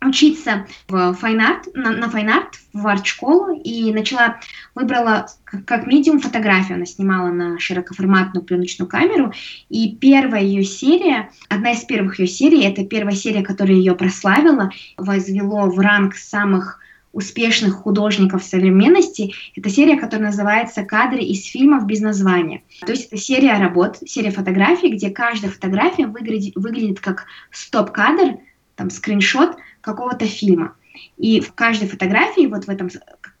учиться 0.00 0.66
в 0.88 1.14
fine 1.14 1.44
art, 1.44 1.74
на, 1.74 1.90
на 1.90 2.08
fine 2.08 2.33
art, 2.33 2.58
в 2.72 2.86
арт-школу, 2.86 3.60
и 3.60 3.92
начала, 3.92 4.38
выбрала 4.74 5.26
как, 5.44 5.64
как 5.64 5.86
медиум 5.86 6.20
фотографию, 6.20 6.76
она 6.76 6.86
снимала 6.86 7.28
на 7.28 7.58
широкоформатную 7.58 8.44
пленочную 8.44 8.88
камеру, 8.88 9.32
и 9.68 9.96
первая 9.96 10.42
ее 10.42 10.64
серия, 10.64 11.30
одна 11.48 11.72
из 11.72 11.84
первых 11.84 12.18
ее 12.20 12.28
серий, 12.28 12.64
это 12.64 12.84
первая 12.84 13.16
серия, 13.16 13.42
которая 13.42 13.76
ее 13.76 13.94
прославила, 13.94 14.70
возвело 14.96 15.66
в 15.66 15.78
ранг 15.78 16.14
самых 16.14 16.80
успешных 17.12 17.74
художников 17.74 18.44
современности. 18.44 19.34
Это 19.56 19.70
серия, 19.70 19.96
которая 19.96 20.28
называется 20.28 20.84
«Кадры 20.84 21.20
из 21.20 21.44
фильмов 21.46 21.86
без 21.86 22.00
названия». 22.00 22.62
То 22.84 22.92
есть 22.92 23.06
это 23.06 23.16
серия 23.16 23.58
работ, 23.58 23.98
серия 24.06 24.30
фотографий, 24.30 24.90
где 24.90 25.10
каждая 25.10 25.50
фотография 25.50 26.06
выглядит, 26.06 26.54
выглядит 26.54 27.00
как 27.00 27.24
стоп-кадр, 27.50 28.36
там 28.76 28.90
скриншот 28.90 29.56
какого-то 29.88 30.26
фильма. 30.26 30.74
И 31.16 31.40
в 31.40 31.52
каждой 31.54 31.88
фотографии, 31.88 32.46
вот 32.46 32.64
в 32.64 32.68
этом, 32.68 32.90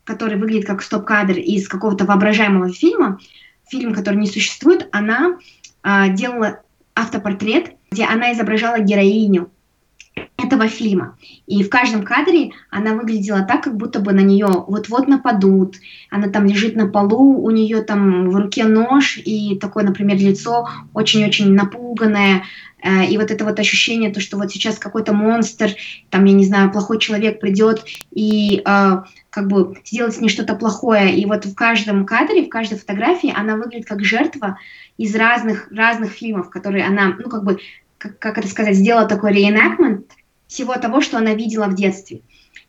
который 0.04 0.38
выглядит 0.38 0.66
как 0.66 0.82
стоп-кадр 0.82 1.38
из 1.38 1.68
какого-то 1.68 2.04
воображаемого 2.06 2.72
фильма, 2.72 3.18
фильм, 3.68 3.94
который 3.94 4.16
не 4.16 4.26
существует, 4.26 4.88
она 4.92 5.36
а, 5.82 6.08
делала 6.08 6.62
автопортрет, 6.94 7.72
где 7.90 8.04
она 8.04 8.32
изображала 8.32 8.78
героиню 8.78 9.50
этого 10.36 10.68
фильма. 10.68 11.16
И 11.46 11.62
в 11.62 11.68
каждом 11.68 12.02
кадре 12.02 12.52
она 12.70 12.94
выглядела 12.94 13.42
так, 13.42 13.64
как 13.64 13.76
будто 13.76 14.00
бы 14.00 14.12
на 14.12 14.20
нее 14.20 14.46
вот-вот 14.46 15.06
нападут. 15.06 15.76
Она 16.10 16.28
там 16.28 16.46
лежит 16.46 16.76
на 16.76 16.88
полу, 16.88 17.42
у 17.42 17.50
нее 17.50 17.82
там 17.82 18.30
в 18.30 18.36
руке 18.36 18.64
нож 18.64 19.18
и 19.18 19.58
такое, 19.58 19.84
например, 19.84 20.16
лицо 20.16 20.68
очень-очень 20.94 21.52
напуганное. 21.52 22.44
Э, 22.82 23.04
и 23.04 23.16
вот 23.18 23.30
это 23.30 23.44
вот 23.44 23.58
ощущение, 23.58 24.12
то, 24.12 24.20
что 24.20 24.36
вот 24.36 24.50
сейчас 24.50 24.78
какой-то 24.78 25.12
монстр, 25.12 25.72
там, 26.10 26.24
я 26.24 26.32
не 26.32 26.44
знаю, 26.44 26.70
плохой 26.70 26.98
человек 26.98 27.40
придет 27.40 27.84
и 28.10 28.62
э, 28.64 29.02
как 29.30 29.48
бы 29.48 29.76
сделать 29.84 30.14
с 30.14 30.20
ней 30.20 30.28
что-то 30.28 30.54
плохое. 30.54 31.16
И 31.16 31.26
вот 31.26 31.44
в 31.44 31.54
каждом 31.54 32.06
кадре, 32.06 32.44
в 32.44 32.48
каждой 32.48 32.78
фотографии 32.78 33.32
она 33.34 33.56
выглядит 33.56 33.86
как 33.86 34.04
жертва 34.04 34.58
из 34.96 35.14
разных, 35.14 35.68
разных 35.70 36.12
фильмов, 36.12 36.50
которые 36.50 36.84
она, 36.84 37.16
ну, 37.18 37.28
как 37.28 37.44
бы, 37.44 37.58
как, 37.98 38.18
как 38.18 38.38
это 38.38 38.48
сказать, 38.48 38.76
сделала 38.76 39.06
такой 39.06 39.32
reenactment 39.32 40.04
всего 40.46 40.74
того, 40.74 41.00
что 41.00 41.18
она 41.18 41.34
видела 41.34 41.66
в 41.66 41.74
детстве. 41.74 42.22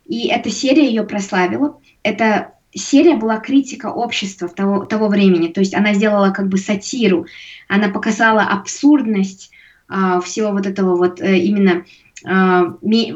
И 0.05 0.27
эта 0.27 0.49
серия 0.49 0.87
ее 0.87 1.03
прославила. 1.03 1.79
Эта 2.03 2.53
серия 2.73 3.15
была 3.15 3.37
критика 3.37 3.87
общества 3.87 4.47
того, 4.47 4.85
того 4.85 5.07
времени. 5.07 5.47
То 5.47 5.59
есть 5.59 5.73
она 5.73 5.93
сделала 5.93 6.31
как 6.31 6.47
бы 6.47 6.57
сатиру, 6.57 7.25
она 7.67 7.89
показала 7.89 8.41
абсурдность 8.41 9.51
всего 10.21 10.51
вот 10.51 10.65
этого 10.65 10.95
вот 10.95 11.19
э, 11.19 11.37
именно 11.39 11.85
а, 12.25 12.75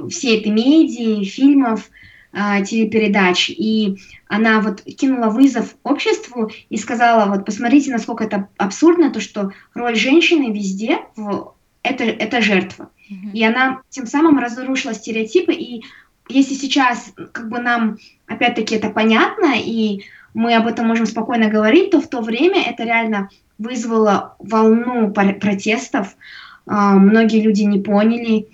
всей 0.09 0.39
этой 0.39 0.51
медии, 0.51 1.23
фильмов, 1.23 1.89
а, 2.31 2.61
телепередач. 2.61 3.49
И 3.49 3.97
она 4.27 4.61
вот 4.61 4.81
кинула 4.81 5.29
вызов 5.29 5.75
обществу 5.83 6.51
и 6.69 6.77
сказала, 6.77 7.29
вот 7.29 7.45
посмотрите, 7.45 7.91
насколько 7.91 8.23
это 8.23 8.49
абсурдно, 8.57 9.11
то, 9.11 9.19
что 9.19 9.51
роль 9.73 9.95
женщины 9.95 10.51
везде 10.51 10.99
в, 11.15 11.53
это, 11.83 12.03
это 12.05 12.41
жертва. 12.41 12.89
Mm-hmm. 13.11 13.31
И 13.33 13.43
она 13.43 13.81
тем 13.89 14.07
самым 14.07 14.39
разрушила 14.39 14.93
стереотипы. 14.93 15.53
И 15.53 15.83
если 16.29 16.55
сейчас 16.55 17.13
как 17.33 17.49
бы 17.49 17.59
нам 17.59 17.97
опять-таки 18.27 18.75
это 18.75 18.89
понятно, 18.89 19.53
и 19.57 20.03
мы 20.33 20.55
об 20.55 20.67
этом 20.67 20.87
можем 20.87 21.05
спокойно 21.05 21.49
говорить, 21.49 21.91
то 21.91 22.01
в 22.01 22.07
то 22.07 22.21
время 22.21 22.63
это 22.63 22.83
реально 22.83 23.29
вызвало 23.59 24.35
волну 24.39 25.11
протестов, 25.11 26.07
а, 26.07 26.15
многие 26.65 27.41
люди 27.41 27.63
не 27.63 27.79
поняли, 27.79 28.47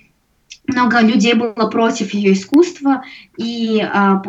много 0.66 1.00
людей 1.00 1.34
было 1.34 1.68
против 1.68 2.14
ее 2.14 2.32
искусства, 2.32 3.04
и 3.36 3.80
а, 3.80 4.22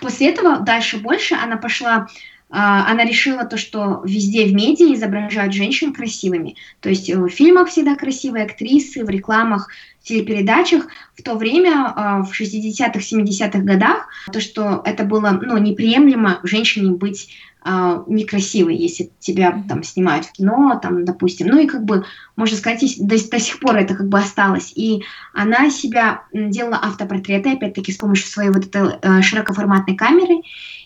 после 0.00 0.30
этого 0.30 0.60
дальше 0.60 0.98
больше 0.98 1.34
она 1.34 1.56
пошла 1.56 2.08
а, 2.50 2.90
она 2.90 3.04
решила 3.04 3.44
то, 3.44 3.56
что 3.56 4.02
везде 4.04 4.46
в 4.46 4.54
медиа 4.54 4.94
изображают 4.94 5.54
женщин 5.54 5.92
красивыми. 5.92 6.56
То 6.80 6.88
есть 6.88 7.12
в 7.12 7.28
фильмах 7.28 7.68
всегда 7.68 7.96
красивые 7.96 8.44
актрисы, 8.44 9.04
в 9.04 9.10
рекламах, 9.10 9.70
в 10.00 10.06
телепередачах. 10.06 10.86
В 11.16 11.22
то 11.22 11.34
время, 11.34 12.22
в 12.22 12.30
60-х, 12.30 13.00
70-х 13.00 13.58
годах, 13.60 14.08
то, 14.32 14.40
что 14.40 14.82
это 14.84 15.04
было 15.04 15.30
ну, 15.30 15.58
неприемлемо 15.58 16.40
женщине 16.44 16.92
быть 16.92 17.34
э, 17.64 18.02
некрасивой, 18.06 18.76
если 18.76 19.10
тебя 19.18 19.64
там 19.68 19.82
снимают 19.82 20.26
в 20.26 20.32
кино, 20.32 20.78
там, 20.82 21.04
допустим. 21.04 21.48
Ну 21.48 21.58
и 21.58 21.66
как 21.66 21.84
бы, 21.84 22.04
можно 22.36 22.56
сказать, 22.56 22.82
до, 22.98 23.16
до 23.30 23.40
сих 23.40 23.60
пор 23.60 23.76
это 23.76 23.94
как 23.94 24.08
бы 24.08 24.18
осталось. 24.18 24.72
И 24.74 25.02
она 25.32 25.70
себя 25.70 26.22
делала 26.32 26.78
автопортреты, 26.82 27.52
опять-таки, 27.52 27.92
с 27.92 27.96
помощью 27.96 28.28
своей 28.28 28.50
вот 28.50 28.66
этой 28.66 28.98
э, 29.00 29.22
широкоформатной 29.22 29.96
камеры, 29.96 30.42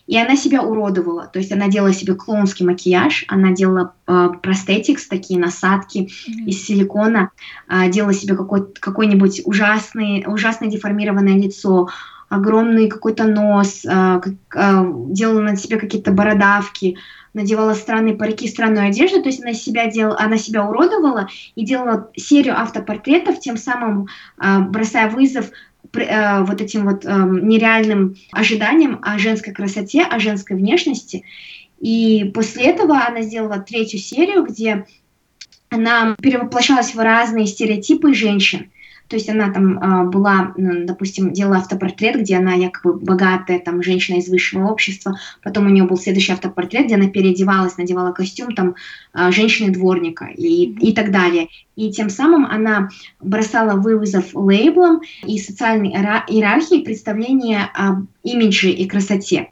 и 0.07 0.19
она 0.19 0.37
себя 0.37 0.63
уродовала. 0.63 1.27
То 1.27 1.39
есть 1.39 1.53
она 1.53 1.69
делала 1.69 1.93
себе 1.93 2.15
клоунский 2.15 2.65
макияж, 2.65 3.27
она 3.29 3.53
делала 3.53 3.93
э, 4.07 4.31
простетикс, 4.43 5.07
такие 5.07 5.39
насадки 5.39 5.99
mm-hmm. 5.99 6.45
из 6.47 6.65
силикона, 6.65 7.31
э, 7.69 7.91
делала 7.91 8.15
себе 8.15 8.35
какой- 8.35 8.73
какой-нибудь 8.73 9.43
ужасный, 9.45 10.25
ужасное 10.27 10.71
деформированное 10.71 11.37
лицо, 11.37 11.89
огромный 12.29 12.89
какой-то 12.89 13.25
нос, 13.25 13.85
э, 13.85 14.21
э, 14.55 14.85
делала 15.11 15.41
на 15.41 15.57
себе 15.57 15.79
какие-то 15.79 16.13
бородавки, 16.13 16.97
надевала 17.35 17.75
странные 17.75 18.15
парики, 18.15 18.49
странную 18.49 18.89
одежду, 18.89 19.23
то 19.23 19.29
есть 19.29 19.43
она 19.43 19.55
себя, 19.55 19.87
дел, 19.91 20.15
она 20.19 20.37
себя 20.39 20.67
уродовала 20.67 21.29
и 21.55 21.65
делала 21.65 22.11
серию 22.17 22.59
автопортретов, 22.59 23.41
тем 23.41 23.57
самым 23.57 24.09
э, 24.41 24.59
бросая 24.61 25.11
вызов 25.11 25.51
вот 25.91 26.61
этим 26.61 26.85
вот 26.85 27.05
нереальным 27.05 28.17
ожиданиям 28.33 28.99
о 29.01 29.19
женской 29.19 29.55
красоте, 29.55 30.03
о 30.03 30.19
женской 30.21 30.55
внешности. 30.55 31.25
И 31.81 32.31
после 32.35 32.67
этого 32.67 33.07
она 33.07 33.23
сделала 33.23 33.59
третью 33.59 33.99
серию, 33.99 34.45
где 34.45 34.85
она 35.71 36.15
перевоплощалась 36.21 36.95
в 36.95 36.99
разные 36.99 37.47
стереотипы 37.47 38.13
женщин. 38.13 38.71
То 39.09 39.17
есть 39.17 39.29
она 39.29 39.51
там 39.51 39.79
а, 39.81 40.05
была, 40.05 40.53
допустим, 40.57 41.33
делала 41.33 41.57
автопортрет, 41.57 42.21
где 42.21 42.37
она 42.37 42.55
якобы 42.55 42.99
богатая 42.99 43.59
там 43.59 43.83
женщина 43.83 44.19
из 44.19 44.29
высшего 44.29 44.69
общества. 44.69 45.19
Потом 45.43 45.67
у 45.67 45.71
нее 45.71 45.85
был 45.85 45.97
следующий 45.97 46.33
автопортрет, 46.33 46.87
где 46.87 46.97
она 46.97 47.09
переодевалась, 47.09 47.79
надевала 47.79 48.13
костюм 48.13 48.55
там 48.55 48.75
а, 49.13 49.33
женщины-дворника 49.33 50.27
и, 50.27 50.65
и 50.65 50.93
так 50.93 51.11
далее. 51.11 51.49
И 51.75 51.91
тем 51.91 52.11
самым 52.11 52.45
она 52.45 52.91
бросала 53.21 53.81
вызов 53.81 54.35
лейблам 54.35 55.01
и 55.25 55.39
социальной 55.39 55.91
иерархии 55.91 56.85
представления 56.85 57.71
об 57.75 58.07
имидже 58.23 58.71
и 58.71 58.87
красоте. 58.87 59.49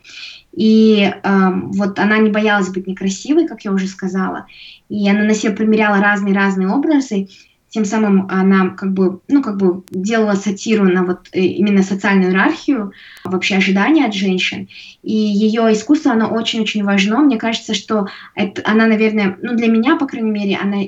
И 0.57 1.03
э, 1.03 1.51
вот 1.53 1.99
она 1.99 2.17
не 2.17 2.31
боялась 2.31 2.71
быть 2.71 2.87
некрасивой, 2.87 3.47
как 3.47 3.65
я 3.67 3.73
уже 3.73 3.87
сказала, 3.87 4.47
и 4.89 5.09
она 5.09 5.25
на 5.25 5.35
себя 5.35 5.53
примеряла 5.53 6.01
разные-разные 6.01 6.69
образы, 6.69 7.29
тем 7.77 7.85
самым 7.85 8.27
она 8.31 8.71
как 8.71 8.95
бы, 8.95 9.21
ну, 9.29 9.43
как 9.43 9.59
бы 9.59 9.83
делала 9.91 10.33
сатиру 10.33 10.85
на 10.85 11.05
вот 11.05 11.29
э, 11.33 11.41
именно 11.41 11.83
социальную 11.83 12.31
иерархию, 12.31 12.93
вообще 13.23 13.57
ожидания 13.57 14.07
от 14.07 14.15
женщин. 14.15 14.71
И 15.03 15.13
ее 15.13 15.71
искусство, 15.75 16.13
оно 16.13 16.29
очень-очень 16.31 16.85
важно. 16.85 17.19
Мне 17.19 17.37
кажется, 17.37 17.75
что 17.75 18.07
это, 18.35 18.63
она, 18.65 18.87
наверное, 18.87 19.37
ну, 19.43 19.55
для 19.55 19.67
меня, 19.67 19.97
по 19.97 20.07
крайней 20.07 20.31
мере, 20.31 20.57
она 20.57 20.85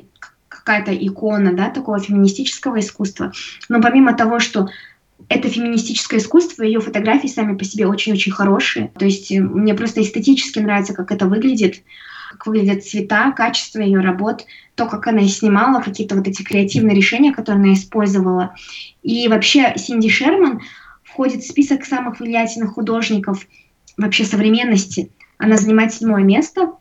какая-то 0.48 0.94
икона, 0.94 1.52
да, 1.52 1.68
такого 1.68 2.00
феминистического 2.00 2.80
искусства. 2.80 3.32
Но 3.68 3.82
помимо 3.82 4.14
того, 4.14 4.40
что 4.40 4.68
это 5.28 5.50
феминистическое 5.50 6.20
искусство, 6.20 6.62
ее 6.62 6.80
фотографии 6.80 7.28
сами 7.28 7.54
по 7.54 7.64
себе 7.64 7.86
очень-очень 7.86 8.32
хорошие. 8.32 8.90
То 8.98 9.04
есть 9.04 9.30
э, 9.30 9.42
мне 9.42 9.74
просто 9.74 10.00
эстетически 10.00 10.60
нравится, 10.60 10.94
как 10.94 11.12
это 11.12 11.26
выглядит. 11.26 11.82
Как 12.30 12.46
выглядят 12.46 12.84
цвета, 12.84 13.32
качество 13.32 13.80
ее 13.80 14.00
работ, 14.00 14.44
то, 14.74 14.86
как 14.86 15.06
она 15.06 15.26
снимала, 15.26 15.80
какие-то 15.80 16.14
вот 16.14 16.28
эти 16.28 16.42
креативные 16.42 16.96
решения, 16.96 17.32
которые 17.32 17.62
она 17.62 17.72
использовала. 17.74 18.54
И 19.02 19.28
вообще 19.28 19.74
Синди 19.76 20.08
Шерман 20.08 20.60
входит 21.02 21.42
в 21.42 21.48
список 21.48 21.84
самых 21.84 22.20
влиятельных 22.20 22.74
художников 22.74 23.46
вообще 23.96 24.24
современности. 24.24 25.10
Она 25.38 25.56
занимает 25.56 25.94
седьмое 25.94 26.22
место. 26.22 26.74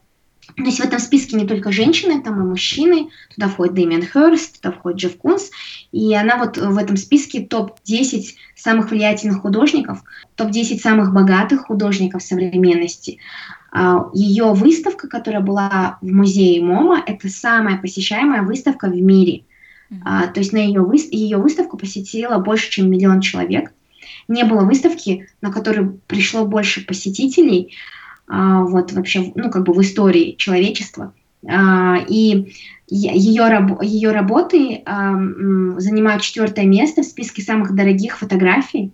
То 0.55 0.63
есть 0.63 0.79
в 0.79 0.83
этом 0.83 0.99
списке 0.99 1.35
не 1.35 1.45
только 1.45 1.71
женщины, 1.71 2.21
там 2.21 2.41
и 2.41 2.45
мужчины. 2.45 3.09
Туда 3.35 3.47
входит 3.47 3.73
Дэмиан 3.73 4.03
Херст, 4.03 4.61
туда 4.61 4.75
входит 4.75 4.99
Джефф 4.99 5.17
Кунс. 5.17 5.49
И 5.91 6.13
она 6.15 6.37
вот 6.37 6.57
в 6.57 6.77
этом 6.77 6.97
списке 6.97 7.41
топ-10 7.41 8.33
самых 8.55 8.91
влиятельных 8.91 9.41
художников, 9.41 10.03
топ-10 10.35 10.79
самых 10.79 11.13
богатых 11.13 11.67
художников 11.67 12.23
современности. 12.23 13.19
А, 13.71 14.09
Ее 14.13 14.53
выставка, 14.53 15.07
которая 15.07 15.41
была 15.41 15.97
в 16.01 16.07
музее 16.07 16.63
МОМА, 16.63 17.03
это 17.05 17.29
самая 17.29 17.77
посещаемая 17.77 18.41
выставка 18.41 18.87
в 18.87 18.95
мире. 18.95 19.43
Mm-hmm. 19.91 20.33
То 20.33 20.39
есть 20.39 20.53
на 20.53 20.57
ее, 20.57 20.85
ее 21.11 21.37
выставку 21.37 21.77
посетило 21.77 22.39
больше, 22.39 22.69
чем 22.69 22.89
миллион 22.91 23.21
человек. 23.21 23.73
Не 24.27 24.43
было 24.43 24.61
выставки, 24.61 25.27
на 25.41 25.51
которую 25.51 26.01
пришло 26.07 26.45
больше 26.45 26.85
посетителей, 26.85 27.73
а, 28.27 28.63
вот 28.63 28.91
вообще, 28.91 29.31
ну, 29.35 29.49
как 29.49 29.63
бы 29.63 29.73
в 29.73 29.81
истории 29.81 30.35
человечества. 30.37 31.13
И 32.09 32.53
ее, 32.89 33.77
ее 33.81 34.11
работы 34.11 34.81
занимают 34.85 36.23
четвертое 36.23 36.65
место 36.65 37.03
в 37.03 37.05
списке 37.05 37.41
самых 37.41 37.75
дорогих 37.75 38.17
фотографий. 38.17 38.91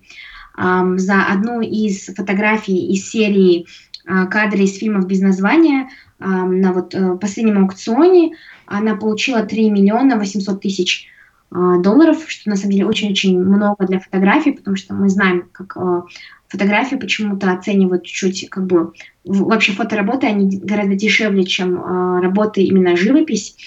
За 0.56 1.26
одну 1.32 1.62
из 1.62 2.06
фотографий 2.08 2.92
из 2.94 3.10
серии 3.10 3.66
кадры 4.06 4.64
из 4.64 4.78
фильмов 4.78 5.08
без 5.08 5.22
названия 5.22 5.90
на 6.24 6.72
вот 6.74 6.96
э, 6.96 7.18
последнем 7.18 7.64
аукционе. 7.64 8.36
Она 8.66 8.96
получила 8.96 9.44
3 9.44 9.70
миллиона 9.70 10.18
800 10.18 10.62
тысяч 10.62 11.08
а, 11.52 11.78
долларов, 11.78 12.24
что 12.28 12.50
на 12.50 12.56
самом 12.56 12.72
деле 12.72 12.86
очень-очень 12.86 13.38
много 13.38 13.86
для 13.86 14.00
фотографий, 14.00 14.52
потому 14.52 14.76
что 14.76 14.94
мы 14.94 15.10
знаем, 15.10 15.50
как 15.52 15.76
а, 15.78 16.06
фотографии 16.48 16.96
почему-то 16.96 17.52
оценивают 17.52 18.06
чуть 18.06 18.50
как 18.50 18.66
бы 18.66 18.94
вообще 19.26 19.74
фотоработы 19.74 20.28
они 20.28 20.58
гораздо 20.58 20.96
дешевле, 20.96 21.46
чем 21.46 22.22
работы 22.22 22.64
именно 22.64 22.96
живопись. 22.96 23.58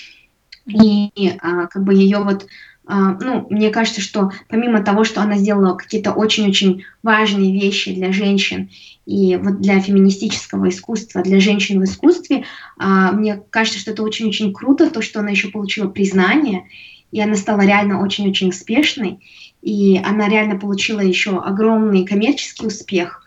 И 0.66 1.10
как 1.40 1.82
бы 1.84 1.94
ее 1.94 2.18
вот 2.18 2.46
ну, 2.88 3.46
мне 3.50 3.70
кажется, 3.70 4.00
что 4.00 4.30
помимо 4.48 4.82
того, 4.82 5.04
что 5.04 5.20
она 5.20 5.36
сделала 5.36 5.74
какие-то 5.74 6.12
очень-очень 6.12 6.84
важные 7.02 7.52
вещи 7.52 7.92
для 7.92 8.12
женщин 8.12 8.70
и 9.06 9.36
вот 9.36 9.60
для 9.60 9.80
феминистического 9.80 10.68
искусства, 10.68 11.22
для 11.22 11.40
женщин 11.40 11.80
в 11.80 11.84
искусстве, 11.84 12.44
uh, 12.78 13.12
мне 13.12 13.42
кажется, 13.50 13.80
что 13.80 13.90
это 13.90 14.02
очень-очень 14.02 14.52
круто, 14.52 14.90
то, 14.90 15.02
что 15.02 15.20
она 15.20 15.30
еще 15.30 15.48
получила 15.48 15.88
признание, 15.88 16.68
и 17.10 17.20
она 17.20 17.34
стала 17.34 17.62
реально 17.62 18.02
очень-очень 18.02 18.50
успешной, 18.50 19.20
и 19.62 20.00
она 20.04 20.28
реально 20.28 20.56
получила 20.56 21.00
еще 21.00 21.38
огромный 21.38 22.04
коммерческий 22.04 22.66
успех. 22.66 23.25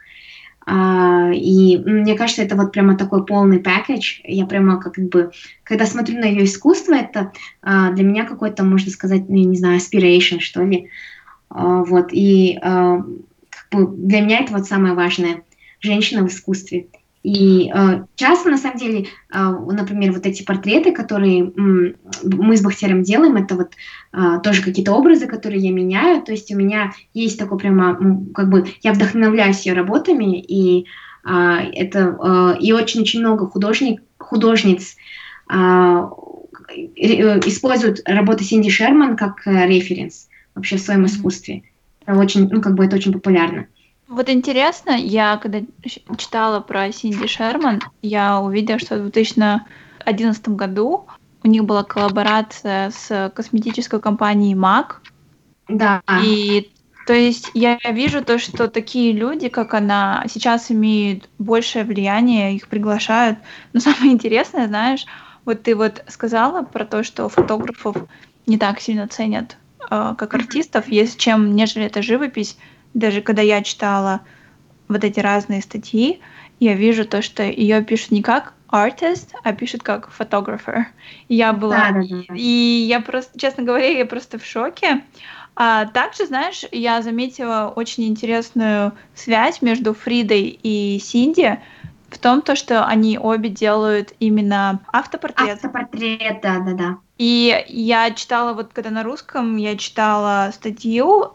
Uh, 0.67 1.33
и 1.33 1.77
мне 1.79 2.15
кажется, 2.15 2.43
это 2.43 2.55
вот 2.55 2.71
прямо 2.71 2.95
такой 2.95 3.25
полный 3.25 3.59
пакет. 3.59 4.01
Я 4.23 4.45
прямо 4.45 4.79
как 4.79 4.97
бы, 4.97 5.31
когда 5.63 5.85
смотрю 5.87 6.19
на 6.19 6.25
ее 6.25 6.45
искусство, 6.45 6.93
это 6.93 7.31
uh, 7.63 7.91
для 7.93 8.03
меня 8.03 8.25
какой-то, 8.25 8.63
можно 8.63 8.91
сказать, 8.91 9.29
ну, 9.29 9.35
я 9.35 9.45
не 9.45 9.57
знаю, 9.57 9.79
aspiration, 9.79 10.39
что 10.39 10.63
ли. 10.63 10.89
Uh, 11.49 11.83
вот, 11.85 12.09
и 12.11 12.59
как 12.61 13.67
бы 13.71 13.87
для 13.87 14.21
меня 14.21 14.41
это 14.41 14.53
вот 14.53 14.67
самое 14.67 14.93
важное 14.93 15.41
женщина 15.79 16.23
в 16.23 16.27
искусстве. 16.27 16.87
И 17.21 17.69
э, 17.73 18.05
часто, 18.15 18.49
на 18.49 18.57
самом 18.57 18.77
деле, 18.77 19.07
э, 19.33 19.39
например, 19.39 20.13
вот 20.13 20.25
эти 20.25 20.43
портреты, 20.43 20.93
которые 20.93 21.41
м, 21.41 21.95
мы 22.23 22.55
с 22.55 22.61
Бахтером 22.61 23.03
делаем, 23.03 23.35
это 23.35 23.55
вот 23.55 23.73
э, 24.13 24.39
тоже 24.41 24.63
какие-то 24.63 24.93
образы, 24.93 25.27
которые 25.27 25.61
я 25.61 25.71
меняю. 25.71 26.21
То 26.23 26.31
есть 26.31 26.49
у 26.51 26.55
меня 26.55 26.93
есть 27.13 27.37
такой 27.37 27.57
прямо, 27.57 27.99
как 28.33 28.49
бы, 28.49 28.67
я 28.81 28.93
вдохновляюсь 28.93 29.65
ее 29.65 29.73
работами, 29.73 30.39
и 30.39 30.85
э, 31.25 31.31
это 31.73 32.17
э, 32.21 32.61
и 32.61 32.71
очень-очень 32.71 33.19
много 33.19 33.47
художник, 33.47 34.01
художниц 34.17 34.95
э, 35.51 35.55
используют 36.75 37.99
работы 38.05 38.45
Синди 38.45 38.69
Шерман 38.69 39.17
как 39.17 39.45
э, 39.45 39.67
референс 39.67 40.29
вообще 40.55 40.77
в 40.77 40.81
своем 40.81 41.05
искусстве. 41.05 41.63
Это 42.05 42.17
очень, 42.17 42.47
ну, 42.49 42.61
как 42.61 42.75
бы 42.75 42.85
это 42.85 42.95
очень 42.95 43.11
популярно. 43.11 43.67
Вот 44.09 44.27
интересно, 44.27 44.91
я 44.91 45.37
когда 45.37 45.61
читала 46.17 46.61
про 46.61 46.91
Синди 46.91 47.27
Шерман, 47.27 47.79
я 48.01 48.39
увидела, 48.39 48.79
что 48.79 48.95
в 48.95 49.03
2011 49.03 50.49
году 50.49 51.05
у 51.43 51.47
них 51.47 51.63
была 51.63 51.83
коллаборация 51.83 52.89
с 52.89 53.31
косметической 53.35 54.01
компанией 54.01 54.55
MAC. 54.55 54.95
Да. 55.67 56.01
И 56.23 56.71
то 57.05 57.13
есть 57.13 57.51
я 57.53 57.77
вижу 57.91 58.25
то, 58.25 58.39
что 58.39 58.67
такие 58.67 59.13
люди, 59.13 59.47
как 59.47 59.75
она, 59.75 60.25
сейчас 60.27 60.71
имеют 60.71 61.29
большее 61.37 61.85
влияние, 61.85 62.55
их 62.55 62.67
приглашают. 62.67 63.37
Но 63.73 63.79
самое 63.79 64.11
интересное, 64.11 64.67
знаешь, 64.67 65.05
вот 65.45 65.61
ты 65.61 65.75
вот 65.75 66.03
сказала 66.07 66.63
про 66.63 66.83
то, 66.83 67.03
что 67.03 67.29
фотографов 67.29 67.95
не 68.47 68.57
так 68.57 68.79
сильно 68.81 69.07
ценят, 69.07 69.57
э, 69.91 70.15
как 70.17 70.33
артистов, 70.33 70.87
есть 70.87 71.19
чем, 71.19 71.55
нежели 71.55 71.85
это 71.85 72.01
живопись 72.01 72.57
даже 72.93 73.21
когда 73.21 73.41
я 73.41 73.61
читала 73.61 74.21
вот 74.87 75.03
эти 75.03 75.19
разные 75.19 75.61
статьи, 75.61 76.19
я 76.59 76.73
вижу 76.73 77.05
то, 77.05 77.21
что 77.21 77.43
ее 77.43 77.83
пишут 77.83 78.11
не 78.11 78.21
как 78.21 78.53
artist, 78.69 79.29
а 79.43 79.53
пишут 79.53 79.83
как 79.83 80.09
photographer. 80.17 80.85
И 81.27 81.35
я 81.35 81.53
была... 81.53 81.77
Да, 81.77 81.91
да, 81.91 82.01
да. 82.27 82.35
И 82.35 82.85
я 82.87 82.99
просто, 82.99 83.39
честно 83.39 83.63
говоря, 83.63 83.87
я 83.87 84.05
просто 84.05 84.37
в 84.37 84.45
шоке. 84.45 85.03
А 85.55 85.85
также, 85.85 86.25
знаешь, 86.25 86.63
я 86.71 87.01
заметила 87.01 87.73
очень 87.75 88.07
интересную 88.07 88.93
связь 89.13 89.61
между 89.61 89.93
Фридой 89.93 90.59
и 90.61 90.99
Синди 90.99 91.59
в 92.09 92.17
том, 92.17 92.41
то, 92.41 92.55
что 92.55 92.85
они 92.85 93.19
обе 93.19 93.49
делают 93.49 94.13
именно 94.19 94.79
автопортрет. 94.91 95.55
Автопортрет, 95.55 96.41
да, 96.41 96.59
да, 96.59 96.73
да. 96.73 96.97
И 97.17 97.65
я 97.67 98.11
читала, 98.11 98.53
вот 98.53 98.71
когда 98.73 98.89
на 98.89 99.03
русском, 99.03 99.57
я 99.57 99.75
читала 99.75 100.51
статью 100.53 101.33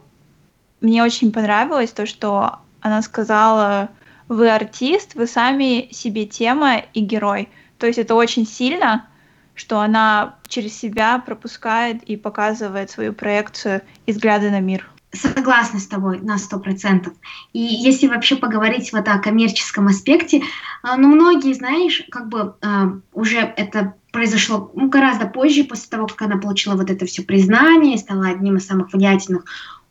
мне 0.84 1.02
очень 1.02 1.32
понравилось 1.32 1.90
то, 1.90 2.06
что 2.06 2.58
она 2.80 3.00
сказала, 3.02 3.88
вы 4.28 4.50
артист, 4.50 5.14
вы 5.14 5.26
сами 5.26 5.88
себе 5.90 6.26
тема 6.26 6.78
и 6.92 7.00
герой. 7.00 7.48
То 7.78 7.86
есть 7.86 7.98
это 7.98 8.14
очень 8.14 8.46
сильно, 8.46 9.06
что 9.54 9.80
она 9.80 10.36
через 10.46 10.76
себя 10.76 11.18
пропускает 11.18 12.02
и 12.02 12.16
показывает 12.16 12.90
свою 12.90 13.14
проекцию 13.14 13.80
и 14.06 14.12
взгляды 14.12 14.50
на 14.50 14.60
мир. 14.60 14.88
Согласна 15.12 15.78
с 15.78 15.86
тобой 15.86 16.20
на 16.20 16.38
сто 16.38 16.58
процентов. 16.58 17.14
И 17.52 17.60
если 17.60 18.08
вообще 18.08 18.36
поговорить 18.36 18.92
вот 18.92 19.08
о 19.08 19.18
коммерческом 19.18 19.86
аспекте, 19.86 20.42
а, 20.82 20.96
ну, 20.96 21.08
многие, 21.08 21.54
знаешь, 21.54 22.02
как 22.10 22.28
бы 22.28 22.56
а, 22.62 22.98
уже 23.12 23.38
это 23.38 23.94
произошло 24.10 24.70
ну, 24.74 24.88
гораздо 24.88 25.26
позже, 25.26 25.64
после 25.64 25.88
того, 25.88 26.08
как 26.08 26.22
она 26.22 26.36
получила 26.36 26.74
вот 26.74 26.90
это 26.90 27.06
все 27.06 27.22
признание, 27.22 27.96
стала 27.96 28.28
одним 28.28 28.56
из 28.56 28.66
самых 28.66 28.92
влиятельных 28.92 29.44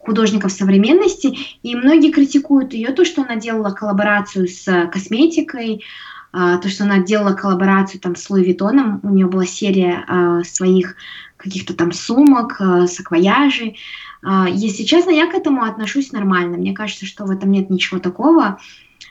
художников 0.06 0.52
современности, 0.52 1.38
и 1.64 1.76
многие 1.76 2.12
критикуют 2.12 2.74
ее, 2.74 2.90
то, 2.90 3.06
что 3.06 3.22
она 3.22 3.38
делала 3.38 3.72
коллаборацию 3.72 4.48
с 4.48 4.88
косметикой, 4.92 5.84
а, 6.34 6.58
то, 6.58 6.68
что 6.68 6.84
она 6.84 6.98
делала 6.98 7.34
коллаборацию 7.34 8.02
там 8.02 8.16
с 8.16 8.28
Луи 8.30 8.44
Виттоном, 8.44 9.00
у 9.04 9.10
нее 9.10 9.28
была 9.28 9.46
серия 9.46 10.04
а, 10.08 10.44
своих 10.44 10.96
каких-то 11.38 11.76
там 11.76 11.92
сумок, 11.92 12.58
а, 12.60 12.88
саквояжей. 12.88 13.78
Если 14.48 14.84
честно, 14.84 15.10
я 15.10 15.30
к 15.30 15.34
этому 15.34 15.64
отношусь 15.66 16.14
нормально. 16.14 16.56
Мне 16.56 16.72
кажется, 16.72 17.06
что 17.06 17.26
в 17.26 17.30
этом 17.30 17.52
нет 17.52 17.70
ничего 17.70 18.00
такого. 18.00 18.58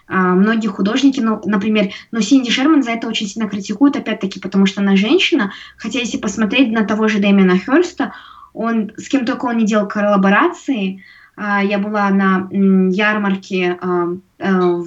Многие 0.08 0.68
художники, 0.68 1.20
ну, 1.20 1.38
например, 1.44 1.90
ну, 2.12 2.22
Синди 2.22 2.50
Шерман 2.50 2.82
за 2.82 2.92
это 2.92 3.08
очень 3.08 3.26
сильно 3.26 3.46
критикуют, 3.46 3.94
опять-таки, 3.94 4.40
потому 4.40 4.64
что 4.64 4.80
она 4.80 4.96
женщина. 4.96 5.52
Хотя, 5.76 5.98
если 5.98 6.16
посмотреть 6.16 6.72
на 6.72 6.86
того 6.86 7.08
же 7.08 7.18
Дэмиана 7.18 7.58
Херста, 7.58 8.14
он 8.54 8.92
с 8.96 9.08
кем 9.08 9.24
только 9.24 9.46
он 9.46 9.58
не 9.58 9.66
делал 9.66 9.88
коллаборации. 9.88 11.04
А, 11.36 11.62
я 11.62 11.78
была 11.78 12.10
на 12.10 12.48
ярмарке, 12.50 13.78
а, 13.80 14.08
а, 14.38 14.82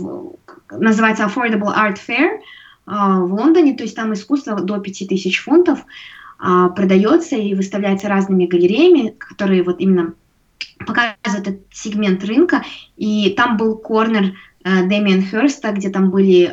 называется 0.71 1.23
Affordable 1.23 1.73
Art 1.75 1.97
Fair 2.07 2.39
в 2.85 3.33
Лондоне, 3.33 3.75
то 3.75 3.81
есть 3.81 3.95
там 3.95 4.13
искусство 4.13 4.61
до 4.61 4.77
5000 4.77 5.39
фунтов 5.39 5.83
продается 6.37 7.35
и 7.35 7.55
выставляется 7.55 8.09
разными 8.09 8.45
галереями, 8.45 9.15
которые 9.17 9.63
вот 9.63 9.79
именно 9.79 10.13
показывают 10.85 11.47
этот 11.47 11.61
сегмент 11.71 12.23
рынка. 12.23 12.63
И 12.95 13.33
там 13.35 13.57
был 13.57 13.77
корнер 13.77 14.35
Дэмиан 14.65 15.21
Херста, 15.21 15.71
где 15.71 15.89
там 15.89 16.09
были 16.09 16.51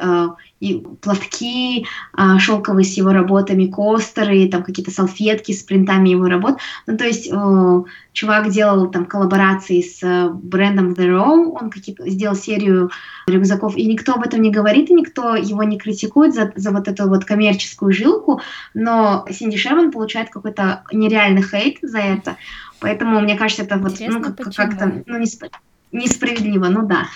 и 0.63 0.81
платки 1.01 1.87
а, 2.13 2.39
шелковые 2.39 2.85
с 2.85 2.97
его 2.97 3.11
работами, 3.11 3.67
костеры, 3.67 4.49
там 4.49 4.63
какие-то 4.63 4.93
салфетки 4.93 5.51
с 5.51 5.65
принтами 5.65 6.11
его 6.11 6.27
работ. 6.27 6.59
Ну, 6.87 6.97
то 6.97 7.05
есть 7.05 7.29
э, 7.29 7.83
чувак 8.13 8.49
делал 8.51 8.89
там 8.89 9.07
коллаборации 9.07 9.81
с 9.81 9.99
э, 10.05 10.29
брендом 10.31 10.93
The 10.93 11.09
Row, 11.09 11.59
он 11.61 11.69
какие-то 11.69 12.09
сделал 12.09 12.37
серию 12.37 12.93
рюкзаков, 13.27 13.77
и 13.77 13.85
никто 13.87 14.13
об 14.15 14.23
этом 14.23 14.41
не 14.41 14.53
говорит, 14.53 14.89
и 14.89 14.95
никто 14.95 15.35
его 15.35 15.65
не 15.65 15.79
критикует 15.79 16.33
за, 16.33 16.53
за 16.55 16.71
вот 16.71 16.87
эту 16.87 17.09
вот 17.09 17.25
коммерческую 17.25 17.93
жилку, 17.93 18.41
но 18.73 19.27
Синди 19.33 19.57
Шерман 19.57 19.91
получает 19.91 20.31
какой-то 20.31 20.85
нереальный 20.93 21.43
хейт 21.43 21.79
за 21.83 21.99
это, 21.99 22.37
поэтому 22.79 23.19
мне 23.21 23.37
кажется, 23.37 23.65
это 23.65 23.79
вот 23.79 23.95
ну, 23.99 24.23
как- 24.23 24.37
как-то 24.55 25.03
ну, 25.07 25.19
несп... 25.19 25.43
несправедливо, 25.91 26.67
ну 26.67 26.87
да. 26.87 27.07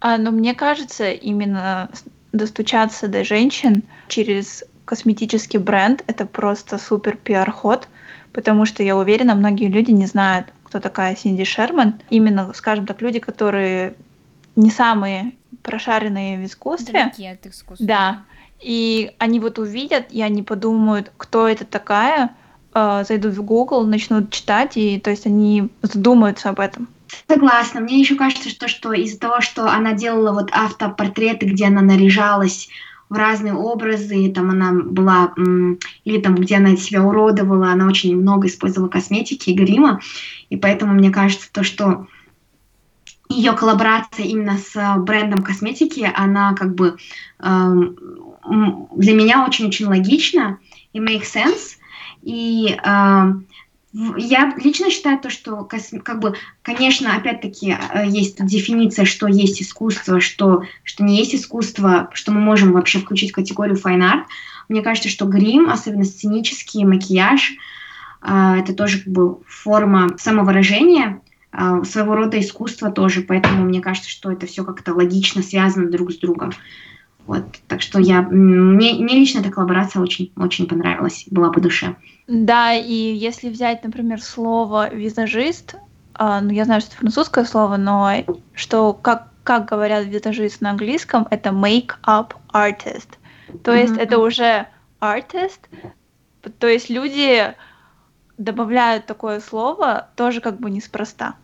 А, 0.00 0.18
но 0.18 0.30
мне 0.30 0.54
кажется, 0.54 1.10
именно 1.10 1.90
достучаться 2.32 3.08
до 3.08 3.24
женщин 3.24 3.82
через 4.08 4.64
косметический 4.84 5.58
бренд 5.58 6.02
это 6.06 6.24
просто 6.24 6.78
супер 6.78 7.16
пиар-ход, 7.16 7.88
потому 8.32 8.64
что 8.64 8.82
я 8.82 8.96
уверена, 8.96 9.34
многие 9.34 9.68
люди 9.68 9.90
не 9.90 10.06
знают, 10.06 10.46
кто 10.64 10.80
такая 10.80 11.16
Синди 11.16 11.44
Шерман. 11.44 12.00
Именно, 12.10 12.52
скажем 12.54 12.86
так, 12.86 13.00
люди, 13.02 13.18
которые 13.18 13.94
не 14.56 14.70
самые 14.70 15.32
прошаренные 15.62 16.38
в 16.38 16.44
искусстве. 16.44 17.04
Далеки 17.04 17.26
от 17.26 17.46
искусства. 17.46 17.86
Да. 17.86 18.22
И 18.60 19.12
они 19.18 19.40
вот 19.40 19.58
увидят, 19.58 20.06
и 20.10 20.20
они 20.20 20.42
подумают, 20.42 21.12
кто 21.16 21.46
это 21.48 21.64
такая, 21.64 22.34
э, 22.74 23.04
зайдут 23.06 23.34
в 23.34 23.42
Google, 23.42 23.86
начнут 23.86 24.30
читать, 24.30 24.76
и 24.76 24.98
то 24.98 25.10
есть 25.10 25.26
они 25.26 25.70
задумаются 25.82 26.48
об 26.50 26.60
этом. 26.60 26.88
Согласна. 27.28 27.80
Мне 27.80 28.00
еще 28.00 28.14
кажется, 28.14 28.48
что, 28.48 28.68
что 28.68 28.92
из-за 28.92 29.18
того, 29.18 29.40
что 29.40 29.70
она 29.70 29.92
делала 29.92 30.32
вот 30.32 30.50
автопортреты, 30.52 31.46
где 31.46 31.66
она 31.66 31.80
наряжалась 31.80 32.68
в 33.08 33.14
разные 33.14 33.54
образы, 33.54 34.30
там 34.32 34.50
она 34.50 34.72
была, 34.72 35.32
или 36.04 36.20
там, 36.20 36.34
где 36.34 36.56
она 36.56 36.76
себя 36.76 37.02
уродовала, 37.02 37.70
она 37.70 37.86
очень 37.86 38.16
много 38.20 38.48
использовала 38.48 38.88
косметики 38.88 39.50
и 39.50 39.54
грима, 39.54 40.00
и 40.50 40.56
поэтому 40.56 40.92
мне 40.92 41.10
кажется, 41.10 41.50
то, 41.50 41.62
что 41.62 42.06
ее 43.30 43.52
коллаборация 43.52 44.26
именно 44.26 44.58
с 44.58 44.96
брендом 44.98 45.42
косметики, 45.42 46.10
она 46.14 46.54
как 46.54 46.74
бы 46.74 46.96
эм, 47.40 47.96
для 48.94 49.14
меня 49.14 49.46
очень-очень 49.46 49.86
логична 49.86 50.58
и 50.92 50.98
make 50.98 51.22
sense, 51.22 51.76
и 52.22 52.76
эм, 52.84 53.46
я 53.92 54.54
лично 54.62 54.90
считаю 54.90 55.18
то, 55.18 55.30
что, 55.30 55.66
как 56.04 56.20
бы, 56.20 56.34
конечно, 56.62 57.16
опять-таки 57.16 57.70
э, 57.72 58.06
есть 58.06 58.44
дефиниция, 58.44 59.06
что 59.06 59.26
есть 59.26 59.62
искусство, 59.62 60.20
что, 60.20 60.64
что 60.84 61.04
не 61.04 61.16
есть 61.16 61.34
искусство, 61.34 62.10
что 62.12 62.32
мы 62.32 62.40
можем 62.40 62.72
вообще 62.72 62.98
включить 62.98 63.30
в 63.30 63.34
категорию 63.34 63.76
fine 63.76 64.00
art. 64.00 64.24
Мне 64.68 64.82
кажется, 64.82 65.08
что 65.08 65.24
грим, 65.24 65.70
особенно 65.70 66.04
сценический 66.04 66.84
макияж, 66.84 67.52
э, 68.22 68.54
это 68.58 68.74
тоже 68.74 68.98
как 68.98 69.12
бы 69.12 69.38
форма 69.46 70.18
самовыражения, 70.18 71.22
э, 71.52 71.82
своего 71.84 72.14
рода 72.14 72.38
искусство 72.38 72.90
тоже, 72.90 73.22
поэтому 73.22 73.64
мне 73.64 73.80
кажется, 73.80 74.10
что 74.10 74.30
это 74.30 74.46
все 74.46 74.64
как-то 74.64 74.92
логично 74.92 75.42
связано 75.42 75.90
друг 75.90 76.12
с 76.12 76.18
другом. 76.18 76.52
Вот, 77.28 77.44
так 77.68 77.82
что 77.82 77.98
я, 78.00 78.22
мне, 78.22 78.94
мне 78.94 79.14
лично 79.14 79.40
эта 79.40 79.50
коллаборация 79.50 80.00
очень, 80.00 80.32
очень 80.34 80.66
понравилась, 80.66 81.26
была 81.30 81.50
по 81.50 81.60
душе. 81.60 81.94
Да, 82.26 82.72
и 82.72 82.94
если 82.94 83.50
взять, 83.50 83.84
например, 83.84 84.22
слово 84.22 84.92
визажист, 84.92 85.76
а, 86.14 86.40
ну 86.40 86.50
я 86.50 86.64
знаю, 86.64 86.80
что 86.80 86.90
это 86.90 87.00
французское 87.00 87.44
слово, 87.44 87.76
но 87.76 88.24
что 88.54 88.94
как 88.94 89.28
как 89.44 89.66
говорят 89.66 90.04
визажист 90.04 90.60
на 90.60 90.70
английском, 90.70 91.26
это 91.30 91.50
make-up 91.50 92.34
artist. 92.52 93.08
То 93.62 93.72
mm-hmm. 93.72 93.80
есть 93.80 93.96
это 93.96 94.18
уже 94.18 94.66
artist, 95.00 95.60
то 96.58 96.66
есть 96.66 96.90
люди 96.90 97.54
добавляют 98.38 99.06
такое 99.06 99.40
слово 99.40 100.08
тоже 100.16 100.40
как 100.40 100.60
бы 100.60 100.70
неспроста. 100.70 101.34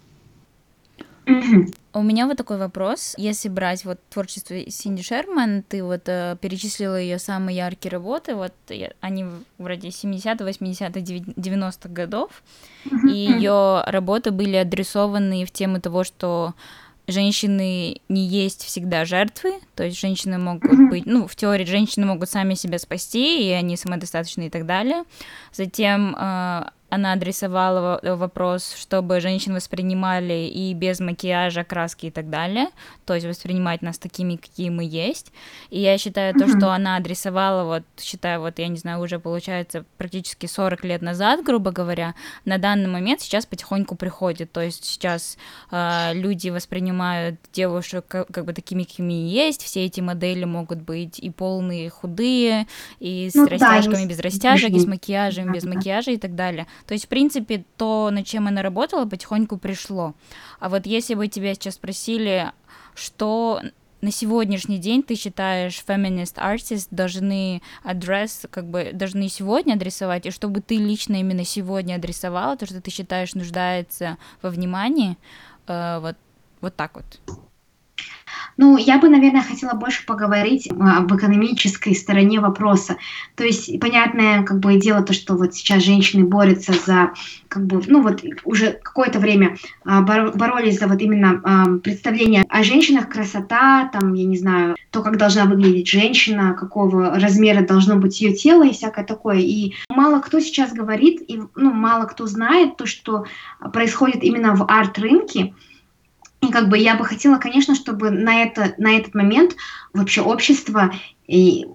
У 1.95 2.03
меня 2.03 2.26
вот 2.26 2.36
такой 2.36 2.59
вопрос. 2.59 3.14
Если 3.16 3.49
брать 3.49 3.84
вот 3.84 4.01
творчество 4.11 4.57
Синди 4.68 5.03
Шерман, 5.03 5.62
ты 5.62 5.84
вот 5.84 6.03
э, 6.07 6.36
перечислила 6.40 7.01
ее 7.01 7.20
самые 7.20 7.57
яркие 7.57 7.92
работы, 7.92 8.34
вот 8.34 8.53
они 9.01 9.24
вроде 9.59 9.88
70-х, 9.88 10.45
80-х, 10.45 11.01
90-х 11.01 11.88
годов, 11.90 12.42
и 13.09 13.14
ее 13.14 13.84
работы 13.86 14.32
были 14.32 14.57
адресованы 14.57 15.45
в 15.45 15.53
тему 15.53 15.80
того, 15.80 16.03
что 16.03 16.55
женщины 17.07 18.01
не 18.09 18.26
есть 18.26 18.64
всегда 18.64 19.05
жертвы, 19.05 19.61
то 19.76 19.84
есть 19.84 20.01
женщины 20.01 20.38
могут 20.38 20.88
быть, 20.90 21.07
ну, 21.07 21.28
в 21.28 21.36
теории 21.36 21.64
женщины 21.64 22.07
могут 22.07 22.28
сами 22.28 22.55
себя 22.55 22.80
спасти, 22.80 23.49
и 23.49 23.53
они 23.53 23.76
самодостаточны 23.76 24.47
и 24.47 24.51
так 24.51 24.66
далее. 24.66 25.05
Затем 25.53 26.16
э, 26.18 26.64
она 26.95 27.12
адресовала 27.12 28.01
вопрос, 28.03 28.74
чтобы 28.76 29.20
женщин 29.20 29.55
воспринимали 29.55 30.49
и 30.53 30.72
без 30.74 31.01
макияжа, 31.01 31.64
краски 31.64 32.07
и 32.07 32.11
так 32.11 32.30
далее, 32.30 32.68
то 33.05 33.14
есть 33.14 33.26
воспринимать 33.26 33.82
нас 33.82 33.99
такими, 33.99 34.36
какие 34.36 34.70
мы 34.70 34.84
есть. 34.84 35.32
И 35.70 35.80
я 35.80 35.99
считаю 35.99 36.34
то, 36.34 36.49
что 36.49 36.70
она 36.72 36.97
адресовала, 36.97 37.64
вот, 37.64 37.82
считаю, 38.01 38.40
вот, 38.40 38.59
я 38.59 38.68
не 38.68 38.76
знаю, 38.76 39.01
уже 39.01 39.18
получается 39.18 39.84
практически 39.99 40.47
40 40.47 40.84
лет 40.84 41.03
назад, 41.03 41.45
грубо 41.45 41.70
говоря, 41.70 42.14
на 42.45 42.59
данный 42.59 42.88
момент 42.88 43.20
сейчас 43.20 43.47
потихоньку 43.47 43.97
приходит, 43.97 44.53
то 44.53 44.61
есть 44.61 44.84
сейчас 44.84 45.36
э, 45.70 46.12
люди 46.14 46.51
воспринимают 46.51 47.36
девушек 47.53 48.05
как, 48.07 48.28
как 48.28 48.45
бы 48.45 48.53
такими, 48.53 48.84
какими 48.84 49.14
есть, 49.14 49.62
все 49.62 49.84
эти 49.84 50.01
модели 50.01 50.45
могут 50.45 50.80
быть 50.80 51.18
и 51.18 51.30
полные, 51.30 51.86
и 51.86 51.88
худые, 51.88 52.66
и 53.01 53.30
с 53.30 53.34
ну, 53.34 53.47
растяжками, 53.47 54.03
да, 54.03 54.07
без 54.07 54.18
растяжек, 54.20 54.70
и 54.70 54.78
с 54.78 54.86
макияжем, 54.86 55.53
без 55.53 55.64
макияжа 55.64 56.12
и 56.12 56.16
так 56.16 56.34
далее. 56.34 56.66
То 56.87 56.95
есть, 56.95 57.07
в 57.07 57.09
принципе, 57.09 57.64
то, 57.76 58.11
над 58.12 58.26
чем 58.26 58.47
она 58.47 58.62
работала, 58.62 59.07
потихоньку 59.07 59.57
пришло. 59.57 60.14
А 60.61 60.68
вот 60.68 60.87
если 60.87 61.14
бы 61.14 61.28
тебя 61.28 61.55
сейчас 61.55 61.74
спросили, 61.74 62.53
что 62.95 63.61
на 64.05 64.11
сегодняшний 64.11 64.78
день 64.78 65.03
ты 65.03 65.14
считаешь 65.14 65.82
feminist 65.87 66.37
artists 66.37 66.89
должны 66.91 67.62
адрес, 67.82 68.47
как 68.51 68.68
бы 68.68 68.91
должны 68.93 69.28
сегодня 69.28 69.74
адресовать, 69.74 70.26
и 70.26 70.30
чтобы 70.30 70.61
ты 70.61 70.76
лично 70.76 71.16
именно 71.16 71.45
сегодня 71.45 71.95
адресовала 71.95 72.57
то, 72.57 72.66
что 72.66 72.82
ты 72.82 72.91
считаешь 72.91 73.35
нуждается 73.35 74.18
во 74.43 74.51
внимании, 74.51 75.16
э, 75.66 75.99
вот, 76.01 76.16
вот 76.61 76.76
так 76.76 76.97
вот. 76.97 77.43
Ну, 78.57 78.76
я 78.76 78.99
бы, 78.99 79.09
наверное, 79.09 79.42
хотела 79.42 79.74
больше 79.74 80.07
поговорить 80.07 80.68
а, 80.70 80.99
об 80.99 81.14
экономической 81.14 81.95
стороне 81.95 82.40
вопроса. 82.40 82.97
То 83.34 83.45
есть, 83.45 83.78
понятное 83.80 84.42
как 84.42 84.61
бы 84.61 84.76
дело 84.78 85.03
то, 85.03 85.12
что 85.12 85.34
вот 85.34 85.55
сейчас 85.55 85.82
женщины 85.82 86.24
борются 86.24 86.72
за, 86.72 87.12
как 87.49 87.66
бы, 87.66 87.82
ну 87.86 88.03
вот 88.03 88.22
уже 88.45 88.72
какое-то 88.72 89.18
время 89.18 89.57
а, 89.84 90.03
боролись 90.03 90.78
за 90.78 90.86
вот 90.86 91.01
именно 91.01 91.40
а, 91.42 91.78
представление 91.78 92.45
о 92.49 92.62
женщинах, 92.62 93.09
красота, 93.09 93.90
там, 93.92 94.14
я 94.14 94.24
не 94.24 94.36
знаю, 94.36 94.76
то, 94.90 95.03
как 95.03 95.16
должна 95.16 95.47
выглядеть 95.47 95.88
женщина, 95.88 96.55
какого 96.55 97.18
размера 97.18 97.66
должно 97.66 97.97
быть 97.97 98.20
ее 98.20 98.34
тело 98.34 98.64
и 98.64 98.72
всякое 98.72 99.05
такое. 99.05 99.38
И 99.38 99.74
мало 99.88 100.20
кто 100.20 100.38
сейчас 100.38 100.72
говорит, 100.72 101.22
и 101.26 101.40
ну, 101.57 101.72
мало 101.72 102.05
кто 102.05 102.26
знает 102.26 102.76
то, 102.76 102.86
что 102.86 103.24
происходит 103.72 104.22
именно 104.22 104.55
в 104.55 104.64
арт-рынке, 104.68 105.55
и 106.49 106.53
как 106.53 106.68
бы 106.68 106.78
я 106.78 106.95
бы 106.97 107.05
хотела, 107.05 107.36
конечно, 107.38 107.74
чтобы 107.74 108.11
на, 108.11 108.42
это, 108.42 108.74
на 108.78 108.97
этот 108.97 109.14
момент 109.14 109.57
вообще 109.92 110.20
общество 110.20 110.92
и 111.26 111.66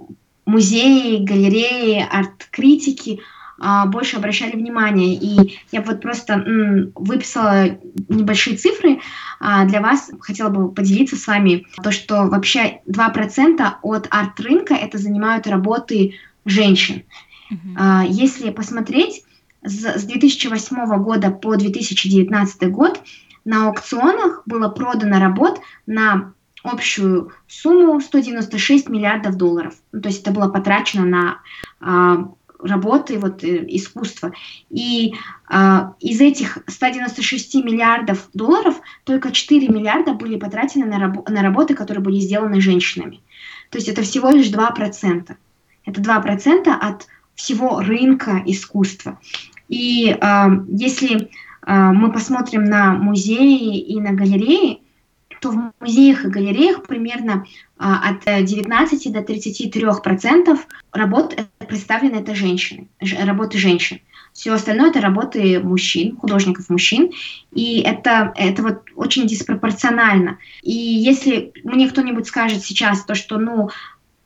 музеи, 0.46 1.24
галереи, 1.24 2.06
арт-критики 2.10 3.22
а, 3.60 3.86
больше 3.86 4.18
обращали 4.18 4.56
внимание. 4.56 5.16
И 5.16 5.60
я 5.72 5.82
вот 5.82 6.02
просто 6.02 6.34
м, 6.34 6.92
выписала 6.96 7.78
небольшие 8.08 8.58
цифры 8.58 9.00
а, 9.40 9.66
для 9.66 9.82
вас. 9.82 10.12
Хотела 10.22 10.50
бы 10.50 10.72
поделиться 10.72 11.16
с 11.16 11.28
вами 11.28 11.68
то, 11.84 11.92
что 11.92 12.26
вообще 12.26 12.82
2% 12.88 13.74
от 13.82 14.08
арт-рынка 14.10 14.74
это 14.74 14.98
занимают 14.98 15.48
работы 15.48 16.16
женщин. 16.46 17.04
Mm-hmm. 17.52 17.76
А, 17.78 18.04
если 18.08 18.50
посмотреть, 18.52 19.24
с, 19.64 20.00
с 20.00 20.04
2008 20.06 21.04
года 21.04 21.32
по 21.32 21.56
2019 21.56 22.72
год 22.72 23.02
на 23.46 23.68
аукционах 23.68 24.44
было 24.46 24.70
продано 24.70 25.20
работ 25.20 25.62
на 25.86 26.34
общую 26.64 27.32
сумму 27.48 28.00
196 28.00 28.90
миллиардов 28.90 29.36
долларов. 29.36 29.76
Ну, 29.92 30.02
то 30.02 30.10
есть 30.10 30.22
это 30.22 30.32
было 30.32 30.50
потрачено 30.50 31.06
на 31.06 31.42
а, 31.80 32.30
работы 32.62 33.18
вот, 33.18 33.44
э, 33.44 33.66
искусства. 33.70 34.34
И 34.70 35.14
а, 35.48 35.94
из 36.00 36.20
этих 36.20 36.60
196 36.68 37.56
миллиардов 37.56 38.30
долларов 38.34 38.76
только 39.06 39.32
4 39.32 39.68
миллиарда 39.70 40.14
были 40.14 40.38
потрачены 40.38 40.86
на, 40.86 41.00
раб- 41.00 41.30
на 41.30 41.42
работы, 41.42 41.74
которые 41.76 42.04
были 42.04 42.20
сделаны 42.20 42.62
женщинами. 42.62 43.22
То 43.70 43.78
есть 43.78 43.88
это 43.88 44.02
всего 44.02 44.30
лишь 44.30 44.52
2%. 44.52 45.36
Это 45.86 46.02
2% 46.02 46.70
от 46.70 47.08
всего 47.36 47.80
рынка 47.80 48.42
искусства. 48.46 49.20
И 49.70 50.16
а, 50.20 50.52
если 50.68 51.30
мы 51.70 52.12
посмотрим 52.12 52.66
на 52.66 52.94
музеи 52.94 53.80
и 53.80 54.00
на 54.00 54.14
галереи, 54.14 54.82
то 55.40 55.52
в 55.52 55.72
музеях 55.80 56.26
и 56.26 56.30
галереях 56.30 56.84
примерно 56.84 57.46
а, 57.78 58.10
от 58.10 58.46
19 58.46 59.12
до 59.12 59.22
33 59.22 59.86
процентов 60.04 60.68
работ 60.92 61.40
представлены 61.68 62.18
это 62.18 62.36
женщины, 62.36 62.88
работы 63.00 63.58
женщин. 63.58 64.00
Все 64.34 64.54
остальное 64.54 64.90
это 64.90 65.02
работы 65.02 65.60
мужчин, 65.60 66.18
художников 66.18 66.70
мужчин, 66.70 67.12
и 67.52 67.82
это, 67.82 68.34
это 68.36 68.62
вот 68.62 68.84
очень 68.96 69.28
диспропорционально. 69.28 70.38
И 70.62 70.72
если 70.72 71.52
мне 71.64 71.90
кто-нибудь 71.90 72.28
скажет 72.28 72.64
сейчас 72.64 73.04
то, 73.06 73.16
что, 73.16 73.38
ну, 73.38 73.70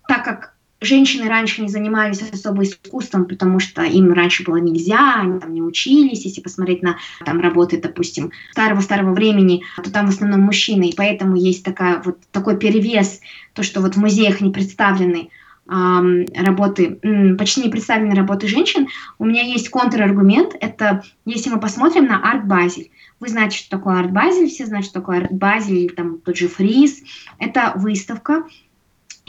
так 0.08 0.24
как 0.24 0.53
женщины 0.84 1.28
раньше 1.28 1.62
не 1.62 1.70
занимались 1.70 2.22
особо 2.22 2.64
искусством, 2.64 3.26
потому 3.26 3.60
что 3.60 3.84
им 3.84 4.14
раньше 4.14 4.44
было 4.44 4.58
нельзя, 4.58 5.22
они 5.22 5.40
там 5.40 5.54
не 5.54 5.62
учились. 5.62 6.26
Если 6.26 6.42
посмотреть 6.42 6.84
на 6.84 6.98
там 7.26 7.40
работы, 7.40 7.80
допустим, 7.82 8.32
старого-старого 8.52 9.14
времени, 9.14 9.64
то 9.84 9.92
там 9.92 10.08
в 10.08 10.10
основном 10.10 10.42
мужчины, 10.42 10.90
и 10.90 10.96
поэтому 10.96 11.36
есть 11.36 11.64
такая, 11.64 12.02
вот 12.04 12.20
такой 12.32 12.58
перевес, 12.58 13.22
то, 13.54 13.64
что 13.64 13.82
вот 13.82 13.96
в 13.96 14.00
музеях 14.00 14.42
не 14.42 14.52
представлены 14.52 15.30
работы, 15.66 17.00
почти 17.38 17.62
не 17.62 17.70
представлены 17.70 18.16
работы 18.16 18.48
женщин. 18.48 18.88
У 19.18 19.26
меня 19.26 19.44
есть 19.44 19.70
контраргумент, 19.70 20.56
это 20.60 21.04
если 21.26 21.50
мы 21.50 21.60
посмотрим 21.60 22.06
на 22.06 22.20
арт 22.30 22.46
Базель. 22.46 22.92
Вы 23.22 23.30
знаете, 23.30 23.58
что 23.58 23.70
такое 23.70 24.00
арт 24.00 24.12
Базель, 24.12 24.50
все 24.50 24.66
знают, 24.66 24.86
что 24.86 24.96
такое 24.96 25.20
арт 25.20 25.32
Базель, 25.32 25.94
там 25.96 26.20
тот 26.20 26.36
же 26.36 26.50
фриз. 26.50 27.02
Это 27.40 27.72
выставка, 27.78 28.46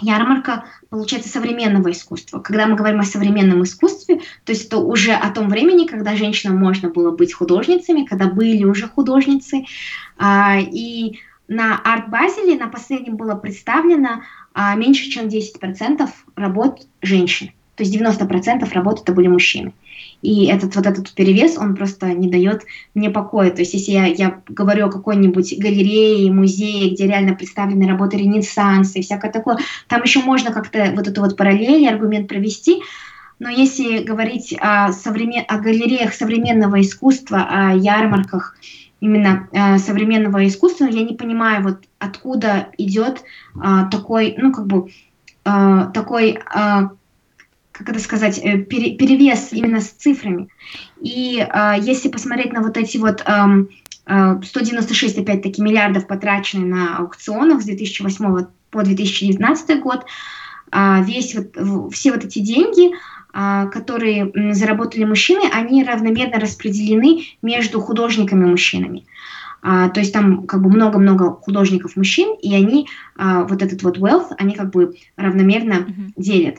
ярмарка, 0.01 0.65
получается, 0.91 1.29
современного 1.29 1.91
искусства. 1.93 2.41
Когда 2.41 2.67
мы 2.67 2.75
говорим 2.75 3.01
о 3.01 3.05
современном 3.05 3.63
искусстве, 3.63 4.21
то 4.45 4.53
есть 4.53 4.67
это 4.67 4.79
уже 4.79 5.13
о 5.13 5.31
том 5.31 5.49
времени, 5.49 5.87
когда 5.87 6.17
женщинам 6.17 6.59
можно 6.59 6.91
было 6.91 7.11
быть 7.11 7.33
художницами, 7.33 8.05
когда 8.05 8.27
были 8.27 8.65
уже 8.65 8.89
художницы. 8.89 9.65
А, 10.19 10.59
и 10.59 11.19
на 11.49 11.79
арт-базеле 11.79 12.57
на 12.57 12.69
последнем 12.69 13.17
было 13.17 13.35
представлено 13.35 14.23
а, 14.53 14.75
меньше, 14.75 15.11
чем 15.11 15.27
10% 15.27 16.09
работ 16.37 16.87
женщин. 17.03 17.51
То 17.77 17.83
есть 17.83 17.95
90% 17.97 18.73
работ 18.73 19.03
это 19.03 19.13
были 19.13 19.29
мужчины. 19.29 19.73
И 20.25 20.47
этот 20.47 20.75
вот 20.75 20.87
этот 20.87 21.13
перевес, 21.13 21.59
он 21.59 21.77
просто 21.77 22.07
не 22.15 22.31
дает 22.31 22.63
мне 22.95 23.11
покоя. 23.11 23.51
То 23.51 23.61
есть 23.61 23.75
если 23.75 23.93
я, 23.93 24.07
я 24.07 24.41
говорю 24.49 24.87
о 24.87 24.91
какой-нибудь 24.91 25.59
галерее, 25.59 26.33
музее, 26.33 26.91
где 26.91 27.07
реально 27.07 27.35
представлены 27.35 27.87
работы 27.87 28.17
Ренессанса 28.17 28.99
и 28.99 29.03
всякое 29.03 29.31
такое, 29.31 29.59
там 29.87 30.03
еще 30.03 30.21
можно 30.21 30.51
как-то 30.51 30.93
вот 30.97 31.07
эту 31.07 31.21
вот 31.21 31.37
параллель, 31.37 31.87
аргумент 31.87 32.29
провести, 32.29 32.81
но 33.39 33.51
если 33.51 34.03
говорить 34.03 34.55
о, 34.59 34.93
современ... 34.93 35.45
о 35.47 35.59
галереях 35.59 36.15
современного 36.15 36.81
искусства, 36.81 37.47
о 37.51 37.75
ярмарках 37.75 38.57
именно 39.01 39.49
э, 39.53 39.77
современного 39.77 40.47
искусства, 40.47 40.87
я 40.87 41.03
не 41.03 41.15
понимаю, 41.15 41.63
вот 41.63 41.85
откуда 41.99 42.69
идет 42.79 43.23
э, 43.55 43.61
такой, 43.91 44.35
ну 44.39 44.53
как 44.53 44.67
бы 44.67 44.89
э, 45.45 45.91
такой 45.93 46.39
э, 46.39 46.89
как 47.75 47.89
это 47.89 47.99
сказать, 47.99 48.39
э, 48.39 48.59
пере, 48.59 48.97
перевес 48.97 49.49
именно 49.53 49.81
с 49.81 49.89
цифрами. 49.89 50.49
И 51.01 51.39
э, 51.39 51.75
если 51.81 52.09
посмотреть 52.09 52.53
на 52.53 52.63
вот 52.63 52.77
эти 52.77 52.99
вот 52.99 53.25
э, 53.27 54.41
196, 54.45 55.19
опять-таки, 55.19 55.61
миллиардов 55.61 56.07
потраченных 56.07 56.67
на 56.67 56.97
аукционах 56.99 57.63
с 57.63 57.65
2008 57.65 58.47
по 58.71 58.83
2019 58.85 59.81
год, 59.81 60.07
э, 60.71 61.03
весь 61.05 61.35
вот, 61.35 61.93
все 61.93 62.13
вот 62.13 62.25
эти 62.25 62.39
деньги, 62.39 62.93
э, 62.93 63.69
которые 63.73 64.55
заработали 64.55 65.03
мужчины, 65.03 65.43
они 65.53 65.83
равномерно 65.83 66.39
распределены 66.39 67.25
между 67.43 67.81
художниками-мужчинами. 67.81 69.05
А, 69.67 69.89
то 69.89 69.99
есть 69.99 70.13
там 70.13 70.47
как 70.47 70.63
бы 70.63 70.69
много-много 70.69 71.31
художников 71.31 71.97
мужчин, 71.97 72.37
и 72.41 72.55
они 72.55 72.87
а, 73.17 73.45
вот 73.45 73.63
этот 73.63 73.83
вот 73.83 73.97
wealth, 73.97 74.35
они 74.37 74.55
как 74.55 74.71
бы 74.71 74.95
равномерно 75.17 75.73
mm-hmm. 75.73 76.13
делят. 76.19 76.57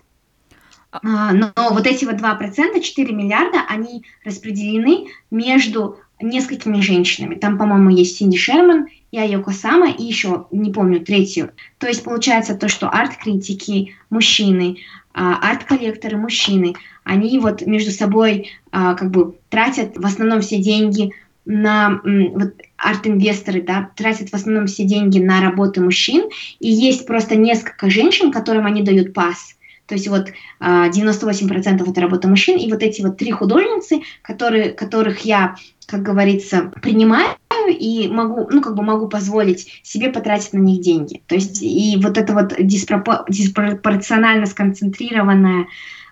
А, 1.03 1.33
но 1.33 1.51
вот 1.71 1.87
эти 1.87 2.05
вот 2.05 2.15
2%, 2.15 2.81
4 2.81 3.13
миллиарда, 3.13 3.59
они 3.67 4.03
распределены 4.23 5.07
между 5.31 5.99
несколькими 6.21 6.79
женщинами. 6.81 7.35
Там, 7.35 7.57
по-моему, 7.57 7.89
есть 7.89 8.17
Синди 8.17 8.37
Шерман, 8.37 8.87
я 9.11 9.23
Йоко 9.23 9.51
Сама 9.51 9.89
и 9.89 10.03
еще, 10.03 10.47
не 10.51 10.71
помню, 10.71 11.01
третью. 11.01 11.51
То 11.77 11.87
есть 11.87 12.03
получается 12.03 12.55
то, 12.55 12.69
что 12.69 12.89
арт-критики, 12.89 13.95
мужчины, 14.09 14.77
а, 15.13 15.37
арт-коллекторы, 15.51 16.17
мужчины, 16.17 16.75
они 17.03 17.39
вот 17.39 17.61
между 17.61 17.91
собой 17.91 18.51
а, 18.71 18.95
как 18.95 19.11
бы 19.11 19.35
тратят 19.49 19.97
в 19.97 20.05
основном 20.05 20.41
все 20.41 20.57
деньги 20.57 21.13
на 21.45 22.01
вот, 22.03 22.53
арт-инвесторы, 22.77 23.61
да, 23.61 23.91
тратят 23.95 24.29
в 24.29 24.33
основном 24.33 24.65
все 24.65 24.83
деньги 24.83 25.19
на 25.19 25.41
работы 25.41 25.79
мужчин, 25.79 26.29
и 26.59 26.69
есть 26.69 27.05
просто 27.05 27.35
несколько 27.35 27.89
женщин, 27.89 28.31
которым 28.31 28.65
они 28.65 28.81
дают 28.81 29.13
пас– 29.13 29.54
то 29.87 29.95
есть 29.95 30.07
вот 30.07 30.29
98% 30.59 30.59
а, 30.59 31.89
это 31.89 32.01
работа 32.01 32.27
мужчин, 32.27 32.57
и 32.57 32.69
вот 32.71 32.81
эти 32.81 33.01
вот 33.01 33.17
три 33.17 33.31
художницы, 33.31 34.01
которые, 34.21 34.71
которых 34.71 35.21
я, 35.21 35.55
как 35.85 36.01
говорится, 36.01 36.71
принимаю 36.81 37.35
и 37.69 38.07
могу, 38.07 38.47
ну, 38.49 38.61
как 38.61 38.75
бы 38.75 38.83
могу 38.83 39.07
позволить 39.07 39.81
себе 39.83 40.09
потратить 40.09 40.53
на 40.53 40.59
них 40.59 40.81
деньги. 40.81 41.21
То 41.27 41.35
есть 41.35 41.61
и 41.61 41.97
вот 42.01 42.17
эта 42.17 42.33
вот 42.33 42.53
диспропо- 42.59 43.25
диспропорционально 43.29 44.45
сконцентрированная 44.45 45.67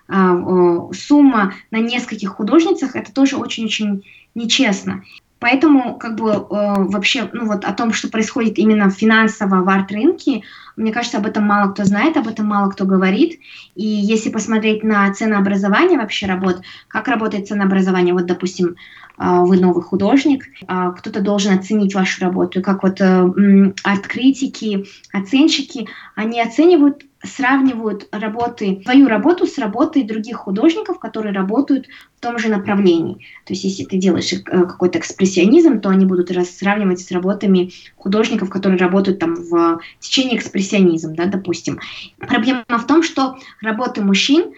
а, 0.06 0.92
сумма 0.92 1.54
на 1.70 1.78
нескольких 1.78 2.30
художницах, 2.30 2.94
это 2.96 3.12
тоже 3.12 3.36
очень-очень 3.36 4.04
нечестно. 4.34 5.02
Поэтому 5.44 5.98
как 5.98 6.14
бы 6.14 6.30
э, 6.30 6.36
вообще, 6.48 7.28
ну 7.34 7.44
вот 7.44 7.66
о 7.66 7.74
том, 7.74 7.92
что 7.92 8.08
происходит 8.08 8.56
именно 8.56 8.88
финансово 8.88 9.62
в 9.62 9.68
арт-рынке, 9.68 10.40
мне 10.74 10.90
кажется, 10.90 11.18
об 11.18 11.26
этом 11.26 11.44
мало 11.44 11.70
кто 11.70 11.84
знает, 11.84 12.16
об 12.16 12.28
этом 12.28 12.46
мало 12.46 12.70
кто 12.70 12.86
говорит. 12.86 13.40
И 13.74 13.84
если 13.84 14.30
посмотреть 14.30 14.82
на 14.82 15.12
ценообразование 15.12 15.98
вообще 15.98 16.24
работ, 16.24 16.62
как 16.88 17.08
работает 17.08 17.46
ценообразование, 17.46 18.14
вот, 18.14 18.24
допустим, 18.24 18.76
вы 19.16 19.58
новый 19.58 19.82
художник, 19.82 20.44
э, 20.66 20.92
кто-то 20.98 21.20
должен 21.20 21.56
оценить 21.56 21.94
вашу 21.94 22.20
работу, 22.22 22.60
и 22.60 22.62
как 22.62 22.82
вот 22.82 23.00
э, 23.00 23.72
арт-критики, 23.82 24.86
оценщики, 25.12 25.88
они 26.14 26.40
оценивают 26.40 27.04
сравнивают 27.24 28.06
работы, 28.12 28.82
свою 28.84 29.08
работу 29.08 29.46
с 29.46 29.58
работой 29.58 30.04
других 30.04 30.36
художников, 30.36 30.98
которые 30.98 31.32
работают 31.32 31.86
в 32.18 32.20
том 32.20 32.38
же 32.38 32.48
направлении. 32.48 33.14
То 33.46 33.54
есть, 33.54 33.64
если 33.64 33.84
ты 33.84 33.96
делаешь 33.96 34.32
э, 34.32 34.40
какой-то 34.42 34.98
экспрессионизм, 34.98 35.80
то 35.80 35.88
они 35.88 36.04
будут 36.04 36.30
сравнивать 36.46 37.00
с 37.00 37.10
работами 37.10 37.72
художников, 37.96 38.50
которые 38.50 38.78
работают 38.78 39.18
там 39.18 39.36
в 39.36 39.80
течение 40.00 40.36
экспрессионизма, 40.36 41.14
да, 41.14 41.26
допустим. 41.26 41.80
Проблема 42.18 42.64
в 42.68 42.86
том, 42.86 43.02
что 43.02 43.38
работы 43.62 44.02
мужчин 44.02 44.52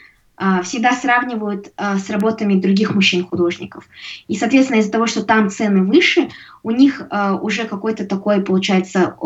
всегда 0.64 0.92
сравнивают 0.92 1.72
uh, 1.76 1.98
с 1.98 2.10
работами 2.10 2.60
других 2.60 2.94
мужчин-художников. 2.94 3.88
И, 4.28 4.36
соответственно, 4.36 4.80
из-за 4.80 4.92
того, 4.92 5.06
что 5.06 5.22
там 5.24 5.48
цены 5.50 5.82
выше, 5.82 6.28
у 6.62 6.70
них 6.70 7.00
uh, 7.00 7.40
уже 7.40 7.64
какой-то 7.64 8.04
такой, 8.06 8.42
получается, 8.42 9.16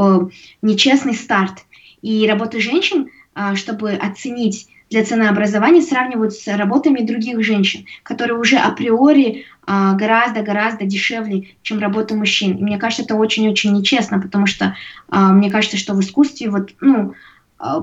нечестный 0.62 1.14
старт. 1.14 1.64
И 2.02 2.26
работы 2.28 2.60
женщин 2.60 3.08
а, 3.32 3.54
чтобы 3.54 3.92
оценить 3.92 4.66
для 4.90 5.04
ценообразования, 5.04 5.82
сравнивают 5.82 6.34
с 6.34 6.46
работами 6.48 7.00
других 7.00 7.42
женщин, 7.44 7.86
которые 8.02 8.38
уже 8.38 8.56
априори 8.56 9.46
а, 9.64 9.94
гораздо-гораздо 9.94 10.84
дешевле, 10.84 11.48
чем 11.62 11.78
работа 11.78 12.14
мужчин. 12.16 12.56
И 12.56 12.62
мне 12.62 12.76
кажется, 12.76 13.04
это 13.04 13.14
очень-очень 13.14 13.72
нечестно, 13.72 14.20
потому 14.20 14.46
что 14.46 14.74
а, 15.08 15.32
мне 15.32 15.48
кажется, 15.48 15.76
что 15.76 15.94
в 15.94 16.00
искусстве 16.00 16.50
вот, 16.50 16.74
ну, 16.80 17.14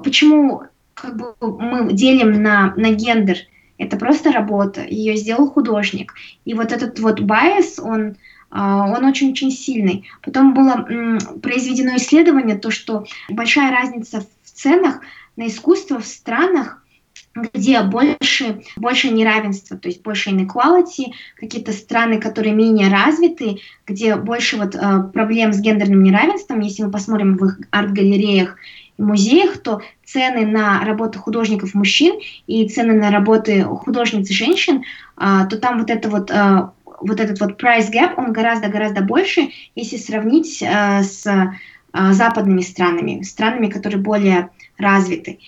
почему 0.04 0.64
как 1.02 1.16
бы 1.16 1.36
мы 1.40 1.94
делим 1.94 2.42
на, 2.42 2.74
на 2.76 2.92
гендер, 2.92 3.38
это 3.78 3.98
просто 3.98 4.32
работа, 4.32 4.82
ее 4.84 5.16
сделал 5.16 5.50
художник. 5.50 6.14
И 6.46 6.54
вот 6.54 6.72
этот 6.72 7.00
вот 7.00 7.20
bias, 7.20 7.80
он, 7.80 8.18
он 8.50 9.06
очень-очень 9.06 9.52
сильный. 9.52 10.10
Потом 10.24 10.54
было 10.54 10.88
произведено 11.42 11.96
исследование, 11.98 12.58
то, 12.58 12.72
что 12.72 13.06
большая 13.30 13.72
разница 13.72 14.22
в 14.22 14.50
ценах 14.50 15.02
на 15.36 15.48
искусство 15.48 16.00
в 16.00 16.06
странах, 16.06 16.84
где 17.36 17.84
больше, 17.84 18.64
больше 18.78 19.10
неравенства, 19.12 19.78
то 19.78 19.90
есть 19.90 20.02
больше 20.02 20.32
inequality, 20.32 21.14
какие-то 21.36 21.72
страны, 21.72 22.20
которые 22.20 22.56
менее 22.56 22.90
развиты, 22.90 23.60
где 23.86 24.16
больше 24.16 24.58
вот 24.58 24.74
э, 24.74 25.04
проблем 25.14 25.54
с 25.54 25.60
гендерным 25.60 26.02
неравенством, 26.02 26.62
если 26.62 26.82
мы 26.82 26.90
посмотрим 26.90 27.38
в 27.38 27.46
их 27.46 27.60
арт-галереях 27.70 28.56
музеях, 28.98 29.58
то 29.58 29.82
цены 30.06 30.46
на 30.46 30.84
работы 30.84 31.20
художников 31.20 31.74
мужчин 31.74 32.20
и 32.48 32.68
цены 32.68 32.94
на 32.94 33.12
работы 33.12 33.64
художниц 33.64 34.30
женщин, 34.30 34.84
э, 35.18 35.42
то 35.50 35.58
там 35.58 35.80
вот 35.80 35.90
это 35.90 36.10
вот 36.10 36.32
э, 36.32 36.70
вот 37.02 37.20
этот 37.20 37.40
вот 37.40 37.62
price 37.62 37.92
gap, 37.92 38.14
он 38.18 38.34
гораздо-гораздо 38.34 39.02
больше, 39.02 39.50
если 39.76 39.98
сравнить 39.98 40.62
э, 40.62 41.04
с 41.04 41.26
западными 41.94 42.62
странами, 42.62 43.24
странами, 43.24 43.70
которые 43.70 44.00
более 44.00 44.50
развиты. 44.78 45.40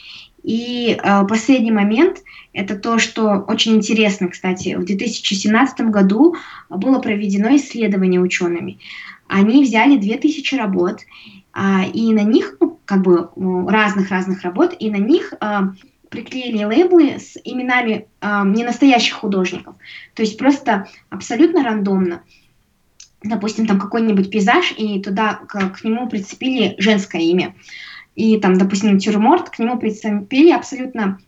И 0.43 0.97
э, 0.97 1.26
последний 1.28 1.72
момент– 1.72 2.24
это 2.54 2.76
то, 2.76 2.97
что 2.97 3.45
очень 3.47 3.76
интересно, 3.76 4.28
кстати. 4.28 4.76
В 4.76 4.86
2017 4.86 5.82
году 5.82 6.36
было 6.70 7.00
проведено 7.00 7.56
исследование 7.56 8.22
учеными. 8.22 8.80
Они 9.28 9.64
взяли 9.64 9.97
2000 9.97 10.56
работ, 10.56 11.02
а, 11.02 11.39
и 11.93 12.14
на 12.14 12.22
них, 12.22 12.57
ну, 12.60 12.80
как 12.86 13.01
бы 13.01 13.30
разных-разных 13.70 14.41
работ, 14.41 14.76
и 14.80 14.89
на 14.89 14.97
них 14.97 15.34
а, 15.39 15.74
приклеили 16.10 16.64
лейблы 16.64 17.20
с 17.20 17.38
именами 17.43 18.07
а, 18.20 18.43
ненастоящих 18.43 19.14
художников. 19.14 19.76
То 20.16 20.24
есть 20.24 20.38
просто 20.38 20.88
абсолютно 21.10 21.64
рандомно. 21.64 22.24
Допустим, 23.22 23.68
там 23.68 23.80
какой-нибудь 23.80 24.32
пейзаж, 24.32 24.74
и 24.78 25.01
туда 25.01 25.36
к, 25.47 25.70
к 25.70 25.84
нему 25.84 26.07
прицепили 26.07 26.76
женское 26.78 27.22
имя. 27.22 27.55
И 28.16 28.39
там, 28.39 28.57
допустим, 28.57 28.93
натюрморт, 28.93 29.49
к 29.49 29.60
нему 29.60 29.78
прицепили 29.78 30.51
абсолютно 30.51 31.20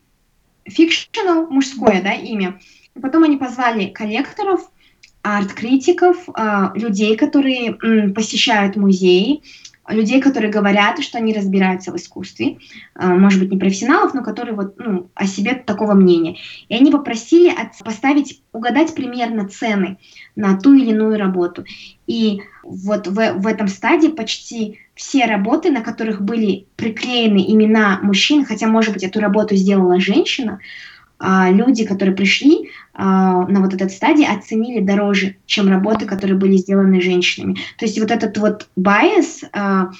фикшнл, 0.65 1.47
мужское 1.49 2.01
да, 2.01 2.13
имя. 2.13 2.59
И 2.95 2.99
потом 2.99 3.23
они 3.23 3.37
позвали 3.37 3.85
коллекторов, 3.85 4.61
арт-критиков, 5.21 6.17
а, 6.33 6.71
людей, 6.75 7.15
которые 7.17 7.73
посещают 8.13 8.77
музеи, 8.77 9.43
людей, 9.91 10.21
которые 10.21 10.51
говорят, 10.51 11.01
что 11.03 11.17
они 11.17 11.33
разбираются 11.33 11.91
в 11.91 11.95
искусстве, 11.95 12.57
а, 12.95 13.15
может 13.15 13.39
быть, 13.39 13.51
не 13.51 13.57
профессионалов, 13.57 14.13
но 14.13 14.23
которые 14.23 14.55
вот, 14.55 14.77
ну, 14.77 15.09
о 15.13 15.25
себе 15.25 15.53
такого 15.53 15.93
мнения. 15.93 16.37
И 16.69 16.75
они 16.75 16.91
попросили 16.91 17.49
от, 17.49 17.77
поставить, 17.83 18.41
угадать 18.53 18.95
примерно 18.95 19.47
цены 19.47 19.97
на 20.35 20.57
ту 20.57 20.73
или 20.73 20.91
иную 20.91 21.17
работу. 21.17 21.65
И 22.07 22.41
вот 22.63 23.07
в, 23.07 23.33
в 23.33 23.47
этом 23.47 23.67
стадии 23.67 24.09
почти 24.09 24.79
все 24.95 25.25
работы, 25.25 25.71
на 25.71 25.81
которых 25.81 26.21
были 26.21 26.67
приклеены 26.75 27.45
имена 27.51 27.99
мужчин, 28.01 28.45
хотя, 28.45 28.67
может 28.67 28.93
быть, 28.93 29.03
эту 29.03 29.19
работу 29.19 29.55
сделала 29.55 29.99
женщина, 29.99 30.59
люди, 31.51 31.85
которые 31.85 32.15
пришли 32.15 32.69
а, 32.93 33.45
на 33.47 33.61
вот 33.61 33.73
этот 33.73 33.91
стадий, 33.91 34.27
оценили 34.27 34.79
дороже, 34.79 35.35
чем 35.45 35.69
работы, 35.69 36.05
которые 36.05 36.37
были 36.37 36.57
сделаны 36.57 37.01
женщинами. 37.01 37.55
То 37.77 37.85
есть 37.85 37.99
вот 37.99 38.11
этот 38.11 38.37
вот 38.37 38.69
байс, 38.75 39.43
а, 39.53 39.91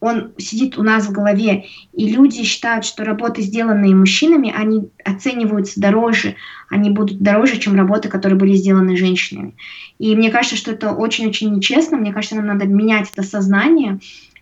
он 0.00 0.32
сидит 0.38 0.78
у 0.78 0.82
нас 0.82 1.06
в 1.06 1.12
голове, 1.12 1.66
и 1.92 2.08
люди 2.08 2.44
считают, 2.44 2.84
что 2.84 3.04
работы, 3.04 3.42
сделанные 3.42 3.94
мужчинами, 3.94 4.52
они 4.56 4.88
оцениваются 5.04 5.80
дороже, 5.80 6.36
они 6.70 6.90
будут 6.90 7.20
дороже, 7.20 7.58
чем 7.58 7.74
работы, 7.74 8.08
которые 8.08 8.38
были 8.38 8.54
сделаны 8.54 8.96
женщинами. 8.96 9.54
И 9.98 10.14
мне 10.14 10.30
кажется, 10.30 10.56
что 10.56 10.70
это 10.70 10.92
очень-очень 10.92 11.54
нечестно, 11.54 11.96
мне 11.96 12.12
кажется, 12.12 12.36
нам 12.36 12.46
надо 12.46 12.66
менять 12.66 13.10
это 13.12 13.22
сознание. 13.24 13.98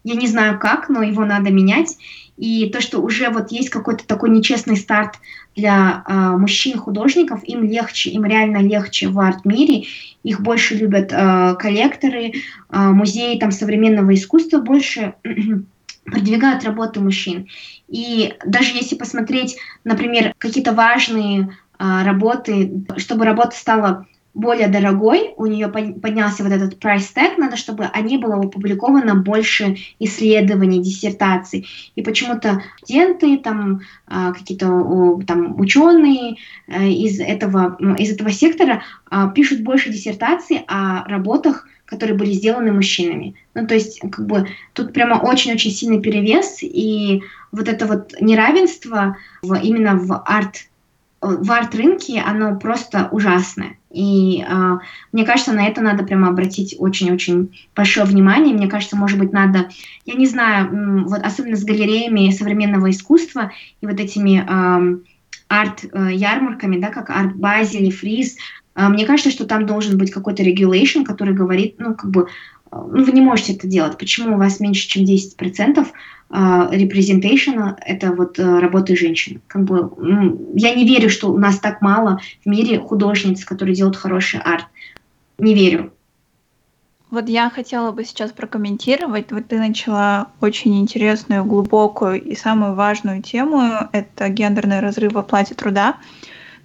Я 0.07 0.14
не 0.14 0.28
знаю 0.28 0.61
как, 0.61 0.88
но 0.88 1.02
его 1.02 1.24
надо 1.24 1.50
менять. 1.50 1.96
И 2.36 2.70
то, 2.70 2.80
что 2.80 3.00
уже 3.00 3.28
вот 3.28 3.50
есть 3.50 3.70
какой-то 3.70 4.07
такой 4.07 4.30
нечестный 4.30 4.76
старт 4.76 5.16
для 5.57 6.04
э, 6.07 6.36
мужчин-художников, 6.38 7.42
им 7.42 7.64
легче, 7.64 8.11
им 8.11 8.24
реально 8.24 8.59
легче 8.59 9.09
в 9.09 9.18
арт-мире, 9.18 9.86
их 10.22 10.42
больше 10.42 10.76
любят 10.76 11.12
э, 11.12 11.57
коллекторы, 11.59 12.34
э, 12.34 12.78
музеи 12.78 13.36
там 13.40 13.50
современного 13.50 14.14
искусства 14.14 14.61
больше 14.61 15.14
продвигают 16.04 16.62
работы 16.62 17.00
мужчин. 17.00 17.48
И 17.88 18.32
даже 18.46 18.76
если 18.76 18.94
посмотреть, 18.94 19.57
например, 19.82 20.34
какие-то 20.38 20.72
важные 20.72 21.57
э, 21.80 22.04
работы, 22.04 22.84
чтобы 22.98 23.24
работа 23.24 23.57
стала 23.57 24.07
более 24.37 24.68
дорогой, 24.68 25.32
у 25.39 25.47
нее 25.47 25.68
поднялся 25.68 26.45
вот 26.45 26.53
этот 26.53 26.74
price 26.74 27.09
tag, 27.14 27.39
надо, 27.39 27.57
чтобы 27.57 27.87
о 27.87 28.01
ней 28.03 28.18
было 28.18 28.37
опубликовано 28.37 29.14
больше 29.14 29.78
исследований, 29.99 30.82
диссертаций. 30.82 31.66
И 31.95 32.03
почему-то 32.03 32.62
студенты, 32.76 33.39
там, 33.39 33.80
а, 34.07 34.32
какие-то 34.32 35.22
там, 35.26 35.59
ученые 35.59 36.37
э, 36.68 36.87
из 36.87 37.18
этого, 37.18 37.78
из 37.99 38.12
этого 38.12 38.30
сектора 38.30 38.82
а, 39.11 39.28
пишут 39.28 39.62
больше 39.62 39.91
диссертаций 39.91 40.64
о 40.68 41.05
работах, 41.09 41.66
которые 41.87 42.18
были 42.18 42.32
сделаны 42.32 42.72
мужчинами. 42.72 43.37
Ну, 43.55 43.66
то 43.66 43.72
есть, 43.72 44.01
как 44.01 44.26
бы, 44.26 44.49
тут 44.74 44.93
прямо 44.93 45.14
очень-очень 45.14 45.70
сильный 45.70 46.03
перевес, 46.03 46.59
и 46.61 47.22
вот 47.53 47.68
это 47.68 47.87
вот 47.87 48.12
неравенство 48.20 49.16
в, 49.41 49.55
именно 49.55 49.97
в 49.97 50.22
арт 50.26 50.66
в 51.20 51.50
арт-рынке, 51.50 52.20
оно 52.20 52.56
просто 52.56 53.08
ужасное. 53.10 53.78
И 53.90 54.44
э, 54.46 54.78
мне 55.12 55.24
кажется, 55.24 55.52
на 55.52 55.66
это 55.66 55.80
надо 55.80 56.04
прямо 56.04 56.28
обратить 56.28 56.76
очень-очень 56.78 57.58
большое 57.74 58.06
внимание. 58.06 58.54
Мне 58.54 58.68
кажется, 58.68 58.96
может 58.96 59.18
быть, 59.18 59.32
надо, 59.32 59.70
я 60.04 60.14
не 60.14 60.26
знаю, 60.26 61.06
вот 61.08 61.22
особенно 61.22 61.56
с 61.56 61.64
галереями 61.64 62.30
современного 62.30 62.90
искусства 62.90 63.52
и 63.80 63.86
вот 63.86 63.98
этими 63.98 64.44
э, 64.46 64.98
арт-ярмарками, 65.48 66.78
да, 66.78 66.88
как 66.88 67.08
арт-базель 67.10 67.84
или 67.84 67.90
фриз, 67.90 68.36
э, 68.74 68.88
мне 68.88 69.06
кажется, 69.06 69.30
что 69.30 69.46
там 69.46 69.64
должен 69.64 69.96
быть 69.96 70.10
какой-то 70.10 70.42
regulation, 70.42 71.04
который 71.04 71.34
говорит, 71.34 71.76
ну, 71.78 71.94
как 71.94 72.10
бы, 72.10 72.28
ну, 72.85 73.05
вы 73.05 73.12
не 73.12 73.20
можете 73.20 73.55
это 73.55 73.66
делать. 73.66 73.99
Почему 73.99 74.35
у 74.35 74.39
вас 74.39 74.61
меньше, 74.61 74.89
чем 74.89 75.05
10% 75.05 75.87
representation 76.29 77.77
это 77.81 78.12
вот 78.12 78.39
э, 78.39 78.59
работы 78.59 78.97
женщин. 78.97 79.41
Как 79.47 79.62
бы, 79.62 79.93
я 80.55 80.74
не 80.74 80.85
верю, 80.87 81.09
что 81.09 81.33
у 81.33 81.39
нас 81.39 81.61
так 81.61 81.81
мало 81.83 82.20
в 82.45 82.49
мире 82.49 82.81
художниц, 82.81 83.45
которые 83.45 83.77
делают 83.77 83.97
хороший 83.97 84.41
арт. 84.41 84.66
Не 85.39 85.55
верю. 85.55 85.93
Вот 87.11 87.29
я 87.29 87.49
хотела 87.51 87.93
бы 87.93 88.05
сейчас 88.05 88.33
прокомментировать. 88.33 89.31
Вот 89.31 89.47
ты 89.47 89.59
начала 89.59 90.29
очень 90.41 90.81
интересную, 90.81 91.45
глубокую 91.45 92.20
и 92.20 92.35
самую 92.35 92.74
важную 92.74 93.22
тему. 93.22 93.89
Это 93.93 94.29
гендерный 94.29 94.81
разрыв 94.81 95.12
в 95.12 95.18
оплате 95.18 95.55
труда. 95.55 95.97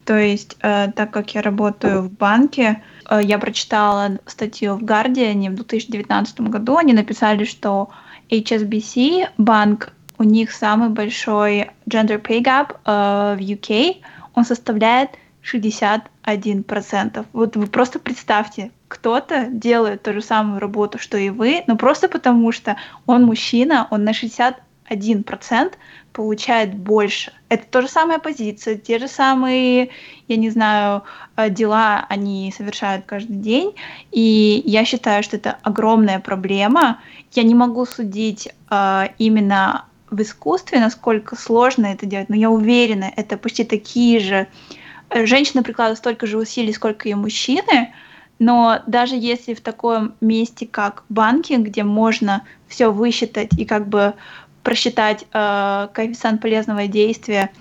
То 0.05 0.18
есть, 0.18 0.57
э, 0.62 0.91
так 0.95 1.12
как 1.12 1.36
я 1.36 1.43
работаю 1.43 2.01
в 2.01 2.12
банке, 2.12 2.82
э, 2.82 3.00
я 3.20 3.39
прочитала 3.39 4.20
статью 4.26 4.76
в 4.76 4.84
Guardian 4.84 5.49
в 5.49 5.55
2019 5.55 6.41
году. 6.41 6.78
Они 6.78 6.93
написали, 6.93 7.43
что 7.45 7.89
HSBC 8.30 9.30
банк, 9.38 9.93
у 10.18 10.24
них 10.24 10.51
самый 10.51 10.89
большой 10.89 11.72
gender 11.89 12.22
pay 12.22 12.41
gap 12.41 12.76
э, 12.86 13.36
в 13.38 13.41
UK, 13.41 13.97
он 14.36 14.45
составляет 14.45 15.12
61%. 15.43 17.26
Вот 17.34 17.55
вы 17.55 17.68
просто 17.68 17.99
представьте, 17.99 18.72
кто-то 18.88 19.47
делает 19.47 20.03
ту 20.03 20.14
же 20.14 20.22
самую 20.22 20.59
работу, 20.59 20.99
что 20.99 21.18
и 21.18 21.30
вы, 21.30 21.64
но 21.68 21.76
просто 21.76 22.07
потому, 22.07 22.51
что 22.51 22.78
он 23.05 23.24
мужчина, 23.24 23.88
он 23.89 24.03
на 24.03 24.14
61% 24.91 25.73
получает 26.13 26.75
больше. 26.75 27.31
Это 27.49 27.65
то 27.69 27.81
же 27.81 27.87
самая 27.87 28.19
позиция, 28.19 28.75
те 28.75 28.99
же 28.99 29.07
самые, 29.07 29.89
я 30.27 30.35
не 30.35 30.49
знаю, 30.49 31.03
э, 31.37 31.49
дела 31.49 32.05
они 32.09 32.53
совершают 32.55 33.05
каждый 33.05 33.37
день. 33.37 33.75
И 34.11 34.61
я 34.65 34.85
считаю, 34.85 35.23
что 35.23 35.37
это 35.37 35.57
огромная 35.63 36.19
проблема. 36.19 36.99
Я 37.31 37.43
не 37.43 37.55
могу 37.55 37.85
судить 37.85 38.49
э, 38.69 39.03
именно 39.17 39.85
в 40.09 40.21
искусстве, 40.21 40.79
насколько 40.79 41.35
сложно 41.37 41.85
это 41.85 42.05
делать, 42.05 42.27
но 42.29 42.35
я 42.35 42.49
уверена, 42.49 43.11
это 43.15 43.37
почти 43.37 43.63
такие 43.63 44.19
же. 44.19 44.47
Женщины 45.13 45.63
прикладывают 45.63 45.99
столько 45.99 46.27
же 46.27 46.37
усилий, 46.37 46.73
сколько 46.73 47.07
и 47.07 47.13
мужчины, 47.13 47.93
но 48.39 48.81
даже 48.87 49.15
если 49.15 49.53
в 49.53 49.61
таком 49.61 50.15
месте, 50.19 50.67
как 50.67 51.03
банкинг, 51.09 51.67
где 51.67 51.83
можно 51.83 52.43
все 52.67 52.91
высчитать 52.91 53.53
и 53.57 53.65
как 53.65 53.87
бы 53.87 54.15
просчитать 54.64 55.26
э, 55.34 55.88
коэффициент 55.93 56.41
полезного 56.41 56.88
действия 56.88 57.51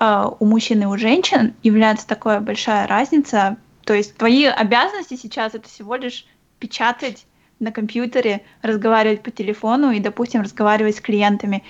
э, 0.00 0.24
у 0.38 0.44
мужчин 0.44 0.82
и 0.82 0.86
у 0.86 0.96
женщин, 0.96 1.54
является 1.62 2.06
такая 2.06 2.40
большая 2.40 2.86
разница. 2.86 3.56
То 3.84 3.94
есть 3.94 4.16
твои 4.16 4.44
обязанности 4.44 5.16
сейчас 5.16 5.54
это 5.54 5.68
всего 5.68 5.96
лишь 5.96 6.26
печатать 6.58 7.26
на 7.60 7.72
компьютере, 7.72 8.42
разговаривать 8.62 9.22
по 9.22 9.30
телефону 9.30 9.90
и, 9.90 10.00
допустим, 10.00 10.42
разговаривать 10.42 10.96
с 10.96 11.00
клиентами. 11.00 11.62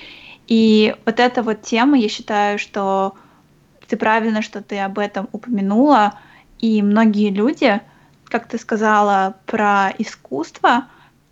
И 0.46 0.94
вот 1.06 1.20
эта 1.20 1.42
вот 1.42 1.62
тема, 1.62 1.98
я 1.98 2.08
считаю, 2.08 2.58
что 2.58 3.14
ты 3.86 3.96
правильно, 3.96 4.42
что 4.42 4.62
ты 4.62 4.78
об 4.78 4.98
этом 4.98 5.28
упомянула, 5.32 6.18
и 6.58 6.82
многие 6.82 7.30
люди, 7.30 7.80
как 8.24 8.48
ты 8.48 8.58
сказала 8.58 9.36
про 9.46 9.92
искусство, 9.98 10.86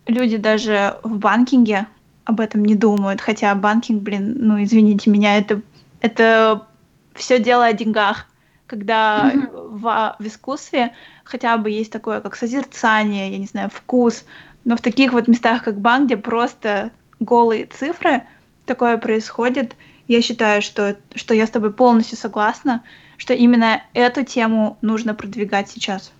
люди 0.06 0.36
даже 0.36 0.98
в 1.02 1.16
банкинге 1.16 1.86
об 2.24 2.40
этом 2.40 2.64
не 2.64 2.74
думают, 2.74 3.20
хотя 3.20 3.54
банкинг, 3.54 4.02
блин, 4.02 4.36
ну 4.38 4.62
извините 4.62 5.10
меня, 5.10 5.36
это, 5.38 5.62
это 6.00 6.66
все 7.14 7.38
дело 7.38 7.64
о 7.64 7.72
деньгах, 7.72 8.26
когда 8.66 9.32
mm-hmm. 9.32 9.78
в, 9.78 10.16
в 10.18 10.26
искусстве 10.26 10.92
хотя 11.24 11.56
бы 11.56 11.70
есть 11.70 11.92
такое, 11.92 12.20
как 12.20 12.36
созерцание, 12.36 13.30
я 13.32 13.38
не 13.38 13.46
знаю, 13.46 13.70
вкус, 13.70 14.24
но 14.64 14.76
в 14.76 14.80
таких 14.80 15.12
вот 15.12 15.28
местах, 15.28 15.64
как 15.64 15.80
банк, 15.80 16.06
где 16.06 16.16
просто 16.16 16.90
голые 17.20 17.66
цифры, 17.66 18.22
такое 18.66 18.96
происходит, 18.98 19.76
я 20.08 20.22
считаю, 20.22 20.62
что, 20.62 20.96
что 21.14 21.34
я 21.34 21.46
с 21.46 21.50
тобой 21.50 21.72
полностью 21.72 22.18
согласна, 22.18 22.82
что 23.16 23.34
именно 23.34 23.82
эту 23.94 24.24
тему 24.24 24.78
нужно 24.82 25.14
продвигать 25.14 25.70
сейчас. 25.70 26.12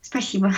Спасибо. 0.00 0.52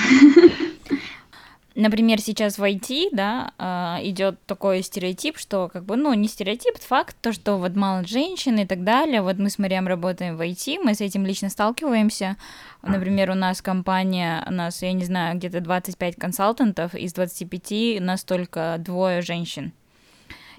Например, 1.79 2.21
сейчас 2.21 2.59
в 2.59 2.63
IT, 2.63 3.11
да, 3.13 3.53
а, 3.57 3.99
идет 4.03 4.45
такой 4.47 4.83
стереотип, 4.83 5.39
что 5.39 5.71
как 5.73 5.85
бы, 5.85 5.97
ну, 5.97 6.13
не 6.15 6.29
стереотип, 6.29 6.77
факт, 6.79 7.17
то, 7.21 7.33
что 7.33 7.57
вот 7.57 7.77
мало 7.77 8.05
женщин 8.05 8.59
и 8.59 8.67
так 8.67 8.85
далее. 8.85 9.23
Вот 9.23 9.39
мы 9.39 9.49
с 9.49 9.59
Мариам 9.59 9.87
работаем 9.87 10.37
в 10.37 10.41
IT, 10.41 10.81
мы 10.83 10.95
с 10.95 11.01
этим 11.01 11.25
лично 11.25 11.49
сталкиваемся. 11.49 12.37
Например, 12.83 13.31
у 13.31 13.35
нас 13.35 13.63
компания, 13.63 14.45
у 14.49 14.53
нас, 14.53 14.83
я 14.83 14.93
не 14.93 15.05
знаю, 15.05 15.37
где-то 15.37 15.61
25 15.61 16.17
консалтантов, 16.17 16.95
из 16.95 17.13
25 17.13 18.01
у 18.01 18.03
нас 18.03 18.25
только 18.25 18.77
двое 18.79 19.23
женщин. 19.23 19.73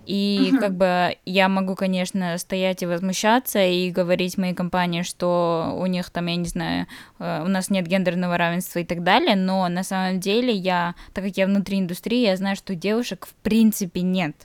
И 0.10 0.50
угу. 0.52 0.60
как 0.60 0.76
бы 0.76 1.18
я 1.26 1.48
могу, 1.48 1.76
конечно, 1.76 2.36
стоять 2.40 2.82
и 2.82 2.88
возмущаться 2.88 3.64
и 3.64 3.92
говорить 3.92 4.40
моей 4.40 4.56
компании, 4.56 5.04
что 5.04 5.78
у 5.80 5.86
них 5.86 6.10
там, 6.10 6.26
я 6.26 6.36
не 6.36 6.48
знаю, 6.48 6.88
э, 7.20 7.44
у 7.46 7.48
нас 7.48 7.70
нет 7.70 7.86
гендерного 7.86 8.36
равенства 8.36 8.80
и 8.80 8.86
так 8.86 9.04
далее, 9.04 9.36
но 9.36 9.68
на 9.68 9.84
самом 9.84 10.20
деле 10.20 10.52
я, 10.52 10.96
так 11.14 11.26
как 11.26 11.38
я 11.38 11.46
внутри 11.46 11.78
индустрии, 11.78 12.26
я 12.26 12.36
знаю, 12.38 12.56
что 12.56 12.74
девушек 12.74 13.28
в 13.28 13.36
принципе 13.44 14.02
нет. 14.02 14.36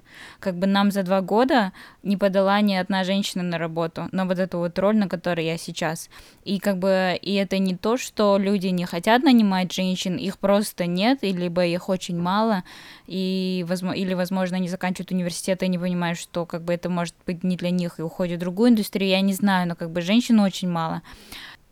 Как 0.40 0.56
бы 0.56 0.66
нам 0.66 0.90
за 0.90 1.02
два 1.02 1.20
года 1.20 1.72
не 2.02 2.16
подала 2.16 2.60
ни 2.60 2.74
одна 2.74 3.04
женщина 3.04 3.42
на 3.42 3.58
работу, 3.58 4.08
на 4.12 4.24
вот 4.24 4.38
эту 4.38 4.58
вот 4.58 4.78
роль, 4.78 4.96
на 4.96 5.08
которой 5.08 5.46
я 5.46 5.58
сейчас. 5.58 6.10
И 6.44 6.58
как 6.58 6.78
бы, 6.78 7.18
и 7.20 7.34
это 7.34 7.58
не 7.58 7.76
то, 7.76 7.96
что 7.96 8.38
люди 8.38 8.68
не 8.68 8.84
хотят 8.84 9.22
нанимать 9.22 9.72
женщин, 9.72 10.16
их 10.16 10.38
просто 10.38 10.86
нет, 10.86 11.18
и 11.22 11.32
либо 11.32 11.64
их 11.64 11.88
очень 11.88 12.18
мало, 12.18 12.64
и, 13.06 13.64
или, 13.94 14.14
возможно, 14.14 14.56
они 14.56 14.68
заканчивают 14.68 15.12
университет 15.12 15.62
и 15.62 15.68
не 15.68 15.78
понимают, 15.78 16.18
что 16.18 16.46
как 16.46 16.62
бы 16.62 16.72
это 16.72 16.88
может 16.88 17.14
быть 17.26 17.44
не 17.44 17.56
для 17.56 17.70
них 17.70 17.98
и 17.98 18.02
уходят 18.02 18.36
в 18.36 18.40
другую 18.40 18.70
индустрию, 18.70 19.10
я 19.10 19.20
не 19.20 19.32
знаю, 19.32 19.68
но 19.68 19.74
как 19.74 19.90
бы 19.90 20.00
женщин 20.00 20.40
очень 20.40 20.68
мало. 20.68 21.02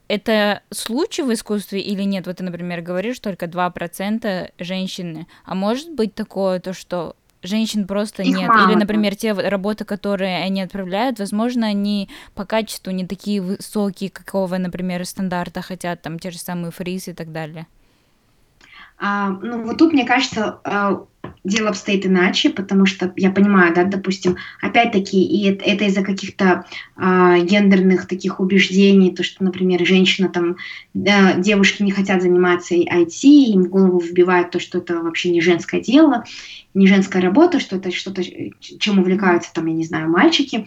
Это 0.09 0.61
случай 0.71 1.23
в 1.23 1.33
искусстве 1.33 1.81
или 1.81 2.03
нет? 2.03 2.27
Вот 2.27 2.37
ты, 2.37 2.45
например, 2.45 2.83
говоришь, 2.83 3.19
только 3.19 3.47
2% 3.47 4.53
женщины. 4.59 5.27
А 5.45 5.55
может 5.55 5.91
быть 5.91 6.15
такое, 6.15 6.61
то, 6.61 6.75
что 6.75 7.17
женщин 7.43 7.87
просто 7.87 8.23
Их 8.23 8.37
нет. 8.37 8.49
Мало, 8.49 8.71
Или, 8.71 8.79
например, 8.79 9.17
те 9.17 9.33
работы, 9.33 9.85
которые 9.85 10.39
они 10.43 10.63
отправляют, 10.63 11.19
возможно, 11.19 11.67
они 11.67 12.09
по 12.35 12.45
качеству 12.45 12.91
не 12.91 13.07
такие 13.07 13.41
высокие, 13.41 14.11
какого, 14.11 14.59
например, 14.59 15.05
стандарта 15.05 15.63
хотят, 15.63 16.03
там 16.03 16.19
те 16.19 16.31
же 16.31 16.39
самые 16.39 16.71
фризы 16.71 17.13
и 17.13 17.15
так 17.15 17.33
далее. 17.33 17.67
А, 19.05 19.31
ну, 19.31 19.65
вот 19.65 19.79
тут, 19.79 19.93
мне 19.93 20.05
кажется, 20.05 20.61
а, 20.63 21.05
дело 21.43 21.71
обстоит 21.71 22.07
иначе, 22.07 22.51
потому 22.51 22.87
что 22.87 23.13
я 23.17 23.33
понимаю, 23.33 23.75
да, 23.75 23.83
допустим, 23.83 24.37
опять-таки, 24.61 25.21
и 25.21 25.49
это, 25.49 25.65
это 25.65 25.85
из-за 25.87 26.05
каких-то 26.05 26.67
а, 26.95 27.37
гендерных 27.41 28.07
таких 28.07 28.39
убеждений, 28.39 29.13
то, 29.13 29.25
что, 29.25 29.43
например, 29.43 29.85
женщина 29.85 30.29
там, 30.29 30.55
да, 30.95 31.33
девушки 31.33 31.83
не 31.83 31.91
хотят 31.91 32.23
заниматься 32.23 32.77
IT, 32.77 33.25
им 33.25 33.65
в 33.65 33.71
голову 33.71 33.99
вбивают 33.99 34.53
то, 34.53 34.61
что 34.61 34.79
это 34.79 35.03
вообще 35.03 35.33
не 35.33 35.41
женское 35.41 35.81
дело, 35.81 36.25
не 36.73 36.87
женская 36.87 37.21
работа, 37.21 37.59
что 37.59 37.75
это 37.75 37.91
что-то, 37.91 38.23
чем 38.61 39.01
увлекаются 39.01 39.53
там, 39.53 39.67
я 39.67 39.75
не 39.75 39.85
знаю, 39.85 40.11
мальчики. 40.11 40.67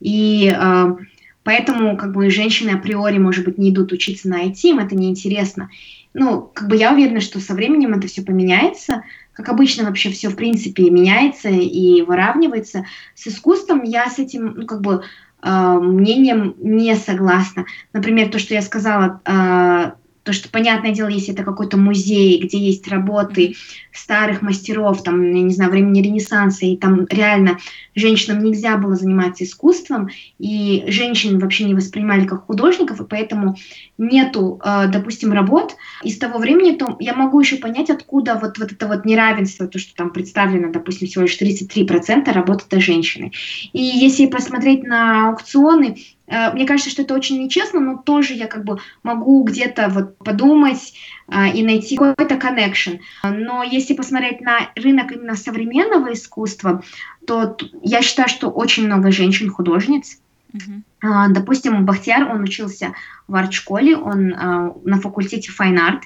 И 0.00 0.54
а, 0.54 0.98
поэтому, 1.44 1.96
как 1.96 2.12
бы, 2.12 2.28
женщины 2.28 2.72
априори, 2.72 3.16
может 3.16 3.46
быть, 3.46 3.56
не 3.56 3.70
идут 3.70 3.90
учиться 3.92 4.28
на 4.28 4.44
IT, 4.44 4.58
им 4.64 4.80
это 4.80 4.94
неинтересно. 4.94 5.70
Ну, 6.12 6.50
как 6.52 6.68
бы 6.68 6.76
я 6.76 6.92
уверена, 6.92 7.20
что 7.20 7.40
со 7.40 7.54
временем 7.54 7.94
это 7.94 8.08
все 8.08 8.22
поменяется. 8.22 9.04
Как 9.32 9.48
обычно 9.48 9.84
вообще 9.84 10.10
все 10.10 10.28
в 10.28 10.36
принципе 10.36 10.90
меняется 10.90 11.48
и 11.48 12.02
выравнивается. 12.02 12.84
С 13.14 13.28
искусством 13.28 13.82
я 13.84 14.08
с 14.08 14.18
этим, 14.18 14.54
ну, 14.56 14.66
как 14.66 14.80
бы, 14.80 15.04
э, 15.42 15.78
мнением 15.80 16.54
не 16.58 16.94
согласна. 16.96 17.64
Например, 17.92 18.28
то, 18.28 18.38
что 18.38 18.54
я 18.54 18.62
сказала, 18.62 19.20
э, 19.24 19.92
то, 20.22 20.32
что, 20.32 20.48
понятное 20.50 20.92
дело, 20.92 21.08
если 21.08 21.32
это 21.32 21.44
какой-то 21.44 21.76
музей, 21.76 22.40
где 22.42 22.58
есть 22.58 22.86
работы 22.88 23.56
старых 23.92 24.42
мастеров, 24.42 25.02
там, 25.02 25.22
я 25.32 25.42
не 25.42 25.52
знаю, 25.52 25.70
времени 25.70 26.02
Ренессанса, 26.02 26.66
и 26.66 26.76
там 26.76 27.06
реально 27.08 27.58
женщинам 27.94 28.42
нельзя 28.42 28.76
было 28.76 28.96
заниматься 28.96 29.44
искусством, 29.44 30.08
и 30.38 30.84
женщин 30.88 31.38
вообще 31.38 31.64
не 31.64 31.74
воспринимали 31.74 32.26
как 32.26 32.46
художников, 32.46 33.00
и 33.00 33.04
поэтому 33.04 33.56
нету, 33.98 34.60
э, 34.64 34.88
допустим, 34.88 35.32
работ 35.32 35.76
из 36.02 36.18
того 36.18 36.38
времени, 36.38 36.76
то 36.76 36.96
я 37.00 37.14
могу 37.14 37.40
еще 37.40 37.56
понять, 37.56 37.90
откуда 37.90 38.38
вот, 38.40 38.58
вот 38.58 38.72
это 38.72 38.86
вот 38.86 39.04
неравенство, 39.04 39.66
то, 39.66 39.78
что 39.78 39.94
там 39.94 40.10
представлено, 40.10 40.70
допустим, 40.70 41.08
всего 41.08 41.22
лишь 41.22 41.40
33% 41.40 42.30
работы 42.32 42.64
это 42.68 42.80
женщины. 42.80 43.32
И 43.72 43.82
если 43.82 44.26
посмотреть 44.26 44.84
на 44.84 45.28
аукционы, 45.28 45.96
мне 46.30 46.64
кажется, 46.66 46.90
что 46.90 47.02
это 47.02 47.14
очень 47.14 47.42
нечестно, 47.42 47.80
но 47.80 47.96
тоже 47.96 48.34
я 48.34 48.46
как 48.46 48.64
бы 48.64 48.78
могу 49.02 49.42
где-то 49.42 49.88
вот 49.88 50.16
подумать 50.18 50.94
э, 51.28 51.50
и 51.52 51.62
найти 51.64 51.96
какой-то 51.96 52.36
connection. 52.36 53.00
Но 53.24 53.64
если 53.64 53.94
посмотреть 53.94 54.40
на 54.40 54.70
рынок 54.76 55.10
именно 55.12 55.34
современного 55.34 56.12
искусства, 56.12 56.82
то 57.26 57.56
я 57.82 58.02
считаю, 58.02 58.28
что 58.28 58.48
очень 58.48 58.86
много 58.86 59.10
женщин-художниц. 59.10 60.20
Uh-huh. 60.52 61.28
Допустим, 61.30 61.84
Бахтияр, 61.84 62.28
он 62.28 62.42
учился 62.42 62.94
в 63.28 63.34
арт-школе, 63.34 63.96
он 63.96 64.32
э, 64.32 64.72
на 64.84 65.00
факультете 65.00 65.50
Fine 65.58 65.78
Art, 65.78 66.02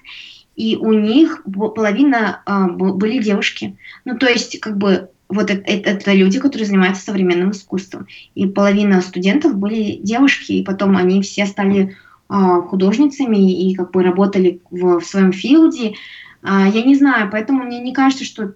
и 0.56 0.76
у 0.76 0.92
них 0.92 1.42
половина 1.44 2.42
были 2.46 3.18
девушки. 3.18 3.76
Ну, 4.04 4.16
то 4.16 4.26
есть, 4.26 4.60
как 4.60 4.78
бы 4.78 5.10
вот 5.28 5.50
это, 5.50 5.62
это, 5.70 6.12
люди, 6.12 6.38
которые 6.38 6.66
занимаются 6.66 7.04
современным 7.04 7.50
искусством. 7.50 8.06
И 8.34 8.46
половина 8.46 9.00
студентов 9.00 9.56
были 9.56 9.98
девушки, 10.02 10.52
и 10.52 10.64
потом 10.64 10.96
они 10.96 11.22
все 11.22 11.46
стали 11.46 11.96
а, 12.28 12.60
художницами 12.60 13.68
и 13.68 13.74
как 13.74 13.90
бы 13.90 14.02
работали 14.02 14.60
в, 14.70 15.00
в 15.00 15.04
своем 15.04 15.32
филде. 15.32 15.94
А, 16.42 16.68
я 16.68 16.82
не 16.82 16.94
знаю, 16.94 17.28
поэтому 17.30 17.64
мне 17.64 17.80
не 17.80 17.92
кажется, 17.92 18.24
что 18.24 18.54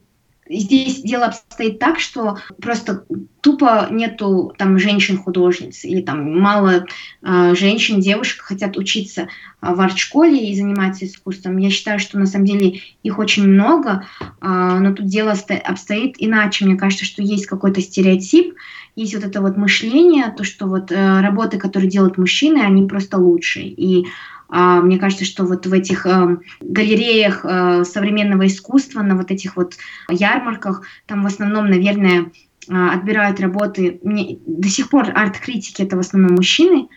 здесь 0.48 1.02
дело 1.02 1.26
обстоит 1.26 1.78
так, 1.78 2.00
что 2.00 2.38
просто 2.60 3.04
тупо 3.40 3.88
нету 3.90 4.52
там 4.58 4.78
женщин-художниц 4.78 5.84
или 5.84 6.02
там 6.02 6.38
мало 6.40 6.86
э, 7.22 7.54
женщин, 7.54 8.00
девушек 8.00 8.42
хотят 8.42 8.76
учиться 8.76 9.22
э, 9.22 9.26
в 9.60 9.80
арт-школе 9.80 10.50
и 10.50 10.56
заниматься 10.56 11.06
искусством. 11.06 11.58
Я 11.58 11.70
считаю, 11.70 11.98
что 11.98 12.18
на 12.18 12.26
самом 12.26 12.46
деле 12.46 12.80
их 13.02 13.18
очень 13.18 13.46
много, 13.46 14.06
э, 14.20 14.26
но 14.40 14.92
тут 14.92 15.06
дело 15.06 15.34
обстоит 15.64 16.16
иначе. 16.18 16.64
Мне 16.64 16.76
кажется, 16.76 17.04
что 17.04 17.22
есть 17.22 17.46
какой-то 17.46 17.80
стереотип, 17.80 18.54
есть 18.96 19.14
вот 19.14 19.24
это 19.24 19.40
вот 19.40 19.56
мышление, 19.56 20.34
то, 20.36 20.44
что 20.44 20.66
вот 20.66 20.90
э, 20.90 21.20
работы, 21.20 21.58
которые 21.58 21.88
делают 21.88 22.18
мужчины, 22.18 22.58
они 22.58 22.86
просто 22.88 23.18
лучше. 23.18 23.60
И 23.60 24.06
мне 24.48 24.98
кажется, 24.98 25.24
что 25.24 25.44
вот 25.44 25.66
в 25.66 25.72
этих 25.72 26.06
э, 26.06 26.38
галереях 26.60 27.44
э, 27.44 27.84
современного 27.84 28.46
искусства, 28.46 29.02
на 29.02 29.14
вот 29.14 29.30
этих 29.30 29.56
вот 29.56 29.74
ярмарках, 30.10 30.82
там 31.06 31.22
в 31.22 31.26
основном, 31.26 31.68
наверное, 31.68 32.32
э, 32.68 32.72
отбирают 32.72 33.40
работы, 33.40 34.00
мне, 34.02 34.38
до 34.46 34.68
сих 34.68 34.88
пор 34.88 35.10
арт-критики 35.14 35.82
это 35.82 35.96
в 35.96 36.00
основном 36.00 36.34
мужчины, 36.34 36.88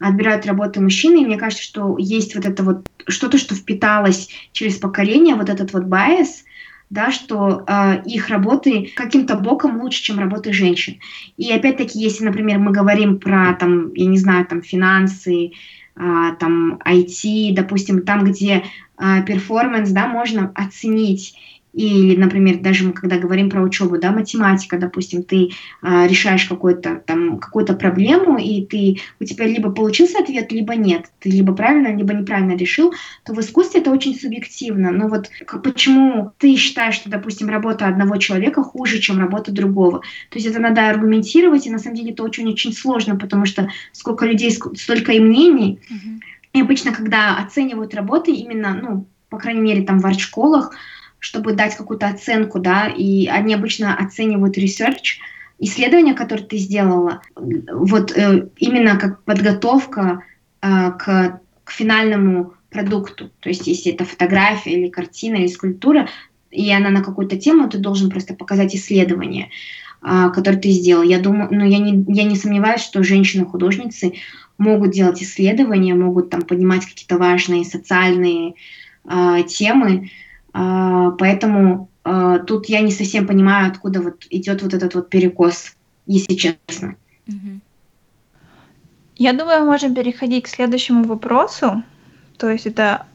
отбирают 0.00 0.46
работы 0.46 0.80
мужчины, 0.80 1.22
и 1.22 1.26
мне 1.26 1.38
кажется, 1.38 1.64
что 1.64 1.96
есть 1.96 2.34
вот 2.34 2.44
это 2.44 2.64
вот 2.64 2.88
что-то, 3.06 3.38
что 3.38 3.54
впиталось 3.54 4.28
через 4.50 4.76
поколение, 4.76 5.36
вот 5.36 5.48
этот 5.48 5.72
вот 5.72 5.84
bias, 5.84 6.44
да, 6.90 7.12
что 7.12 7.64
э, 7.66 8.02
их 8.04 8.28
работы 8.30 8.92
каким-то 8.96 9.36
боком 9.36 9.80
лучше, 9.80 10.02
чем 10.02 10.18
работы 10.18 10.52
женщин. 10.52 10.98
И 11.36 11.52
опять-таки, 11.52 12.00
если, 12.00 12.24
например, 12.24 12.58
мы 12.58 12.72
говорим 12.72 13.20
про, 13.20 13.54
там, 13.54 13.92
я 13.94 14.06
не 14.06 14.18
знаю, 14.18 14.44
там, 14.46 14.62
финансы, 14.62 15.50
а, 15.50 15.50
там 15.96 16.78
IT, 16.84 17.54
допустим, 17.54 18.02
там, 18.02 18.24
где 18.24 18.64
а, 18.96 19.22
перформанс, 19.22 19.90
да, 19.90 20.06
можно 20.06 20.52
оценить 20.54 21.36
или, 21.76 22.16
например, 22.16 22.60
даже 22.60 22.84
мы 22.84 22.92
когда 22.94 23.18
говорим 23.18 23.50
про 23.50 23.62
учебу, 23.62 23.98
да, 23.98 24.10
математика, 24.10 24.78
допустим, 24.78 25.22
ты 25.22 25.50
э, 25.82 26.06
решаешь 26.08 26.46
какую-то 26.46 27.02
там 27.04 27.38
какую-то 27.38 27.74
проблему, 27.74 28.38
и 28.38 28.64
ты 28.64 29.02
у 29.20 29.24
тебя 29.24 29.46
либо 29.46 29.70
получился 29.70 30.20
ответ, 30.20 30.50
либо 30.52 30.74
нет, 30.74 31.04
ты 31.20 31.28
либо 31.28 31.54
правильно, 31.54 31.94
либо 31.94 32.14
неправильно 32.14 32.56
решил, 32.56 32.94
то 33.26 33.34
в 33.34 33.40
искусстве 33.40 33.82
это 33.82 33.90
очень 33.90 34.18
субъективно. 34.18 34.90
Но 34.90 35.08
вот 35.08 35.28
почему 35.62 36.32
ты 36.38 36.56
считаешь, 36.56 36.94
что, 36.94 37.10
допустим, 37.10 37.50
работа 37.50 37.86
одного 37.86 38.16
человека 38.16 38.62
хуже, 38.62 38.98
чем 38.98 39.18
работа 39.18 39.52
другого? 39.52 40.00
То 40.30 40.38
есть 40.38 40.46
это 40.46 40.58
надо 40.58 40.88
аргументировать, 40.88 41.66
и 41.66 41.70
на 41.70 41.78
самом 41.78 41.96
деле 41.96 42.12
это 42.12 42.22
очень-очень 42.22 42.72
сложно, 42.72 43.16
потому 43.16 43.44
что 43.44 43.68
сколько 43.92 44.24
людей, 44.24 44.50
столько 44.50 45.12
и 45.12 45.20
мнений. 45.20 45.78
Mm-hmm. 45.90 46.20
И 46.54 46.60
обычно, 46.62 46.92
когда 46.92 47.36
оценивают 47.36 47.92
работы, 47.92 48.32
именно, 48.32 48.72
ну, 48.72 49.06
по 49.28 49.36
крайней 49.36 49.60
мере, 49.60 49.82
там 49.82 49.98
в 49.98 50.06
арт-школах, 50.06 50.74
чтобы 51.26 51.54
дать 51.54 51.74
какую-то 51.74 52.06
оценку, 52.06 52.60
да, 52.60 52.86
и 52.86 53.26
они 53.26 53.52
обычно 53.52 53.96
оценивают 53.96 54.56
research, 54.56 55.18
исследование, 55.58 56.14
которое 56.14 56.44
ты 56.44 56.56
сделала, 56.56 57.20
вот 57.34 58.16
э, 58.16 58.48
именно 58.58 58.96
как 58.96 59.24
подготовка 59.24 60.22
э, 60.62 60.92
к, 60.92 61.40
к 61.64 61.70
финальному 61.72 62.54
продукту. 62.70 63.32
То 63.40 63.48
есть, 63.48 63.66
если 63.66 63.90
это 63.90 64.04
фотография 64.04 64.74
или 64.74 64.88
картина 64.88 65.34
или 65.34 65.48
скульптура, 65.48 66.08
и 66.52 66.70
она 66.70 66.90
на 66.90 67.02
какую-то 67.02 67.36
тему, 67.36 67.68
ты 67.68 67.78
должен 67.78 68.08
просто 68.08 68.34
показать 68.34 68.76
исследование, 68.76 69.50
э, 70.02 70.30
которое 70.32 70.58
ты 70.58 70.70
сделал. 70.70 71.02
Я 71.02 71.18
думаю, 71.18 71.48
ну, 71.50 71.64
я 71.64 71.78
не, 71.78 72.04
я 72.06 72.22
не 72.22 72.36
сомневаюсь, 72.36 72.82
что 72.82 73.02
женщины-художницы 73.02 74.12
могут 74.58 74.92
делать 74.92 75.20
исследования, 75.20 75.96
могут 75.96 76.30
там 76.30 76.42
поднимать 76.42 76.86
какие-то 76.86 77.18
важные 77.18 77.64
социальные 77.64 78.54
э, 79.10 79.42
темы, 79.48 80.08
поэтому 80.56 81.90
а, 82.08 82.38
тут 82.38 82.66
я 82.68 82.82
не 82.82 82.92
совсем 82.92 83.26
понимаю, 83.26 83.68
откуда 83.68 84.00
вот 84.00 84.26
идет 84.30 84.62
вот 84.62 84.74
этот 84.74 84.94
вот 84.94 85.10
перекос, 85.10 85.74
если 86.06 86.34
честно. 86.34 86.94
Я 89.16 89.32
думаю, 89.32 89.60
мы 89.60 89.72
можем 89.72 89.92
переходить 89.94 90.44
к 90.44 90.48
следующему 90.48 91.02
вопросу. 91.02 91.82
То 92.38 92.48
есть 92.48 92.66
это 92.66 93.06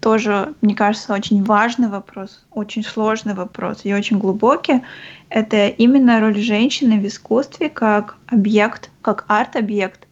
тоже, 0.00 0.54
мне 0.62 0.74
кажется, 0.74 1.14
очень 1.14 1.44
важный 1.44 1.88
вопрос, 1.88 2.44
очень 2.50 2.82
сложный 2.82 3.34
вопрос 3.34 3.84
и 3.84 3.94
очень 3.94 4.18
глубокий. 4.18 4.82
Это 5.28 5.68
именно 5.68 6.18
роль 6.18 6.38
женщины 6.38 6.98
в 6.98 7.06
искусстве 7.06 7.68
как 7.68 8.16
объект, 8.26 8.90
как 9.00 9.26
арт-объект. 9.28 10.08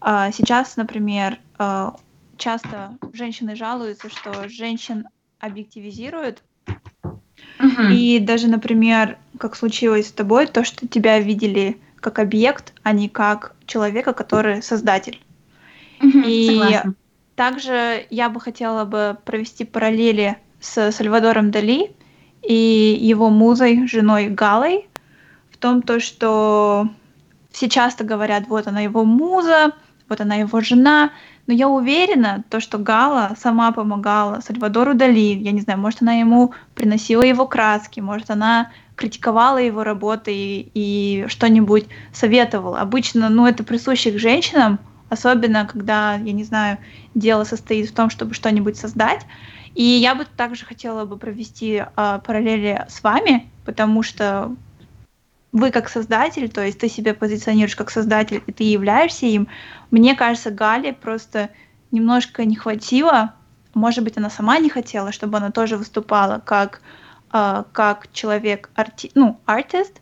А, 0.00 0.30
сейчас, 0.30 0.76
например, 0.76 1.38
а, 1.58 1.96
часто 2.36 2.96
женщины 3.12 3.56
жалуются, 3.56 4.08
что 4.08 4.48
женщин 4.48 5.06
объективизируют. 5.42 6.42
Uh-huh. 7.58 7.92
И 7.92 8.18
даже, 8.20 8.48
например, 8.48 9.18
как 9.38 9.56
случилось 9.56 10.08
с 10.08 10.12
тобой, 10.12 10.46
то, 10.46 10.64
что 10.64 10.86
тебя 10.86 11.18
видели 11.18 11.78
как 11.96 12.18
объект, 12.18 12.72
а 12.82 12.92
не 12.92 13.08
как 13.08 13.54
человека, 13.66 14.12
который 14.12 14.62
создатель. 14.62 15.20
Uh-huh, 16.00 16.24
и 16.26 16.46
согласна. 16.46 16.94
Также 17.34 18.06
я 18.10 18.28
бы 18.28 18.40
хотела 18.40 18.84
бы 18.84 19.18
провести 19.24 19.64
параллели 19.64 20.38
с 20.60 20.92
Сальвадором 20.92 21.50
Дали 21.50 21.90
и 22.42 22.96
его 23.00 23.30
музой, 23.30 23.86
женой 23.88 24.28
Галой, 24.28 24.86
в 25.50 25.56
том, 25.56 25.82
то, 25.82 25.98
что 25.98 26.88
все 27.50 27.68
часто 27.68 28.04
говорят, 28.04 28.46
вот 28.48 28.66
она 28.66 28.80
его 28.80 29.04
муза, 29.04 29.72
вот 30.12 30.20
она 30.20 30.34
его 30.34 30.60
жена, 30.60 31.10
но 31.46 31.54
я 31.54 31.68
уверена, 31.68 32.44
то, 32.50 32.60
что 32.60 32.76
Гала 32.76 33.34
сама 33.38 33.72
помогала 33.72 34.40
Сальвадору 34.40 34.92
Дали, 34.92 35.38
я 35.40 35.52
не 35.52 35.62
знаю, 35.62 35.80
может, 35.80 36.02
она 36.02 36.12
ему 36.12 36.52
приносила 36.74 37.22
его 37.22 37.46
краски, 37.46 38.00
может, 38.00 38.30
она 38.30 38.70
критиковала 38.94 39.56
его 39.56 39.82
работы 39.84 40.34
и, 40.34 40.70
и 40.74 41.24
что-нибудь 41.28 41.86
советовала. 42.12 42.80
Обычно, 42.80 43.30
ну, 43.30 43.46
это 43.46 43.64
присуще 43.64 44.12
к 44.12 44.18
женщинам, 44.18 44.78
особенно 45.08 45.64
когда, 45.66 46.16
я 46.16 46.32
не 46.32 46.44
знаю, 46.44 46.76
дело 47.14 47.44
состоит 47.44 47.88
в 47.88 47.94
том, 47.94 48.10
чтобы 48.10 48.34
что-нибудь 48.34 48.76
создать. 48.76 49.26
И 49.74 49.82
я 49.82 50.14
бы 50.14 50.26
также 50.26 50.66
хотела 50.66 51.06
бы 51.06 51.16
провести 51.16 51.82
э, 51.84 52.20
параллели 52.22 52.84
с 52.90 53.02
вами, 53.02 53.50
потому 53.64 54.02
что 54.02 54.54
вы 55.52 55.70
как 55.70 55.88
создатель, 55.88 56.50
то 56.50 56.64
есть 56.64 56.78
ты 56.78 56.88
себя 56.88 57.14
позиционируешь 57.14 57.76
как 57.76 57.90
создатель, 57.90 58.42
и 58.46 58.52
ты 58.52 58.64
являешься 58.64 59.26
им. 59.26 59.48
Мне 59.90 60.14
кажется, 60.14 60.50
Гали 60.50 60.92
просто 60.92 61.50
немножко 61.90 62.44
не 62.44 62.56
хватило, 62.56 63.34
может 63.74 64.04
быть, 64.04 64.16
она 64.16 64.30
сама 64.30 64.58
не 64.58 64.68
хотела, 64.68 65.12
чтобы 65.12 65.38
она 65.38 65.50
тоже 65.50 65.76
выступала 65.76 66.42
как, 66.44 66.80
э, 67.32 67.64
как 67.72 68.12
человек, 68.12 68.70
арти, 68.74 69.10
ну, 69.14 69.38
артист. 69.46 70.00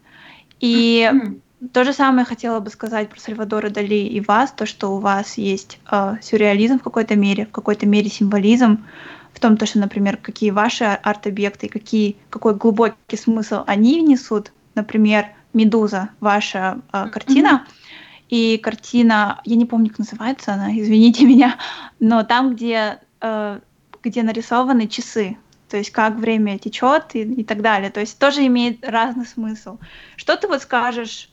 И 0.60 1.08
mm-hmm. 1.12 1.40
То 1.74 1.84
же 1.84 1.92
самое 1.92 2.24
хотела 2.24 2.58
бы 2.60 2.70
сказать 2.70 3.10
про 3.10 3.20
Сальвадора 3.20 3.68
Дали 3.68 4.06
и 4.06 4.20
вас, 4.20 4.50
то, 4.50 4.64
что 4.64 4.96
у 4.96 4.98
вас 4.98 5.36
есть 5.36 5.78
э, 5.92 6.16
сюрреализм 6.22 6.78
в 6.78 6.82
какой-то 6.82 7.16
мере, 7.16 7.44
в 7.44 7.50
какой-то 7.50 7.84
мере 7.84 8.08
символизм, 8.08 8.86
в 9.34 9.40
том, 9.40 9.58
то, 9.58 9.66
что, 9.66 9.78
например, 9.78 10.16
какие 10.16 10.52
ваши 10.52 10.84
арт-объекты, 10.84 11.68
какие, 11.68 12.16
какой 12.30 12.54
глубокий 12.54 13.18
смысл 13.18 13.62
они 13.66 14.00
внесут. 14.00 14.52
Например, 14.74 15.26
«Медуза», 15.52 16.10
ваша 16.20 16.80
э, 16.92 17.08
картина, 17.08 17.66
mm-hmm. 17.66 18.26
и 18.28 18.58
картина, 18.58 19.40
я 19.44 19.56
не 19.56 19.64
помню, 19.64 19.88
как 19.90 20.00
называется 20.00 20.54
она, 20.54 20.72
извините 20.78 21.24
меня, 21.24 21.56
но 21.98 22.22
там, 22.22 22.54
где, 22.54 23.00
э, 23.20 23.60
где 24.02 24.22
нарисованы 24.22 24.86
часы, 24.88 25.36
то 25.68 25.76
есть 25.76 25.90
как 25.90 26.16
время 26.16 26.58
течет 26.58 27.14
и, 27.14 27.22
и 27.22 27.44
так 27.44 27.62
далее. 27.62 27.90
То 27.90 28.00
есть 28.00 28.18
тоже 28.18 28.44
имеет 28.46 28.84
разный 28.86 29.26
смысл. 29.26 29.78
Что 30.16 30.36
ты 30.36 30.48
вот 30.48 30.62
скажешь 30.62 31.30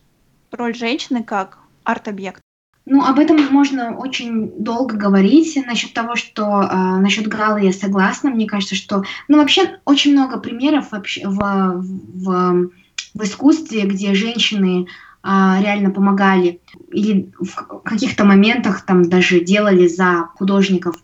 роль 0.52 0.76
женщины 0.76 1.24
как 1.24 1.58
арт-объект? 1.84 2.42
Ну, 2.90 3.04
об 3.04 3.20
этом 3.20 3.38
можно 3.52 3.98
очень 3.98 4.64
долго 4.64 4.96
говорить. 4.96 5.62
Насчет 5.66 5.94
того, 5.94 6.16
что 6.16 6.62
э, 6.62 6.76
насчет 7.00 7.28
Галы 7.28 7.66
я 7.66 7.74
согласна. 7.74 8.30
Мне 8.30 8.48
кажется, 8.48 8.76
что... 8.76 9.04
Ну, 9.28 9.40
вообще, 9.40 9.80
очень 9.84 10.14
много 10.14 10.40
примеров 10.40 10.92
вообще 10.92 11.28
в, 11.28 11.36
в, 11.36 11.82
в 12.24 12.70
искусстве, 13.24 13.84
где 13.84 14.14
женщины 14.14 14.88
э, 15.24 15.28
реально 15.28 15.92
помогали 15.92 16.62
или 16.92 17.32
в 17.40 17.82
каких-то 17.84 18.26
моментах 18.26 18.82
там 18.86 19.10
даже 19.10 19.40
делали 19.40 19.88
за 19.88 20.30
художников 20.36 20.96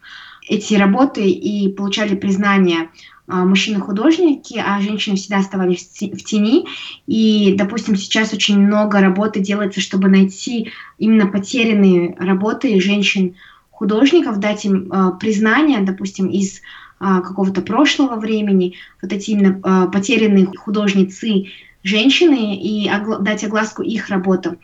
эти 0.47 0.75
работы 0.75 1.29
и 1.29 1.69
получали 1.69 2.15
признание 2.15 2.89
а, 3.25 3.45
мужчины-художники, 3.45 4.61
а 4.63 4.81
женщины 4.81 5.15
всегда 5.15 5.37
оставались 5.37 5.85
в 5.85 6.23
тени. 6.23 6.65
И, 7.07 7.55
допустим, 7.57 7.95
сейчас 7.95 8.33
очень 8.33 8.59
много 8.59 8.99
работы 8.99 9.39
делается, 9.39 9.79
чтобы 9.79 10.09
найти 10.09 10.71
именно 10.97 11.27
потерянные 11.27 12.15
работы 12.19 12.79
женщин-художников, 12.81 14.39
дать 14.39 14.65
им 14.65 14.91
э, 14.91 15.11
признание, 15.19 15.79
допустим, 15.81 16.27
из 16.27 16.57
э, 16.57 16.59
какого-то 16.99 17.61
прошлого 17.61 18.19
времени, 18.19 18.75
вот 19.01 19.13
эти 19.13 19.31
именно 19.31 19.59
э, 19.63 19.91
потерянные 19.91 20.47
художницы 20.57 21.45
женщины 21.83 22.55
и 22.55 22.89
огла- 22.89 23.21
дать 23.21 23.43
огласку 23.43 23.83
их 23.83 24.09
работам. 24.09 24.57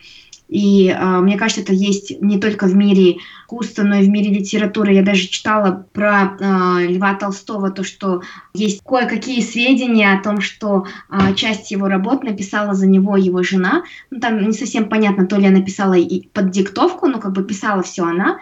И 0.50 0.88
э, 0.90 1.20
мне 1.20 1.38
кажется, 1.38 1.62
это 1.62 1.74
есть 1.74 2.20
не 2.22 2.40
только 2.40 2.66
в 2.66 2.76
мире 2.76 3.18
искусства, 3.44 3.84
но 3.84 3.98
и 3.98 4.04
в 4.04 4.10
мире 4.10 4.34
литературы. 4.34 4.94
Я 4.94 5.04
даже 5.04 5.28
читала 5.28 5.86
про 5.94 6.38
э, 6.40 6.88
Льва 6.88 7.14
Толстого, 7.14 7.70
то, 7.70 7.84
что 7.84 8.24
есть 8.54 8.82
кое-какие 8.84 9.42
сведения 9.42 10.12
о 10.12 10.24
том, 10.24 10.42
что 10.42 10.88
э, 11.10 11.36
часть 11.36 11.70
его 11.70 11.88
работ 11.88 12.24
написала 12.24 12.74
за 12.74 12.88
него 12.88 13.16
его 13.16 13.44
жена. 13.44 13.84
Ну, 14.10 14.20
там 14.20 14.42
не 14.42 14.54
совсем 14.54 14.90
понятно, 14.90 15.28
то 15.28 15.38
ли 15.38 15.46
она 15.48 15.62
писала 15.62 15.94
и 15.94 16.28
под 16.30 16.50
диктовку, 16.50 17.08
но 17.08 17.20
как 17.20 17.34
бы 17.34 17.44
писала 17.44 17.84
все 17.84 18.04
она, 18.04 18.40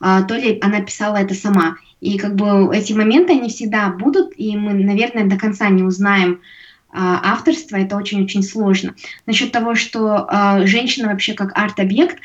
э, 0.00 0.20
то 0.28 0.34
ли 0.34 0.58
она 0.62 0.82
писала 0.82 1.16
это 1.16 1.34
сама. 1.34 1.76
И 2.02 2.18
как 2.18 2.34
бы 2.34 2.74
эти 2.76 2.92
моменты, 2.92 3.32
они 3.32 3.48
всегда 3.48 3.88
будут, 3.88 4.32
и 4.36 4.54
мы, 4.56 4.74
наверное, 4.74 5.24
до 5.24 5.36
конца 5.36 5.70
не 5.70 5.82
узнаем, 5.82 6.40
авторства, 6.98 7.76
это 7.76 7.96
очень-очень 7.96 8.42
сложно. 8.42 8.94
Насчет 9.26 9.52
того, 9.52 9.74
что 9.74 10.26
э, 10.30 10.66
женщина 10.66 11.08
вообще 11.08 11.34
как 11.34 11.56
арт-объект, 11.56 12.18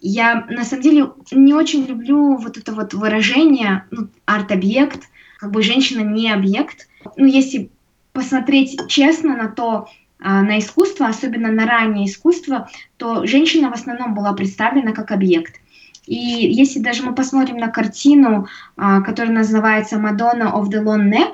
я 0.00 0.46
на 0.48 0.64
самом 0.64 0.82
деле 0.82 1.10
не 1.32 1.54
очень 1.54 1.84
люблю 1.86 2.36
вот 2.36 2.56
это 2.56 2.72
вот 2.72 2.94
выражение 2.94 3.84
ну, 3.90 4.08
арт-объект, 4.24 5.02
как 5.38 5.50
бы 5.50 5.62
женщина 5.62 6.00
не 6.00 6.30
объект. 6.30 6.88
Ну, 7.16 7.26
если 7.26 7.70
посмотреть 8.12 8.80
честно 8.88 9.36
на 9.36 9.48
то, 9.48 9.88
а, 10.18 10.42
на 10.42 10.58
искусство, 10.58 11.06
особенно 11.06 11.50
на 11.50 11.66
раннее 11.66 12.06
искусство, 12.06 12.70
то 12.96 13.26
женщина 13.26 13.70
в 13.70 13.74
основном 13.74 14.14
была 14.14 14.32
представлена 14.32 14.92
как 14.92 15.10
объект. 15.10 15.60
И 16.06 16.14
если 16.16 16.78
даже 16.78 17.02
мы 17.02 17.14
посмотрим 17.14 17.56
на 17.56 17.68
картину, 17.68 18.46
которая 18.76 19.32
называется 19.32 19.96
«Madonna 19.96 20.52
of 20.52 20.70
the 20.70 20.82
Long 20.82 21.10
Neck», 21.10 21.32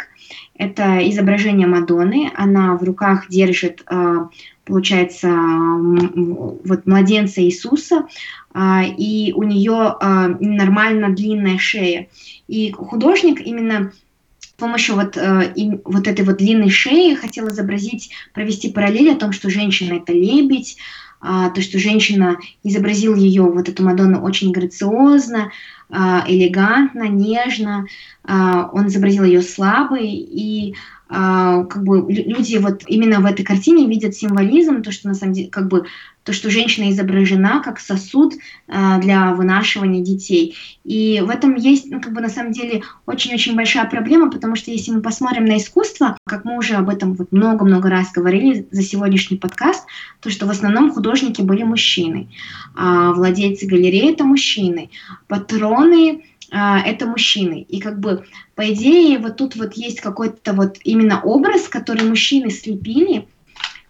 это 0.57 0.99
изображение 1.11 1.67
Мадонны, 1.67 2.31
она 2.35 2.77
в 2.77 2.83
руках 2.85 3.29
держит, 3.29 3.83
а, 3.87 4.29
получается, 4.65 5.29
вот 5.29 6.87
младенца 6.87 7.43
Иисуса, 7.43 8.07
а, 8.53 8.85
и 8.85 9.33
у 9.33 9.43
нее 9.43 9.97
а, 9.99 10.29
нормально 10.41 11.11
длинная 11.11 11.59
шея. 11.59 12.09
И 12.49 12.71
художник 12.71 13.41
именно 13.41 13.93
с 14.39 14.63
помощью 14.63 14.95
вот, 14.95 15.17
вот 15.17 16.07
этой 16.07 16.25
вот 16.25 16.37
длинной 16.37 16.71
шеи 16.71 17.15
хотел 17.15 17.49
изобразить, 17.49 18.11
провести 18.33 18.71
параллель 18.71 19.11
о 19.11 19.17
том, 19.17 19.33
что 19.33 19.51
женщина 19.51 19.95
это 19.95 20.13
лебедь, 20.13 20.77
то, 21.23 21.63
что 21.63 21.79
женщина 21.79 22.39
изобразила 22.65 23.15
ее, 23.15 23.43
вот 23.43 23.69
эту 23.69 23.85
Мадонну, 23.85 24.21
очень 24.23 24.51
грациозно, 24.51 25.53
а, 25.95 26.25
элегантно, 26.27 27.07
нежно, 27.07 27.87
а, 28.25 28.71
он 28.73 28.89
изобразил 28.89 29.25
ее 29.25 29.43
слабой, 29.43 30.09
и 30.09 30.75
а, 31.09 31.65
как 31.65 31.85
бы 31.85 32.11
люди 32.11 32.57
вот 32.57 32.85
именно 32.87 33.21
в 33.21 33.27
этой 33.27 33.45
картине 33.45 33.87
видят 33.87 34.15
символизм, 34.15 34.83
то, 34.83 34.91
что 34.91 35.09
на 35.09 35.15
самом 35.15 35.35
деле, 35.35 35.51
как 35.51 35.69
бы 35.69 35.85
то, 36.25 36.33
что 36.33 36.51
женщина 36.51 36.91
изображена 36.91 37.61
как 37.63 37.81
сосуд 37.81 38.35
э, 38.35 39.01
для 39.01 39.35
вынашивания 39.35 40.03
детей. 40.03 40.57
И 40.85 41.21
в 41.25 41.31
этом 41.31 41.55
есть, 41.57 41.91
ну, 41.91 42.01
как 42.01 42.13
бы 42.13 42.21
на 42.21 42.29
самом 42.29 42.53
деле, 42.53 42.83
очень-очень 43.07 43.57
большая 43.57 43.87
проблема, 43.87 44.31
потому 44.31 44.57
что 44.57 44.71
если 44.71 44.93
мы 44.93 45.03
посмотрим 45.03 45.45
на 45.45 45.59
искусство, 45.59 46.17
как 46.27 46.45
мы 46.45 46.59
уже 46.59 46.75
об 46.75 46.89
этом 46.89 47.15
вот 47.15 47.33
много-много 47.33 47.91
раз 47.91 48.13
говорили 48.13 48.67
за 48.71 48.83
сегодняшний 48.83 49.37
подкаст, 49.37 49.87
то, 50.21 50.31
что 50.31 50.47
в 50.47 50.51
основном 50.51 50.93
художники 50.93 51.43
были 51.43 51.63
мужчины, 51.63 52.29
а 52.77 53.13
владельцы 53.13 53.67
галереи— 53.67 54.13
это 54.13 54.25
мужчины, 54.25 54.91
патроны 55.27 56.23
а, 56.55 56.81
это 56.81 57.07
мужчины. 57.07 57.65
И 57.69 57.81
как 57.81 57.99
бы, 57.99 58.25
по 58.55 58.71
идее, 58.73 59.19
вот 59.19 59.39
тут 59.39 59.57
вот 59.57 59.73
есть 59.73 60.01
какой-то 60.01 60.53
вот 60.53 60.77
именно 60.85 61.21
образ, 61.23 61.67
который 61.67 62.07
мужчины 62.07 62.51
слепили, 62.51 63.27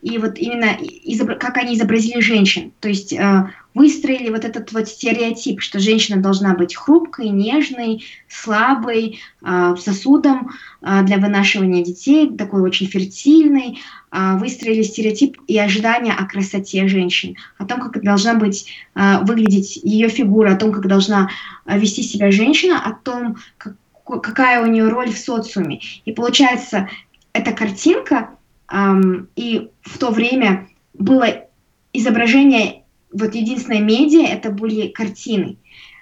и 0.03 0.19
вот 0.19 0.37
именно 0.37 0.77
как 1.39 1.57
они 1.57 1.77
изобразили 1.77 2.21
женщин. 2.21 2.73
То 2.81 2.89
есть 2.89 3.13
э, 3.13 3.49
выстроили 3.73 4.31
вот 4.31 4.45
этот 4.45 4.73
вот 4.73 4.89
стереотип, 4.89 5.61
что 5.61 5.79
женщина 5.79 6.21
должна 6.21 6.55
быть 6.55 6.75
хрупкой, 6.75 7.29
нежной, 7.29 8.05
слабой, 8.29 9.21
э, 9.43 9.75
сосудом 9.79 10.51
э, 10.83 11.03
для 11.05 11.19
вынашивания 11.19 11.85
детей, 11.85 12.37
такой 12.37 12.63
очень 12.63 12.87
фертильной. 12.87 13.79
Выстроили 14.15 14.83
стереотип 14.83 15.41
и 15.47 15.57
ожидания 15.59 16.13
о 16.13 16.27
красоте 16.27 16.87
женщин, 16.87 17.35
о 17.57 17.65
том, 17.65 17.81
как 17.81 18.03
должна 18.03 18.35
быть, 18.35 18.67
выглядеть 18.95 19.77
ее 19.83 20.11
фигура, 20.11 20.53
о 20.53 20.57
том, 20.57 20.71
как 20.71 20.87
должна 20.87 21.31
вести 21.65 22.03
себя 22.03 22.31
женщина, 22.31 22.79
о 22.85 22.93
том, 22.93 23.37
как, 23.57 23.75
какая 24.05 24.63
у 24.63 24.67
нее 24.67 24.87
роль 24.87 25.11
в 25.11 25.17
социуме. 25.17 25.81
И 26.05 26.13
получается, 26.13 26.91
эта 27.33 27.53
картинка 27.53 28.29
и 29.37 29.71
в 29.83 29.99
то 29.99 30.11
время 30.11 30.69
было 30.95 31.47
изображение, 31.93 32.85
вот 33.13 33.35
единственное 33.35 33.81
медиа, 33.81 34.27
это 34.27 34.51
были 34.51 34.89
картины. 34.89 35.59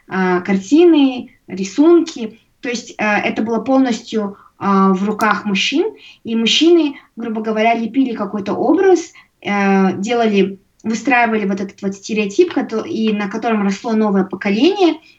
А, 0.09 0.41
картины, 0.41 1.31
рисунки. 1.47 2.41
То 2.61 2.69
есть 2.69 2.95
а, 2.99 3.19
это 3.21 3.43
было 3.43 3.61
полностью 3.61 4.37
а, 4.59 4.93
в 4.93 5.05
руках 5.05 5.45
мужчин, 5.45 5.95
и 6.25 6.35
мужчины, 6.35 6.97
грубо 7.17 7.41
говоря, 7.43 7.75
лепили 7.75 8.15
какой-то 8.15 8.55
образ, 8.55 9.13
делали, 9.43 10.59
выстраивали 10.85 11.47
вот 11.47 11.63
этот 11.63 11.81
вот 11.81 11.95
стереотип, 11.95 12.53
и 12.87 13.11
на 13.15 13.31
котором 13.31 13.63
росло 13.63 13.93
новое 13.93 14.25
поколение– 14.25 14.97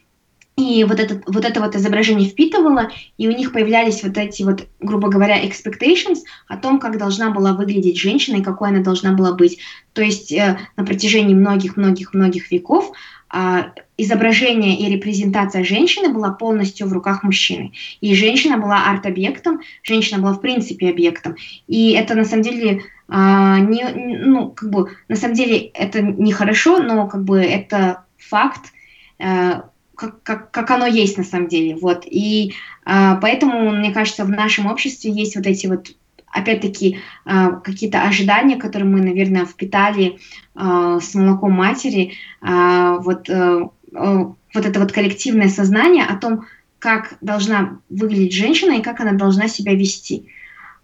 и 0.61 0.83
вот, 0.83 0.99
этот, 0.99 1.23
вот 1.27 1.45
это 1.45 1.59
вот 1.59 1.75
изображение 1.75 2.29
впитывало, 2.29 2.89
и 3.17 3.27
у 3.27 3.31
них 3.31 3.51
появлялись 3.51 4.03
вот 4.03 4.17
эти 4.17 4.43
вот, 4.43 4.67
грубо 4.79 5.09
говоря, 5.09 5.43
expectations 5.43 6.19
о 6.47 6.57
том, 6.57 6.79
как 6.79 6.97
должна 6.97 7.31
была 7.31 7.53
выглядеть 7.53 7.99
женщина 7.99 8.37
и 8.37 8.43
какой 8.43 8.69
она 8.69 8.81
должна 8.81 9.13
была 9.13 9.33
быть. 9.33 9.59
То 9.93 10.01
есть 10.01 10.31
э, 10.31 10.59
на 10.77 10.85
протяжении 10.85 11.33
многих-многих-многих 11.33 12.51
веков 12.51 12.91
э, 13.33 13.63
изображение 13.97 14.77
и 14.77 14.89
репрезентация 14.89 15.63
женщины 15.63 16.09
была 16.09 16.31
полностью 16.31 16.87
в 16.87 16.93
руках 16.93 17.23
мужчины. 17.23 17.73
И 17.99 18.13
женщина 18.15 18.57
была 18.57 18.89
арт-объектом, 18.89 19.61
женщина 19.83 20.21
была 20.21 20.33
в 20.33 20.41
принципе 20.41 20.89
объектом. 20.89 21.35
И 21.67 21.91
это 21.91 22.15
на 22.15 22.25
самом 22.25 22.43
деле 22.43 22.81
э, 23.09 23.13
не, 23.13 23.83
ну, 24.25 24.51
как 24.51 24.69
бы, 24.69 24.91
на 25.07 25.15
самом 25.15 25.35
деле 25.35 25.57
это 25.57 26.01
нехорошо, 26.01 26.79
но 26.79 27.07
как 27.07 27.23
бы 27.23 27.39
это 27.41 28.05
факт, 28.17 28.71
э, 29.19 29.61
как, 30.01 30.23
как, 30.23 30.51
как 30.51 30.71
оно 30.71 30.87
есть 30.87 31.17
на 31.17 31.23
самом 31.23 31.47
деле. 31.47 31.75
Вот. 31.75 32.05
И 32.05 32.53
а, 32.83 33.15
поэтому, 33.17 33.71
мне 33.71 33.91
кажется, 33.91 34.25
в 34.25 34.29
нашем 34.29 34.65
обществе 34.65 35.11
есть 35.11 35.35
вот 35.35 35.45
эти 35.45 35.67
вот 35.67 35.91
опять-таки 36.25 36.97
а, 37.23 37.51
какие-то 37.51 38.01
ожидания, 38.01 38.55
которые 38.55 38.89
мы, 38.89 39.01
наверное, 39.01 39.45
впитали 39.45 40.17
а, 40.55 40.99
с 40.99 41.13
молоком 41.13 41.51
матери, 41.51 42.13
а, 42.41 42.97
вот, 42.97 43.29
а, 43.29 43.69
вот 43.91 44.65
это 44.65 44.79
вот 44.79 44.91
коллективное 44.91 45.49
сознание 45.49 46.05
о 46.05 46.15
том, 46.15 46.45
как 46.79 47.17
должна 47.21 47.77
выглядеть 47.89 48.33
женщина 48.33 48.71
и 48.71 48.81
как 48.81 49.01
она 49.01 49.11
должна 49.11 49.47
себя 49.47 49.75
вести. 49.75 50.29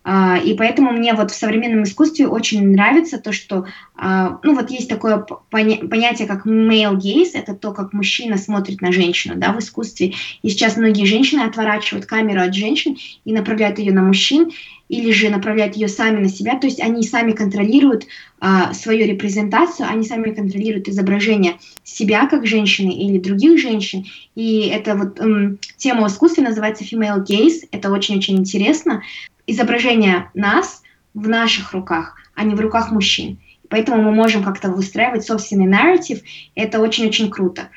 А, 0.09 0.37
и 0.37 0.53
поэтому 0.53 0.93
мне 0.93 1.13
вот 1.13 1.31
в 1.31 1.35
современном 1.35 1.83
искусстве 1.83 2.27
очень 2.27 2.71
нравится 2.71 3.17
то, 3.17 3.33
что, 3.33 3.65
а, 3.97 4.39
ну 4.41 4.55
вот 4.55 4.71
есть 4.71 4.87
такое 4.87 5.17
понятие, 5.49 6.29
как 6.29 6.45
male 6.47 6.95
gaze, 6.95 7.31
это 7.33 7.53
то, 7.53 7.73
как 7.73 7.91
мужчина 7.91 8.37
смотрит 8.37 8.79
на 8.79 8.93
женщину, 8.93 9.33
да, 9.35 9.51
в 9.51 9.59
искусстве. 9.59 10.13
И 10.43 10.49
сейчас 10.49 10.77
многие 10.77 11.03
женщины 11.03 11.41
отворачивают 11.41 12.05
камеру 12.05 12.39
от 12.39 12.55
женщин 12.55 12.95
и 13.25 13.33
направляют 13.33 13.79
ее 13.79 13.91
на 13.91 14.01
мужчин, 14.01 14.51
или 14.87 15.11
же 15.11 15.29
направляют 15.29 15.75
ее 15.75 15.89
сами 15.89 16.21
на 16.21 16.29
себя, 16.29 16.57
то 16.57 16.67
есть 16.67 16.79
они 16.79 17.03
сами 17.03 17.33
контролируют 17.33 18.07
а, 18.39 18.73
свою 18.73 19.05
репрезентацию, 19.05 19.89
они 19.89 20.05
сами 20.05 20.33
контролируют 20.33 20.87
изображение 20.87 21.57
себя 21.83 22.27
как 22.27 22.47
женщины 22.47 22.91
или 22.91 23.19
других 23.19 23.59
женщин, 23.59 24.05
и 24.35 24.69
это 24.71 24.95
вот 24.95 25.19
эм, 25.19 25.59
тема 25.75 26.07
в 26.07 26.11
искусстве 26.13 26.45
называется 26.45 26.85
female 26.85 27.25
gaze, 27.25 27.67
это 27.71 27.91
очень-очень 27.91 28.37
интересно, 28.37 29.03
изображение 29.47 30.29
нас 30.33 30.83
в 31.13 31.27
наших 31.27 31.73
руках, 31.73 32.15
а 32.35 32.43
не 32.43 32.53
в 32.53 32.59
руках 32.59 32.91
мужчин. 32.91 33.39
Поэтому 33.69 34.01
мы 34.01 34.11
можем 34.11 34.43
как-то 34.43 34.69
выстраивать 34.69 35.25
собственный 35.25 35.65
нарратив, 35.65 36.21
и 36.21 36.61
это 36.61 36.79
очень-очень 36.79 37.29
круто. 37.29 37.69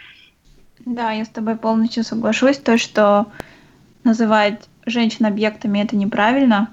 Да, 0.85 1.13
я 1.13 1.25
с 1.25 1.29
тобой 1.29 1.57
полностью 1.57 2.05
соглашусь, 2.05 2.59
то, 2.59 2.79
что 2.79 3.27
называть 4.05 4.69
женщин 4.87 5.27
объектами 5.27 5.79
это 5.79 5.97
неправильно, 5.97 6.73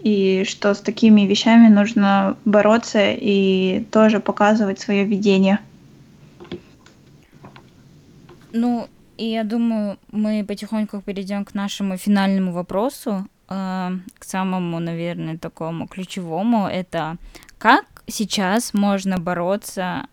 и 0.00 0.44
что 0.46 0.74
с 0.74 0.80
такими 0.80 1.22
вещами 1.22 1.68
нужно 1.68 2.36
бороться 2.44 3.12
и 3.12 3.84
тоже 3.90 4.20
показывать 4.20 4.80
свое 4.80 5.04
видение. 5.04 5.58
Ну, 8.52 8.88
и 9.16 9.26
я 9.26 9.44
думаю, 9.44 9.98
мы 10.10 10.44
потихоньку 10.46 11.00
перейдем 11.00 11.44
к 11.44 11.54
нашему 11.54 11.96
финальному 11.96 12.52
вопросу. 12.52 13.26
Э, 13.48 13.90
к 14.18 14.24
самому, 14.24 14.80
наверное, 14.80 15.38
такому 15.38 15.86
ключевому, 15.86 16.66
это 16.66 17.16
как 17.58 17.84
сейчас 18.08 18.74
можно 18.74 19.18
бороться 19.18 20.08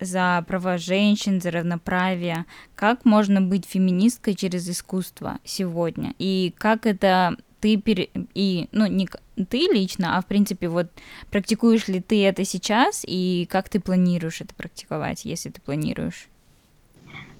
за 0.00 0.44
права 0.46 0.78
женщин, 0.78 1.40
за 1.40 1.50
равноправие, 1.50 2.46
как 2.74 3.04
можно 3.04 3.40
быть 3.40 3.66
феминисткой 3.66 4.34
через 4.34 4.68
искусство 4.68 5.38
сегодня, 5.44 6.14
и 6.18 6.54
как 6.56 6.86
это 6.86 7.36
ты 7.60 7.76
пере... 7.76 8.08
и, 8.34 8.68
ну, 8.72 8.86
не 8.86 9.08
ты 9.50 9.58
лично, 9.58 10.16
а 10.16 10.22
в 10.22 10.26
принципе, 10.26 10.68
вот 10.68 10.86
практикуешь 11.30 11.88
ли 11.88 12.00
ты 12.00 12.24
это 12.24 12.44
сейчас, 12.44 13.04
и 13.06 13.46
как 13.50 13.68
ты 13.68 13.80
планируешь 13.80 14.40
это 14.40 14.54
практиковать, 14.54 15.24
если 15.24 15.50
ты 15.50 15.60
планируешь? 15.60 16.28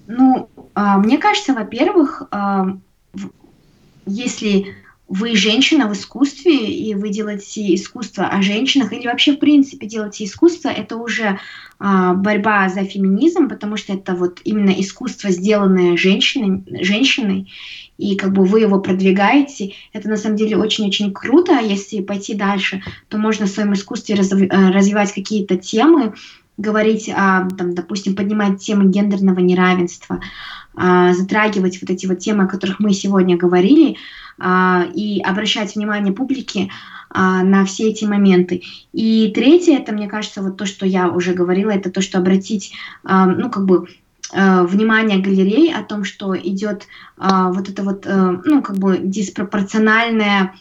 Ну, 0.07 0.49
а, 0.75 0.97
мне 0.97 1.17
кажется, 1.17 1.53
во-первых, 1.53 2.23
а, 2.31 2.67
если 4.05 4.75
вы 5.09 5.35
женщина 5.35 5.89
в 5.89 5.93
искусстве, 5.93 6.71
и 6.71 6.93
вы 6.93 7.09
делаете 7.09 7.73
искусство 7.73 8.27
о 8.27 8.43
женщинах, 8.43 8.93
или 8.93 9.07
вообще, 9.07 9.33
в 9.33 9.39
принципе, 9.39 9.87
делаете 9.87 10.23
искусство, 10.23 10.69
это 10.69 10.97
уже 10.97 11.39
а, 11.79 12.13
борьба 12.13 12.69
за 12.69 12.83
феминизм, 12.83 13.49
потому 13.49 13.75
что 13.75 13.93
это 13.93 14.13
вот 14.13 14.39
именно 14.43 14.69
искусство, 14.69 15.31
сделанное 15.31 15.97
женщиной, 15.97 16.63
женщиной, 16.83 17.51
и 17.97 18.15
как 18.15 18.33
бы 18.33 18.45
вы 18.45 18.61
его 18.61 18.79
продвигаете. 18.79 19.73
Это 19.91 20.07
на 20.07 20.15
самом 20.15 20.37
деле 20.37 20.55
очень-очень 20.55 21.11
круто. 21.11 21.59
Если 21.59 22.01
пойти 22.01 22.33
дальше, 22.33 22.81
то 23.09 23.17
можно 23.17 23.45
в 23.45 23.49
своем 23.49 23.73
искусстве 23.73 24.15
разв, 24.15 24.33
э, 24.33 24.47
развивать 24.47 25.11
какие-то 25.13 25.57
темы, 25.57 26.13
говорить, 26.59 27.09
о, 27.09 27.47
там, 27.57 27.73
допустим, 27.73 28.15
поднимать 28.15 28.59
темы 28.59 28.85
гендерного 28.85 29.39
неравенства, 29.39 30.19
а, 30.75 31.13
затрагивать 31.13 31.81
вот 31.81 31.89
эти 31.89 32.05
вот 32.05 32.19
темы, 32.19 32.43
о 32.43 32.47
которых 32.47 32.79
мы 32.79 32.93
сегодня 32.93 33.37
говорили, 33.37 33.97
а, 34.37 34.85
и 34.93 35.21
обращать 35.21 35.75
внимание 35.75 36.13
публики 36.13 36.69
а, 37.09 37.43
на 37.43 37.65
все 37.65 37.89
эти 37.89 38.05
моменты. 38.05 38.63
И 38.93 39.31
третье, 39.33 39.77
это, 39.77 39.93
мне 39.93 40.07
кажется, 40.07 40.41
вот 40.41 40.57
то, 40.57 40.65
что 40.65 40.85
я 40.85 41.07
уже 41.09 41.33
говорила, 41.33 41.71
это 41.71 41.89
то, 41.89 42.01
что 42.01 42.17
обратить, 42.17 42.73
ну, 43.03 43.49
как 43.49 43.65
бы, 43.65 43.87
внимание 44.31 45.17
галерей 45.17 45.73
о 45.73 45.81
том, 45.81 46.03
что 46.03 46.37
идет 46.37 46.85
вот 47.17 47.67
это 47.67 47.81
вот, 47.81 48.05
ну, 48.05 48.61
как 48.61 48.77
бы 48.77 48.99
диспропорциональное 49.01 50.53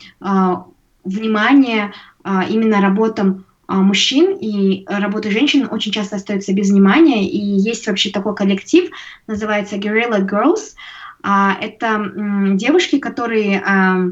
внимание 1.05 1.93
именно 2.25 2.81
работам 2.81 3.45
мужчин 3.69 4.37
и 4.41 4.85
работы 4.87 5.31
женщин 5.31 5.69
очень 5.71 5.93
часто 5.93 6.17
остаются 6.17 6.53
без 6.55 6.71
внимания. 6.71 7.29
И 7.29 7.39
есть 7.39 7.87
вообще 7.87 8.11
такой 8.11 8.35
коллектив, 8.35 8.91
называется 9.27 9.77
Guerrilla 9.77 10.27
Girls. 10.27 10.75
А, 11.23 11.57
это 11.61 12.13
девушки, 12.55 12.99
которые 12.99 13.63
а, 13.65 14.05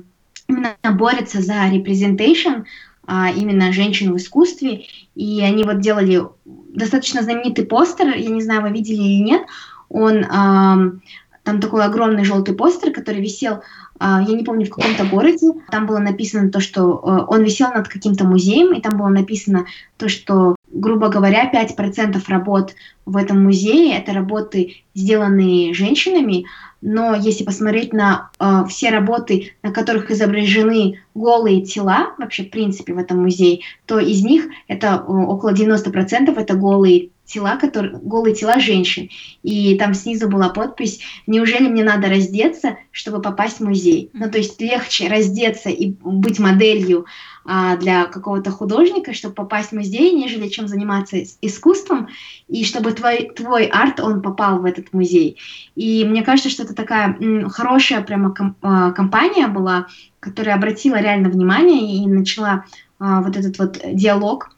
именно 0.49 0.77
борются 0.93 1.41
за 1.41 1.69
representation 1.69 2.65
а, 3.07 3.31
именно 3.31 3.73
женщин 3.73 4.13
в 4.13 4.17
искусстве, 4.17 4.87
и 5.15 5.41
они 5.41 5.65
вот 5.65 5.81
делали 5.81 6.23
достаточно 6.45 7.23
знаменитый 7.23 7.65
постер, 7.65 8.15
я 8.17 8.29
не 8.29 8.43
знаю, 8.43 8.63
вы 8.63 8.71
видели 8.71 8.97
или 8.97 9.23
нет, 9.23 9.43
он 9.89 10.25
там 10.25 11.61
такой 11.61 11.85
огромный 11.85 12.25
желтый 12.25 12.57
постер, 12.57 12.93
который 12.93 13.23
висел, 13.23 13.63
я 14.01 14.24
не 14.26 14.44
помню, 14.44 14.66
в 14.66 14.70
каком-то 14.70 15.05
городе. 15.05 15.49
Там 15.70 15.86
было 15.86 15.99
написано 15.99 16.51
то, 16.51 16.61
что 16.61 16.97
он 17.28 17.42
висел 17.42 17.72
над 17.72 17.88
каким-то 17.88 18.24
музеем, 18.24 18.74
и 18.74 18.80
там 18.80 18.99
было 18.99 19.09
написано 19.09 19.66
то, 19.97 20.09
что 20.09 20.57
грубо 20.76 21.09
говоря, 21.09 21.51
5% 21.51 22.22
работ 22.28 22.74
в 23.05 23.16
этом 23.16 23.42
музее 23.42 23.97
это 23.97 24.12
работы, 24.12 24.76
сделанные 24.94 25.74
женщинами, 25.74 26.47
но 26.82 27.14
если 27.14 27.44
посмотреть 27.44 27.92
на 27.92 28.30
э, 28.38 28.64
все 28.68 28.90
работы, 28.90 29.53
на 29.62 29.72
которых 29.72 30.11
изображены 30.11 31.01
голые 31.14 31.62
тела, 31.62 32.14
вообще 32.18 32.44
в 32.44 32.51
принципе 32.51 32.94
в 32.94 32.99
этом 32.99 33.22
музее, 33.22 33.61
то 33.86 33.99
из 33.99 34.22
них 34.22 34.47
это 34.68 35.05
э, 35.07 35.11
около 35.11 35.53
90% 35.53 36.38
это 36.38 36.55
голые 36.55 37.11
тела, 37.27 37.57
которые, 37.57 37.99
голые 37.99 38.35
тела 38.35 38.59
женщин. 38.61 39.11
И 39.43 39.77
там 39.77 39.95
снизу 39.95 40.29
была 40.29 40.49
подпись 40.49 41.01
«Неужели 41.27 41.68
мне 41.68 41.85
надо 41.85 42.09
раздеться, 42.09 42.79
чтобы 42.91 43.20
попасть 43.20 43.59
в 43.59 43.64
музей?» 43.64 44.11
Ну, 44.12 44.31
то 44.31 44.39
есть 44.39 44.61
легче 44.61 45.09
раздеться 45.09 45.68
и 45.68 45.95
быть 46.03 46.39
моделью 46.39 47.07
а, 47.45 47.77
для 47.77 48.07
какого-то 48.07 48.51
художника, 48.51 49.12
чтобы 49.12 49.35
попасть 49.35 49.70
в 49.70 49.74
музей, 49.74 50.12
нежели 50.12 50.49
чем 50.49 50.68
заниматься 50.68 51.16
искусством, 51.43 52.09
и 52.49 52.64
чтобы 52.64 52.93
твой, 52.93 53.31
твой 53.37 53.66
арт, 53.66 54.01
он 54.01 54.22
попал 54.22 54.61
в 54.61 54.64
этот 54.64 54.93
музей. 54.93 55.39
И 55.74 56.05
мне 56.05 56.22
кажется, 56.22 56.51
что 56.51 56.62
это 56.62 56.74
такая 56.74 57.16
м, 57.20 57.49
хорошая 57.49 58.03
прямо 58.03 58.35
ком, 58.35 58.57
а, 58.62 58.93
компания 58.93 59.49
была, 59.49 59.87
которая 60.20 60.57
обратила 60.57 61.01
реально 61.01 61.29
внимание 61.29 61.97
и 61.97 62.07
начала 62.07 62.64
а, 62.99 63.20
вот 63.20 63.37
этот 63.37 63.59
вот 63.59 63.81
диалог 63.93 64.51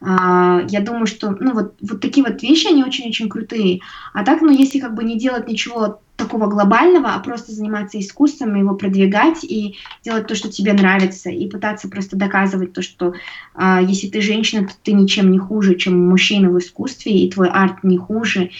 я 0.00 0.80
думаю, 0.80 1.06
что 1.06 1.30
ну, 1.40 1.54
вот, 1.54 1.74
вот 1.80 2.00
такие 2.00 2.24
вот 2.24 2.40
вещи, 2.42 2.68
они 2.68 2.84
очень-очень 2.84 3.28
крутые. 3.28 3.80
А 4.12 4.24
так, 4.24 4.42
ну, 4.42 4.50
если 4.50 4.78
как 4.78 4.94
бы 4.94 5.02
не 5.02 5.18
делать 5.18 5.48
ничего 5.48 6.00
такого 6.18 6.48
глобального, 6.48 7.14
а 7.14 7.20
просто 7.20 7.52
заниматься 7.52 7.98
искусством, 7.98 8.56
его 8.56 8.74
продвигать 8.74 9.44
и 9.44 9.76
делать 10.04 10.26
то, 10.26 10.34
что 10.34 10.50
тебе 10.50 10.72
нравится, 10.72 11.30
и 11.30 11.48
пытаться 11.48 11.88
просто 11.88 12.16
доказывать 12.16 12.72
то, 12.72 12.82
что 12.82 13.14
а, 13.54 13.80
если 13.80 14.08
ты 14.08 14.20
женщина, 14.20 14.66
то 14.66 14.74
ты 14.82 14.92
ничем 14.92 15.30
не 15.30 15.38
хуже, 15.38 15.76
чем 15.76 16.08
мужчина 16.08 16.50
в 16.50 16.58
искусстве, 16.58 17.12
и 17.12 17.30
твой 17.30 17.48
арт 17.48 17.84
не 17.84 17.96
хуже. 17.96 18.50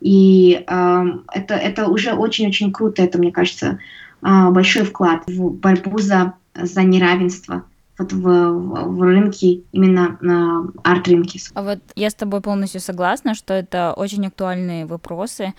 И 0.00 0.64
а, 0.66 1.04
это, 1.32 1.54
это 1.54 1.88
уже 1.88 2.12
очень-очень 2.12 2.72
круто, 2.72 3.02
это, 3.02 3.18
мне 3.18 3.30
кажется, 3.30 3.78
а, 4.20 4.50
большой 4.50 4.82
вклад 4.82 5.22
в 5.28 5.50
борьбу 5.50 5.98
за, 5.98 6.34
за 6.54 6.82
неравенство 6.82 7.64
вот 7.98 8.12
в, 8.12 8.22
в, 8.22 9.02
рынке, 9.02 9.62
именно 9.72 10.18
на 10.20 10.66
арт-рынке. 10.82 11.40
А 11.54 11.62
вот 11.62 11.78
я 11.94 12.10
с 12.10 12.14
тобой 12.14 12.40
полностью 12.40 12.80
согласна, 12.80 13.34
что 13.34 13.54
это 13.54 13.94
очень 13.96 14.26
актуальные 14.26 14.86
вопросы. 14.86 15.54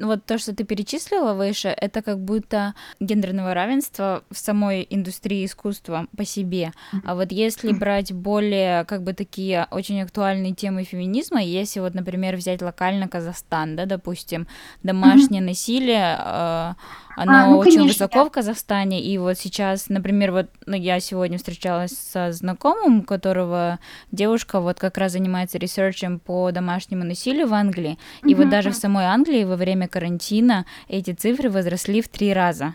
Ну, 0.00 0.06
вот 0.06 0.24
то, 0.24 0.38
что 0.38 0.54
ты 0.54 0.64
перечислила 0.64 1.34
выше, 1.34 1.68
это 1.68 2.00
как 2.00 2.18
будто 2.18 2.74
гендерного 3.00 3.52
равенства 3.52 4.24
в 4.30 4.38
самой 4.38 4.86
индустрии 4.88 5.44
искусства 5.44 6.06
по 6.16 6.24
себе. 6.24 6.72
А 7.04 7.14
вот 7.14 7.32
если 7.32 7.72
брать 7.78 8.10
более 8.10 8.86
как 8.86 9.02
бы 9.02 9.12
такие 9.12 9.66
очень 9.70 10.00
актуальные 10.00 10.54
темы 10.54 10.84
феминизма, 10.84 11.42
если 11.42 11.80
вот, 11.80 11.92
например, 11.92 12.36
взять 12.36 12.62
локально 12.62 13.08
Казахстан, 13.08 13.76
да, 13.76 13.84
допустим, 13.84 14.46
домашнее 14.82 15.42
насилие, 15.42 16.16
э, 16.18 16.72
оно 17.16 17.32
а, 17.32 17.46
ну, 17.48 17.58
очень 17.58 17.72
конечно, 17.72 18.06
высоко 18.06 18.18
да. 18.20 18.24
в 18.24 18.30
Казахстане, 18.30 19.02
и 19.02 19.18
вот 19.18 19.36
сейчас, 19.36 19.90
например, 19.90 20.32
вот 20.32 20.46
ну, 20.64 20.76
я 20.76 20.98
сегодня 21.00 21.36
встречалась 21.36 21.92
со 21.92 22.32
знакомым, 22.32 23.00
у 23.00 23.02
которого 23.02 23.78
девушка 24.10 24.60
вот 24.60 24.78
как 24.78 24.96
раз 24.96 25.12
занимается 25.12 25.58
ресерчем 25.58 26.18
по 26.18 26.50
домашнему 26.50 27.04
насилию 27.04 27.46
в 27.46 27.52
Англии, 27.52 27.98
и 28.24 28.34
вот 28.34 28.48
даже 28.48 28.70
в 28.70 28.74
самой 28.74 29.04
Англии 29.04 29.44
во 29.44 29.56
время 29.56 29.89
карантина 29.90 30.64
эти 30.88 31.12
цифры 31.12 31.50
возросли 31.50 32.00
в 32.00 32.08
три 32.08 32.32
раза. 32.32 32.74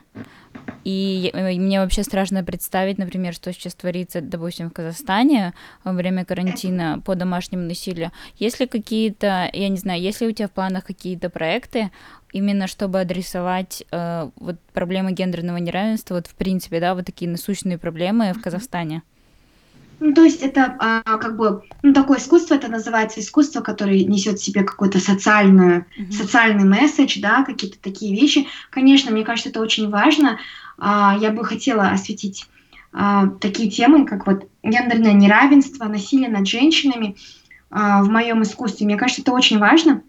И 0.83 1.31
мне 1.33 1.79
вообще 1.79 2.03
страшно 2.03 2.43
представить, 2.43 2.97
например, 2.97 3.33
что 3.33 3.51
сейчас 3.51 3.73
творится, 3.73 4.21
допустим, 4.21 4.69
в 4.69 4.73
Казахстане 4.73 5.53
во 5.83 5.93
время 5.93 6.25
карантина 6.25 7.01
по 7.03 7.15
домашнему 7.15 7.63
насилию. 7.63 8.11
Есть 8.37 8.59
ли 8.59 8.67
какие-то, 8.67 9.49
я 9.51 9.69
не 9.69 9.77
знаю, 9.77 10.01
есть 10.01 10.21
ли 10.21 10.27
у 10.27 10.31
тебя 10.31 10.47
в 10.47 10.51
планах 10.51 10.85
какие-то 10.85 11.29
проекты, 11.29 11.91
именно 12.31 12.67
чтобы 12.67 12.99
адресовать 13.01 13.83
э, 13.91 14.29
вот 14.35 14.59
проблемы 14.73 15.11
гендерного 15.11 15.57
неравенства, 15.57 16.15
вот 16.15 16.27
в 16.27 16.35
принципе, 16.35 16.79
да, 16.79 16.93
вот 16.93 17.05
такие 17.05 17.29
насущные 17.29 17.77
проблемы 17.77 18.33
в 18.33 18.41
Казахстане? 18.41 19.01
Ну, 19.99 20.13
то 20.13 20.23
есть 20.23 20.41
это 20.41 20.75
а, 20.79 21.01
как 21.17 21.37
бы 21.37 21.63
ну, 21.81 21.93
такое 21.93 22.19
искусство, 22.19 22.55
это 22.55 22.67
называется 22.67 23.19
искусство, 23.19 23.61
которое 23.61 24.03
несет 24.03 24.39
в 24.39 24.43
себе 24.43 24.63
какой-то 24.63 24.99
социальную, 24.99 25.85
mm-hmm. 25.97 26.11
социальный 26.11 26.65
месседж, 26.65 27.19
да, 27.21 27.43
какие-то 27.43 27.77
такие 27.79 28.13
вещи. 28.19 28.47
Конечно, 28.69 29.11
мне 29.11 29.23
кажется, 29.23 29.49
это 29.49 29.61
очень 29.61 29.89
важно. 29.89 30.39
А, 30.77 31.17
я 31.19 31.31
бы 31.31 31.45
хотела 31.45 31.89
осветить 31.89 32.47
а, 32.91 33.27
такие 33.39 33.69
темы, 33.69 34.05
как 34.05 34.27
вот 34.27 34.47
гендерное 34.63 35.13
неравенство, 35.13 35.85
насилие 35.85 36.29
над 36.29 36.47
женщинами 36.47 37.15
а, 37.69 38.03
в 38.03 38.09
моем 38.09 38.43
искусстве. 38.43 38.85
Мне 38.85 38.97
кажется, 38.97 39.21
это 39.21 39.31
очень 39.31 39.59
важно 39.59 40.01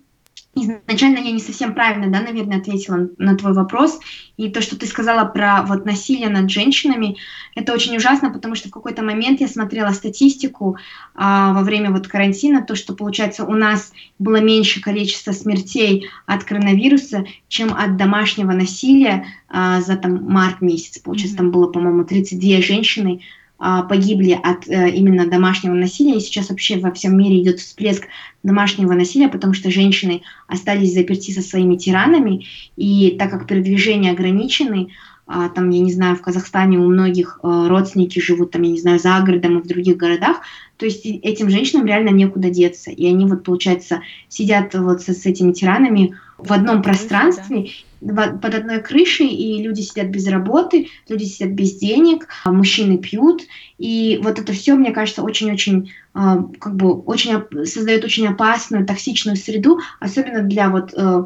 изначально 0.65 1.19
я 1.19 1.33
не 1.33 1.41
совсем 1.41 1.75
правильно, 1.75 2.11
да, 2.11 2.21
наверное, 2.21 2.59
ответила 2.59 3.09
на 3.19 3.37
твой 3.37 3.53
вопрос. 3.53 4.01
И 4.37 4.49
то, 4.51 4.63
что 4.63 4.77
ты 4.77 4.87
сказала 4.87 5.25
про 5.27 5.63
вот 5.63 5.85
насилие 5.85 6.29
над 6.29 6.51
женщинами, 6.51 7.17
это 7.55 7.73
очень 7.73 7.97
ужасно, 7.97 8.31
потому 8.31 8.55
что 8.55 8.69
в 8.69 8.73
какой-то 8.73 9.03
момент 9.03 9.41
я 9.41 9.49
смотрела 9.49 9.91
статистику 9.93 10.79
а, 11.15 11.53
во 11.53 11.63
время 11.63 11.91
вот 11.91 12.09
карантина, 12.09 12.63
то, 12.63 12.75
что, 12.75 12.95
получается, 12.95 13.45
у 13.45 13.53
нас 13.53 13.93
было 14.19 14.41
меньше 14.41 14.81
количество 14.81 15.33
смертей 15.33 16.09
от 16.27 16.45
коронавируса, 16.45 17.27
чем 17.49 17.75
от 17.75 17.97
домашнего 17.97 18.53
насилия 18.53 19.27
а, 19.49 19.81
за 19.81 19.97
там 19.97 20.25
март 20.25 20.61
месяц. 20.63 20.99
Получается, 20.99 21.37
mm-hmm. 21.37 21.39
там 21.39 21.51
было, 21.51 21.67
по-моему, 21.71 22.05
32 22.05 22.63
женщины, 22.63 23.21
погибли 23.59 24.33
от 24.33 24.69
э, 24.69 24.91
именно 24.91 25.27
домашнего 25.27 25.75
насилия. 25.75 26.17
И 26.17 26.21
сейчас 26.21 26.51
вообще 26.51 26.79
во 26.79 26.93
всем 26.93 27.17
мире 27.17 27.41
идет 27.41 27.61
всплеск 27.61 28.05
домашнего 28.43 28.93
насилия, 28.93 29.29
потому 29.29 29.55
что 29.55 29.71
женщины 29.71 30.23
остались 30.47 30.93
заперти 30.93 31.31
со 31.31 31.43
своими 31.43 31.77
тиранами. 31.77 32.47
И 32.77 33.17
так 33.19 33.31
как 33.31 33.47
передвижения 33.47 34.13
ограничены, 34.13 34.91
а, 35.27 35.49
там, 35.49 35.71
я 35.71 35.81
не 35.81 35.93
знаю, 35.93 36.17
в 36.17 36.23
Казахстане 36.23 36.79
у 36.79 36.87
многих 36.87 37.41
э, 37.43 37.67
родственники 37.69 38.21
живут, 38.21 38.53
там, 38.53 38.63
я 38.63 38.71
не 38.71 38.81
знаю, 38.81 39.01
за 39.01 39.21
городом 39.21 39.59
и 39.59 39.63
в 39.63 39.67
других 39.67 39.97
городах, 39.97 40.41
то 40.77 40.87
есть 40.87 41.05
этим 41.05 41.51
женщинам 41.51 41.87
реально 41.87 42.11
некуда 42.11 42.51
деться. 42.51 42.91
И 42.91 43.07
они 43.07 43.27
вот, 43.27 43.43
получается, 43.43 44.03
сидят 44.29 44.75
вот 44.75 45.03
с, 45.03 45.07
с 45.07 45.27
этими 45.27 45.53
тиранами 45.53 46.15
в 46.39 46.53
одном 46.53 46.83
пространстве, 46.83 47.71
под 48.01 48.55
одной 48.55 48.83
крышей, 48.83 49.29
и 49.29 49.63
люди 49.63 49.81
сидят 49.81 50.09
без 50.09 50.29
работы, 50.29 50.89
люди 51.09 51.25
сидят 51.25 51.51
без 51.51 51.75
денег, 51.75 52.29
а 52.45 52.53
мужчины 52.53 52.99
пьют, 52.99 53.43
и 53.79 54.21
вот 54.23 54.39
это 54.39 54.53
все, 54.53 54.75
мне 54.75 54.93
кажется, 54.93 55.23
очень-очень, 55.23 55.93
а, 56.13 56.45
как 56.59 56.77
бы, 56.77 56.93
очень 56.93 57.43
создает 57.65 58.05
очень 58.05 58.29
опасную, 58.29 58.87
токсичную 58.87 59.37
среду, 59.37 59.81
особенно 59.99 60.43
для 60.43 60.69
вот 60.69 60.93
э, 60.95 61.25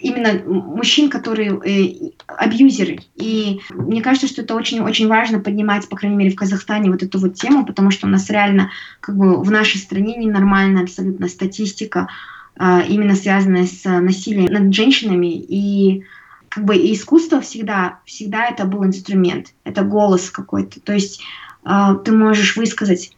именно 0.00 0.42
мужчин, 0.44 1.10
которые 1.10 1.60
э, 1.64 2.10
абьюзеры. 2.26 3.00
И 3.16 3.60
мне 3.70 4.02
кажется, 4.02 4.28
что 4.28 4.42
это 4.42 4.54
очень-очень 4.54 5.08
важно 5.08 5.40
поднимать, 5.40 5.88
по 5.88 5.96
крайней 5.96 6.16
мере, 6.16 6.30
в 6.30 6.36
Казахстане 6.36 6.90
вот 6.90 7.02
эту 7.02 7.18
вот 7.18 7.34
тему, 7.34 7.64
потому 7.66 7.90
что 7.90 8.06
у 8.06 8.10
нас 8.10 8.30
реально, 8.30 8.70
как 9.00 9.16
бы, 9.16 9.42
в 9.42 9.50
нашей 9.50 9.78
стране 9.78 10.16
ненормальная 10.16 10.84
абсолютно 10.84 11.28
статистика 11.28 12.08
а, 12.56 12.82
именно 12.82 13.14
связанное 13.14 13.66
с 13.66 13.84
насилием 13.84 14.52
над 14.52 14.74
женщинами. 14.74 15.34
И 15.34 16.04
как 16.48 16.64
бы 16.64 16.76
искусство 16.76 17.40
всегда, 17.40 18.00
всегда 18.04 18.46
это 18.46 18.64
был 18.64 18.84
инструмент, 18.84 19.54
это 19.64 19.82
голос 19.82 20.30
какой-то. 20.30 20.80
То 20.80 20.92
есть 20.92 21.22
а, 21.64 21.94
ты 21.94 22.12
можешь 22.12 22.56
высказать 22.56 23.12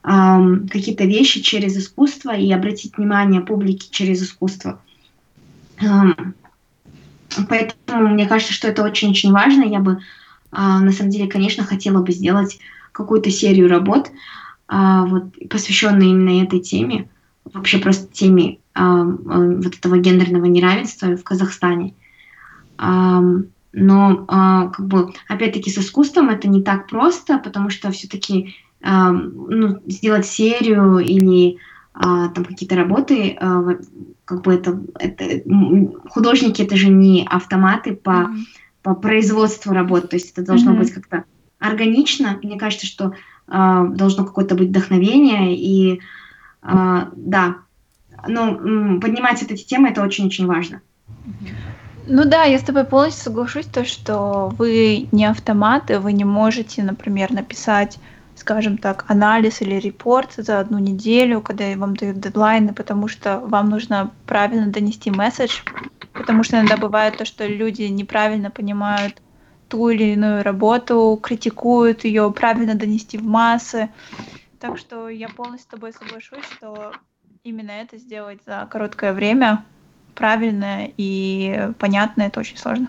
какие-то 0.00 1.04
вещи 1.04 1.42
через 1.42 1.76
искусство 1.76 2.34
и 2.34 2.50
обратить 2.52 2.96
внимание 2.96 3.42
публики 3.42 3.88
через 3.90 4.22
искусство. 4.22 4.80
Поэтому 7.48 8.08
мне 8.08 8.26
кажется, 8.26 8.52
что 8.52 8.68
это 8.68 8.82
очень-очень 8.82 9.32
важно. 9.32 9.62
Я 9.64 9.80
бы, 9.80 10.00
а, 10.50 10.80
на 10.80 10.92
самом 10.92 11.10
деле, 11.10 11.28
конечно, 11.28 11.64
хотела 11.64 12.02
бы 12.02 12.12
сделать 12.12 12.58
какую-то 12.92 13.30
серию 13.30 13.68
работ, 13.68 14.10
вот, 14.68 15.34
посвященную 15.48 16.10
именно 16.10 16.42
этой 16.42 16.60
теме, 16.60 17.08
вообще 17.44 17.78
просто 17.78 18.12
теме 18.12 18.58
а, 18.74 19.04
вот 19.04 19.74
этого 19.74 19.98
гендерного 19.98 20.46
неравенства 20.46 21.16
в 21.16 21.22
Казахстане. 21.22 21.94
Но 22.78 24.24
как 24.74 24.86
бы 24.86 25.12
опять-таки 25.28 25.70
с 25.70 25.78
искусством 25.78 26.30
это 26.30 26.48
не 26.48 26.62
так 26.62 26.88
просто, 26.88 27.38
потому 27.38 27.70
что 27.70 27.90
все-таки 27.90 28.56
ну, 28.80 29.80
сделать 29.86 30.26
серию 30.26 30.98
или 30.98 31.58
а, 32.00 32.28
там 32.28 32.44
какие-то 32.44 32.76
работы, 32.76 33.36
а, 33.40 33.76
как 34.24 34.42
бы 34.42 34.54
это, 34.54 34.80
это 35.00 35.42
художники 36.08 36.62
это 36.62 36.76
же 36.76 36.88
не 36.88 37.26
автоматы 37.28 37.96
по, 37.96 38.10
mm-hmm. 38.10 38.36
по 38.82 38.94
производству 38.94 39.72
работ, 39.72 40.10
то 40.10 40.16
есть 40.16 40.30
это 40.30 40.46
должно 40.46 40.72
mm-hmm. 40.72 40.78
быть 40.78 40.92
как-то 40.92 41.24
органично. 41.58 42.38
Мне 42.42 42.56
кажется, 42.56 42.86
что 42.86 43.14
должно 43.48 44.24
какое-то 44.26 44.54
быть 44.54 44.68
вдохновение 44.68 45.56
и 45.56 46.00
да, 46.62 47.56
ну, 48.26 49.00
поднимать 49.00 49.40
вот 49.40 49.50
эти 49.50 49.64
темы, 49.64 49.88
это 49.88 50.02
очень-очень 50.02 50.46
важно. 50.46 50.82
Ну 52.06 52.24
да, 52.24 52.44
я 52.44 52.58
с 52.58 52.62
тобой 52.62 52.84
полностью 52.84 53.24
соглашусь, 53.24 53.66
то, 53.66 53.84
что 53.84 54.52
вы 54.58 55.08
не 55.12 55.26
автоматы, 55.26 55.98
вы 55.98 56.12
не 56.12 56.24
можете, 56.24 56.82
например, 56.82 57.32
написать, 57.32 57.98
скажем 58.38 58.78
так, 58.78 59.04
анализ 59.08 59.60
или 59.62 59.74
репорт 59.74 60.34
за 60.36 60.60
одну 60.60 60.78
неделю, 60.78 61.40
когда 61.40 61.74
вам 61.76 61.96
дают 61.96 62.20
дедлайны, 62.20 62.72
потому 62.72 63.08
что 63.08 63.40
вам 63.40 63.68
нужно 63.68 64.12
правильно 64.26 64.68
донести 64.68 65.10
месседж, 65.10 65.60
потому 66.12 66.44
что 66.44 66.56
иногда 66.56 66.76
бывает 66.76 67.16
то, 67.18 67.24
что 67.24 67.46
люди 67.46 67.82
неправильно 67.82 68.50
понимают 68.50 69.20
ту 69.68 69.90
или 69.90 70.12
иную 70.12 70.42
работу, 70.42 71.18
критикуют 71.22 72.04
ее, 72.04 72.32
правильно 72.32 72.74
донести 72.74 73.18
в 73.18 73.24
массы. 73.24 73.90
Так 74.60 74.78
что 74.78 75.08
я 75.08 75.28
полностью 75.28 75.68
с 75.68 75.70
тобой 75.70 75.92
соглашусь, 75.92 76.44
что 76.56 76.92
именно 77.44 77.70
это 77.70 77.98
сделать 77.98 78.40
за 78.46 78.66
короткое 78.70 79.12
время 79.12 79.64
правильно 80.14 80.88
и 80.96 81.70
понятно, 81.78 82.22
это 82.22 82.40
очень 82.40 82.56
сложно. 82.56 82.88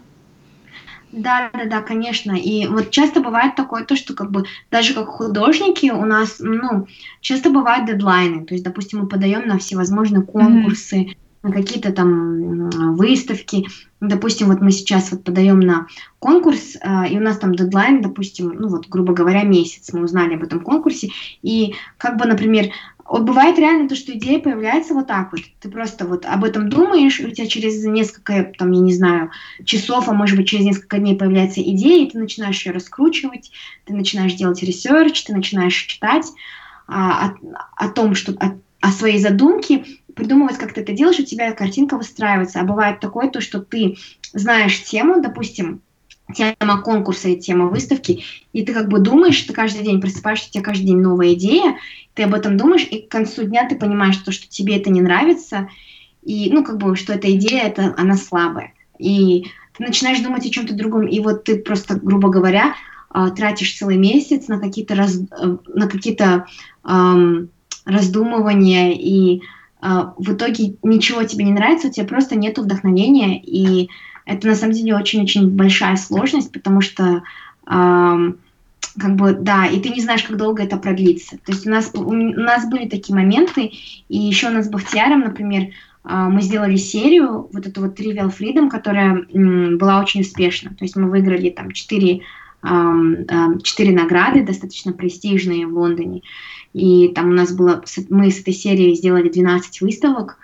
Да, 1.11 1.49
да, 1.53 1.65
да, 1.65 1.81
конечно. 1.81 2.33
И 2.33 2.67
вот 2.67 2.91
часто 2.91 3.19
бывает 3.19 3.55
такое, 3.55 3.83
то, 3.83 3.95
что 3.95 4.13
как 4.13 4.31
бы 4.31 4.45
даже 4.69 4.93
как 4.93 5.07
художники 5.07 5.89
у 5.89 6.05
нас, 6.05 6.37
ну, 6.39 6.87
часто 7.21 7.49
бывают 7.49 7.87
дедлайны. 7.87 8.45
То 8.45 8.53
есть, 8.53 8.63
допустим, 8.63 8.99
мы 8.99 9.07
подаем 9.07 9.47
на 9.47 9.57
всевозможные 9.57 10.21
конкурсы, 10.21 11.01
mm-hmm. 11.01 11.15
на 11.43 11.51
какие-то 11.51 11.91
там 11.91 12.69
выставки. 12.95 13.67
Допустим, 13.99 14.47
вот 14.47 14.61
мы 14.61 14.71
сейчас 14.71 15.11
вот 15.11 15.23
подаем 15.23 15.59
на 15.59 15.87
конкурс, 16.19 16.75
э, 16.75 17.09
и 17.09 17.17
у 17.17 17.21
нас 17.21 17.37
там 17.39 17.55
дедлайн, 17.55 18.01
допустим, 18.01 18.53
ну 18.55 18.67
вот, 18.67 18.87
грубо 18.87 19.13
говоря, 19.13 19.43
месяц. 19.43 19.91
Мы 19.91 20.03
узнали 20.03 20.35
об 20.35 20.43
этом 20.43 20.59
конкурсе. 20.59 21.09
И 21.41 21.73
как 21.97 22.17
бы, 22.17 22.25
например, 22.25 22.67
вот 23.09 23.23
бывает 23.23 23.57
реально 23.57 23.89
то, 23.89 23.95
что 23.95 24.13
идея 24.13 24.39
появляется 24.39 24.93
вот 24.93 25.07
так 25.07 25.31
вот. 25.31 25.41
Ты 25.59 25.69
просто 25.69 26.05
вот 26.05 26.25
об 26.25 26.43
этом 26.43 26.69
думаешь, 26.69 27.19
у 27.19 27.29
тебя 27.31 27.47
через 27.47 27.83
несколько, 27.83 28.53
там, 28.57 28.71
я 28.71 28.81
не 28.81 28.93
знаю, 28.93 29.31
часов, 29.65 30.07
а 30.07 30.13
может 30.13 30.37
быть 30.37 30.47
через 30.47 30.65
несколько 30.65 30.99
дней 30.99 31.15
появляется 31.15 31.61
идея, 31.61 32.05
и 32.05 32.09
ты 32.09 32.19
начинаешь 32.19 32.63
ее 32.65 32.71
раскручивать, 32.71 33.51
ты 33.85 33.93
начинаешь 33.93 34.33
делать 34.33 34.61
research, 34.61 35.23
ты 35.23 35.33
начинаешь 35.33 35.75
читать 35.75 36.27
а, 36.87 37.29
о, 37.29 37.85
о 37.85 37.89
том, 37.89 38.13
что 38.13 38.33
о, 38.33 38.59
о 38.81 38.91
своей 38.91 39.17
задумке, 39.17 39.85
придумывать, 40.15 40.57
как 40.57 40.73
ты 40.73 40.81
это 40.81 40.93
делаешь, 40.93 41.19
у 41.19 41.25
тебя 41.25 41.51
картинка 41.53 41.97
выстраивается. 41.97 42.59
А 42.59 42.63
бывает 42.63 42.99
такое 42.99 43.29
то, 43.29 43.41
что 43.41 43.59
ты 43.59 43.97
знаешь 44.33 44.83
тему, 44.83 45.21
допустим, 45.21 45.81
тема 46.33 46.81
конкурса 46.81 47.29
и 47.29 47.39
тема 47.39 47.65
выставки, 47.65 48.23
и 48.53 48.63
ты 48.63 48.73
как 48.73 48.87
бы 48.87 48.99
думаешь, 48.99 49.41
ты 49.41 49.53
каждый 49.53 49.83
день 49.83 50.01
просыпаешься, 50.01 50.49
у 50.49 50.51
тебя 50.51 50.63
каждый 50.63 50.85
день 50.85 50.97
новая 50.97 51.33
идея, 51.33 51.77
ты 52.13 52.23
об 52.23 52.33
этом 52.33 52.57
думаешь, 52.57 52.87
и 52.89 53.01
к 53.01 53.09
концу 53.09 53.43
дня 53.43 53.67
ты 53.67 53.75
понимаешь, 53.75 54.17
то, 54.17 54.31
что 54.31 54.47
тебе 54.47 54.77
это 54.77 54.89
не 54.89 55.01
нравится, 55.01 55.69
и, 56.23 56.51
ну, 56.51 56.63
как 56.63 56.77
бы, 56.77 56.95
что 56.95 57.13
эта 57.13 57.31
идея, 57.35 57.63
это, 57.63 57.93
она 57.97 58.15
слабая. 58.15 58.73
И 58.97 59.45
ты 59.77 59.83
начинаешь 59.83 60.19
думать 60.19 60.45
о 60.45 60.49
чем-то 60.49 60.75
другом, 60.75 61.07
и 61.07 61.19
вот 61.19 61.45
ты 61.45 61.57
просто, 61.57 61.95
грубо 61.95 62.29
говоря, 62.29 62.75
а, 63.09 63.31
тратишь 63.31 63.77
целый 63.77 63.97
месяц 63.97 64.47
на 64.47 64.59
какие-то 64.59 64.95
раз, 64.95 65.17
э, 65.17 65.57
на 65.73 65.87
какие-то 65.87 66.45
эм, 66.83 67.49
раздумывания, 67.85 68.91
и 68.91 69.41
э, 69.81 69.87
в 70.17 70.33
итоге 70.33 70.75
ничего 70.83 71.23
тебе 71.23 71.45
не 71.45 71.51
нравится, 71.51 71.87
у 71.87 71.91
тебя 71.91 72.05
просто 72.05 72.35
нет 72.35 72.59
вдохновения, 72.59 73.41
и 73.41 73.89
это 74.29 74.47
на 74.47 74.55
самом 74.55 74.73
деле 74.73 74.95
очень-очень 74.95 75.49
большая 75.49 75.95
сложность, 75.95 76.51
потому 76.51 76.81
что 76.81 77.23
как 77.65 79.15
бы, 79.15 79.33
да, 79.33 79.67
и 79.67 79.79
ты 79.79 79.89
не 79.89 80.01
знаешь, 80.01 80.23
как 80.23 80.35
долго 80.35 80.63
это 80.63 80.75
продлится. 80.77 81.37
То 81.37 81.51
есть 81.51 81.65
у 81.65 81.69
нас, 81.69 81.91
у 81.93 82.13
нас 82.13 82.67
были 82.69 82.89
такие 82.89 83.15
моменты, 83.15 83.71
и 84.09 84.17
еще 84.17 84.47
у 84.47 84.51
нас 84.51 84.65
с 84.65 84.69
Бахтияром, 84.69 85.21
например, 85.21 85.67
а, 86.03 86.29
мы 86.29 86.41
сделали 86.41 86.75
серию, 86.75 87.49
вот 87.53 87.67
эту 87.67 87.81
вот 87.81 87.99
Trivial 87.99 88.33
Freedom, 88.35 88.69
которая 88.69 89.25
была 89.31 90.01
очень 90.01 90.21
успешна. 90.21 90.71
То 90.71 90.83
есть 90.83 90.95
мы 90.95 91.09
выиграли 91.09 91.49
там 91.49 91.71
четыре 91.71 92.21
четыре 92.61 93.93
награды, 93.93 94.43
достаточно 94.43 94.91
престижные 94.91 95.65
в 95.65 95.77
Лондоне. 95.77 96.23
И 96.73 97.07
там 97.15 97.29
у 97.29 97.33
нас 97.33 97.53
было, 97.53 97.81
мы 98.09 98.29
с 98.29 98.41
этой 98.41 98.53
серией 98.53 98.95
сделали 98.95 99.29
12 99.29 99.79
выставок 99.79 100.37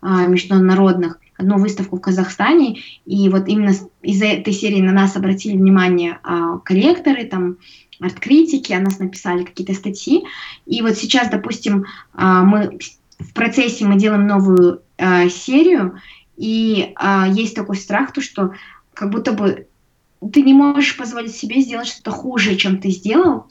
а, 0.00 0.26
международных, 0.26 1.18
одну 1.38 1.58
выставку 1.58 1.96
в 1.96 2.00
Казахстане, 2.00 2.80
и 3.06 3.28
вот 3.28 3.48
именно 3.48 3.72
из-за 4.02 4.26
этой 4.26 4.52
серии 4.52 4.82
на 4.82 4.92
нас 4.92 5.16
обратили 5.16 5.56
внимание 5.56 6.18
а, 6.22 6.58
коллекторы, 6.58 7.24
там, 7.24 7.58
арт-критики, 8.00 8.72
о 8.72 8.80
нас 8.80 8.98
написали 8.98 9.44
какие-то 9.44 9.72
статьи, 9.72 10.24
и 10.66 10.82
вот 10.82 10.96
сейчас, 10.96 11.30
допустим, 11.30 11.86
а, 12.12 12.42
мы 12.42 12.78
в 13.18 13.32
процессе 13.32 13.84
мы 13.84 13.98
делаем 13.98 14.26
новую 14.26 14.82
а, 14.98 15.28
серию, 15.28 16.00
и 16.36 16.92
а, 16.96 17.26
есть 17.28 17.54
такой 17.54 17.76
страх, 17.76 18.12
то, 18.12 18.20
что 18.20 18.52
как 18.92 19.10
будто 19.10 19.32
бы 19.32 19.68
ты 20.32 20.42
не 20.42 20.52
можешь 20.52 20.96
позволить 20.96 21.34
себе 21.34 21.60
сделать 21.60 21.86
что-то 21.86 22.10
хуже, 22.10 22.56
чем 22.56 22.78
ты 22.78 22.90
сделал, 22.90 23.46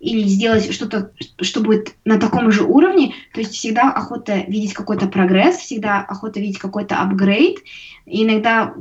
или 0.00 0.26
сделать 0.26 0.72
что-то, 0.72 1.12
что 1.42 1.60
будет 1.60 1.94
на 2.06 2.18
таком 2.18 2.50
же 2.50 2.64
уровне. 2.64 3.14
То 3.34 3.40
есть 3.40 3.52
всегда 3.52 3.92
охота 3.92 4.44
видеть 4.48 4.72
какой-то 4.72 5.06
прогресс, 5.06 5.58
всегда 5.58 6.00
охота 6.00 6.40
видеть 6.40 6.58
какой-то 6.58 6.96
апгрейд. 6.96 7.58
Иногда 8.06 8.74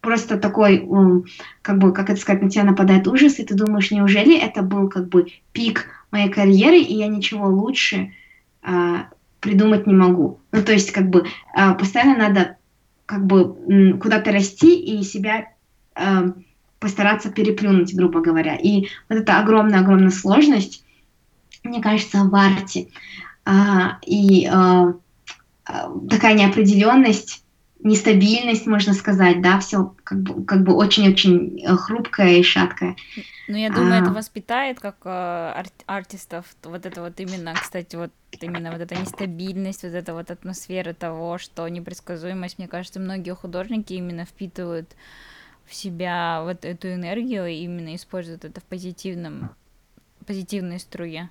просто 0.00 0.36
такой, 0.36 0.86
как 1.62 1.78
бы, 1.78 1.92
как 1.92 2.10
это 2.10 2.20
сказать, 2.20 2.42
на 2.42 2.50
тебя 2.50 2.64
нападает 2.64 3.06
ужас, 3.06 3.38
и 3.38 3.44
ты 3.44 3.54
думаешь, 3.54 3.92
неужели 3.92 4.36
это 4.36 4.62
был 4.62 4.88
как 4.88 5.08
бы 5.08 5.28
пик 5.52 5.86
моей 6.10 6.28
карьеры, 6.28 6.78
и 6.78 6.94
я 6.94 7.06
ничего 7.06 7.46
лучше 7.46 8.12
а, 8.62 9.08
придумать 9.40 9.86
не 9.86 9.94
могу. 9.94 10.40
Ну, 10.50 10.62
то 10.62 10.72
есть, 10.72 10.90
как 10.90 11.08
бы, 11.08 11.24
а, 11.54 11.74
постоянно 11.74 12.16
надо 12.16 12.56
как 13.06 13.26
бы 13.26 13.98
куда-то 14.00 14.32
расти 14.32 14.74
и 14.74 15.02
себя 15.04 15.48
а, 15.94 16.32
постараться 16.84 17.30
переплюнуть, 17.30 17.94
грубо 17.94 18.20
говоря. 18.20 18.56
И 18.56 18.88
вот 19.08 19.18
эта 19.20 19.38
огромная-огромная 19.38 20.10
сложность, 20.10 20.84
мне 21.62 21.80
кажется, 21.80 22.24
в 22.24 22.34
арте 22.34 22.88
а, 23.46 23.98
и 24.04 24.44
а, 24.44 24.92
а, 25.64 25.90
такая 26.10 26.34
неопределенность, 26.34 27.42
нестабильность, 27.82 28.66
можно 28.66 28.92
сказать, 28.92 29.40
да, 29.40 29.60
все 29.60 29.94
как 30.04 30.20
бы, 30.20 30.44
как 30.44 30.62
бы 30.62 30.74
очень-очень 30.74 31.58
э, 31.64 31.74
хрупкое 31.74 32.36
и 32.36 32.42
шаткое. 32.42 32.96
Ну, 33.48 33.56
я 33.56 33.70
думаю, 33.70 34.00
а... 34.00 34.02
это 34.02 34.10
воспитает 34.10 34.78
как 34.78 34.96
э, 35.06 35.08
ар- 35.08 35.66
артистов, 35.86 36.44
вот 36.64 36.84
это 36.84 37.00
вот 37.00 37.18
именно, 37.18 37.54
кстати, 37.54 37.96
вот 37.96 38.12
именно 38.42 38.72
вот 38.72 38.82
эта 38.82 38.94
нестабильность, 38.94 39.84
вот 39.84 39.94
эта 39.94 40.12
вот 40.12 40.30
атмосфера 40.30 40.92
того, 40.92 41.38
что 41.38 41.66
непредсказуемость, 41.66 42.58
мне 42.58 42.68
кажется, 42.68 43.00
многие 43.00 43.34
художники 43.34 43.94
именно 43.94 44.26
впитывают 44.26 44.94
в 45.66 45.74
себя 45.74 46.42
вот 46.44 46.64
эту 46.64 46.92
энергию 46.92 47.46
и 47.46 47.56
именно 47.56 47.94
используют 47.94 48.44
это 48.44 48.60
в 48.60 48.64
позитивном, 48.64 49.50
позитивной 50.26 50.78
струе. 50.78 51.30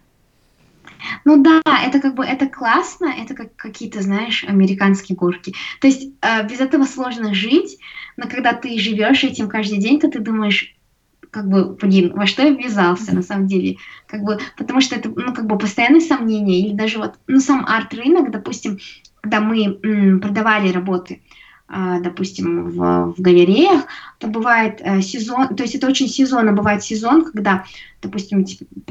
Ну 1.26 1.42
да, 1.42 1.62
это 1.86 2.00
как 2.00 2.16
бы 2.16 2.26
это 2.26 2.48
классно, 2.48 3.06
это 3.06 3.34
как 3.34 3.56
какие-то, 3.56 4.02
знаешь, 4.02 4.44
американские 4.44 5.16
горки. 5.16 5.54
То 5.80 5.88
есть 5.88 6.10
э, 6.22 6.48
без 6.48 6.60
этого 6.60 6.86
сложно 6.86 7.34
жить, 7.34 7.78
но 8.18 8.28
когда 8.28 8.54
ты 8.54 8.78
живешь 8.78 9.24
этим 9.24 9.50
каждый 9.50 9.80
день, 9.80 10.00
то 10.00 10.10
ты 10.10 10.20
думаешь, 10.20 10.76
как 11.32 11.50
бы, 11.50 11.76
блин, 11.76 12.14
во 12.14 12.26
что 12.26 12.44
я 12.44 12.52
ввязался 12.52 13.16
на 13.16 13.24
самом 13.24 13.48
деле, 13.48 13.78
как 14.08 14.22
бы, 14.22 14.40
потому 14.58 14.82
что 14.82 14.96
это, 14.96 15.10
ну, 15.10 15.34
как 15.34 15.48
бы 15.48 15.58
постоянные 15.58 16.02
сомнения, 16.02 16.60
или 16.60 16.74
даже 16.74 17.00
вот, 17.00 17.16
ну, 17.28 17.40
сам 17.40 17.66
арт-рынок, 17.66 18.32
допустим, 18.32 18.78
когда 19.22 19.40
мы 19.40 19.80
м, 19.84 20.20
продавали 20.20 20.72
работы, 20.72 21.22
допустим, 21.68 22.70
в, 22.70 23.14
в 23.14 23.22
галереях, 23.22 23.86
то 24.20 24.28
бывает 24.28 24.80
э, 24.82 25.02
сезон, 25.02 25.56
то 25.56 25.64
есть 25.64 25.76
это 25.76 25.88
очень 25.88 26.08
сезонно, 26.08 26.52
бывает 26.52 26.84
сезон, 26.84 27.26
когда, 27.26 27.66
допустим, 28.02 28.46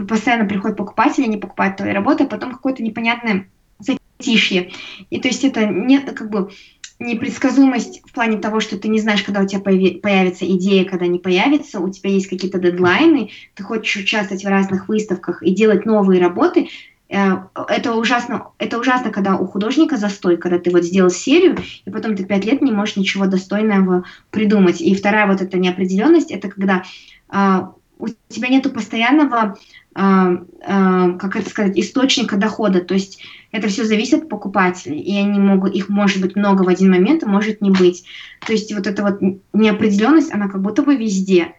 постоянно 0.08 0.46
приходят 0.46 0.76
покупатели, 0.76 1.24
они 1.24 1.36
покупают 1.36 1.76
твои 1.76 1.92
работы, 1.92 2.24
а 2.24 2.28
потом 2.28 2.52
какое-то 2.52 2.82
непонятное 2.82 3.48
затишье. 3.78 4.72
И 5.10 5.20
то 5.20 5.28
есть 5.28 5.44
это 5.44 5.66
нет, 5.66 6.10
как 6.12 6.30
бы, 6.30 6.50
непредсказуемость 6.98 8.02
в 8.04 8.12
плане 8.12 8.38
того, 8.38 8.60
что 8.60 8.78
ты 8.78 8.88
не 8.88 9.00
знаешь, 9.00 9.22
когда 9.22 9.40
у 9.40 9.46
тебя 9.46 9.60
появится 9.60 10.46
идея, 10.46 10.84
когда 10.84 11.06
не 11.06 11.18
появится, 11.18 11.80
у 11.80 11.90
тебя 11.90 12.10
есть 12.10 12.28
какие-то 12.28 12.58
дедлайны, 12.58 13.30
ты 13.54 13.62
хочешь 13.62 14.02
участвовать 14.02 14.44
в 14.44 14.48
разных 14.48 14.88
выставках 14.88 15.42
и 15.42 15.52
делать 15.52 15.84
новые 15.84 16.20
работы, 16.20 16.68
это 17.12 17.94
ужасно, 17.94 18.48
это 18.58 18.78
ужасно, 18.78 19.10
когда 19.10 19.36
у 19.36 19.46
художника 19.46 19.96
застой, 19.96 20.38
когда 20.38 20.58
ты 20.58 20.70
вот 20.70 20.84
сделал 20.84 21.10
серию, 21.10 21.58
и 21.84 21.90
потом 21.90 22.16
ты 22.16 22.24
пять 22.24 22.46
лет 22.46 22.62
не 22.62 22.72
можешь 22.72 22.96
ничего 22.96 23.26
достойного 23.26 24.04
придумать. 24.30 24.80
И 24.80 24.94
вторая 24.94 25.26
вот 25.26 25.42
эта 25.42 25.58
неопределенность, 25.58 26.30
это 26.30 26.48
когда 26.48 26.84
э, 27.30 27.60
у 27.98 28.06
тебя 28.28 28.48
нету 28.48 28.70
постоянного, 28.70 29.58
э, 29.94 30.00
э, 30.00 31.18
как 31.18 31.36
это 31.36 31.50
сказать, 31.50 31.78
источника 31.78 32.36
дохода. 32.36 32.80
То 32.80 32.94
есть 32.94 33.22
это 33.50 33.68
все 33.68 33.84
зависит 33.84 34.22
от 34.22 34.28
покупателей, 34.30 35.00
и 35.00 35.16
они 35.18 35.38
могут, 35.38 35.74
их 35.74 35.90
может 35.90 36.20
быть 36.22 36.34
много 36.34 36.62
в 36.62 36.68
один 36.68 36.90
момент, 36.90 37.24
а 37.24 37.28
может 37.28 37.60
не 37.60 37.70
быть. 37.70 38.04
То 38.46 38.52
есть 38.52 38.74
вот 38.74 38.86
эта 38.86 39.02
вот 39.02 39.20
неопределенность, 39.52 40.32
она 40.32 40.48
как 40.48 40.62
будто 40.62 40.82
бы 40.82 40.96
везде. 40.96 41.54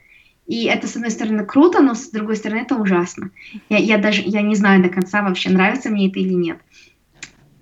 И 0.47 0.65
это, 0.65 0.87
с 0.87 0.95
одной 0.95 1.11
стороны, 1.11 1.45
круто, 1.45 1.81
но 1.81 1.95
с 1.95 2.09
другой 2.09 2.35
стороны, 2.35 2.61
это 2.61 2.75
ужасно. 2.75 3.29
Я, 3.69 3.77
я 3.77 3.97
даже 3.97 4.21
я 4.25 4.41
не 4.41 4.55
знаю 4.55 4.83
до 4.83 4.89
конца 4.89 5.21
вообще, 5.21 5.49
нравится 5.49 5.89
мне 5.89 6.09
это 6.09 6.19
или 6.19 6.33
нет. 6.33 6.59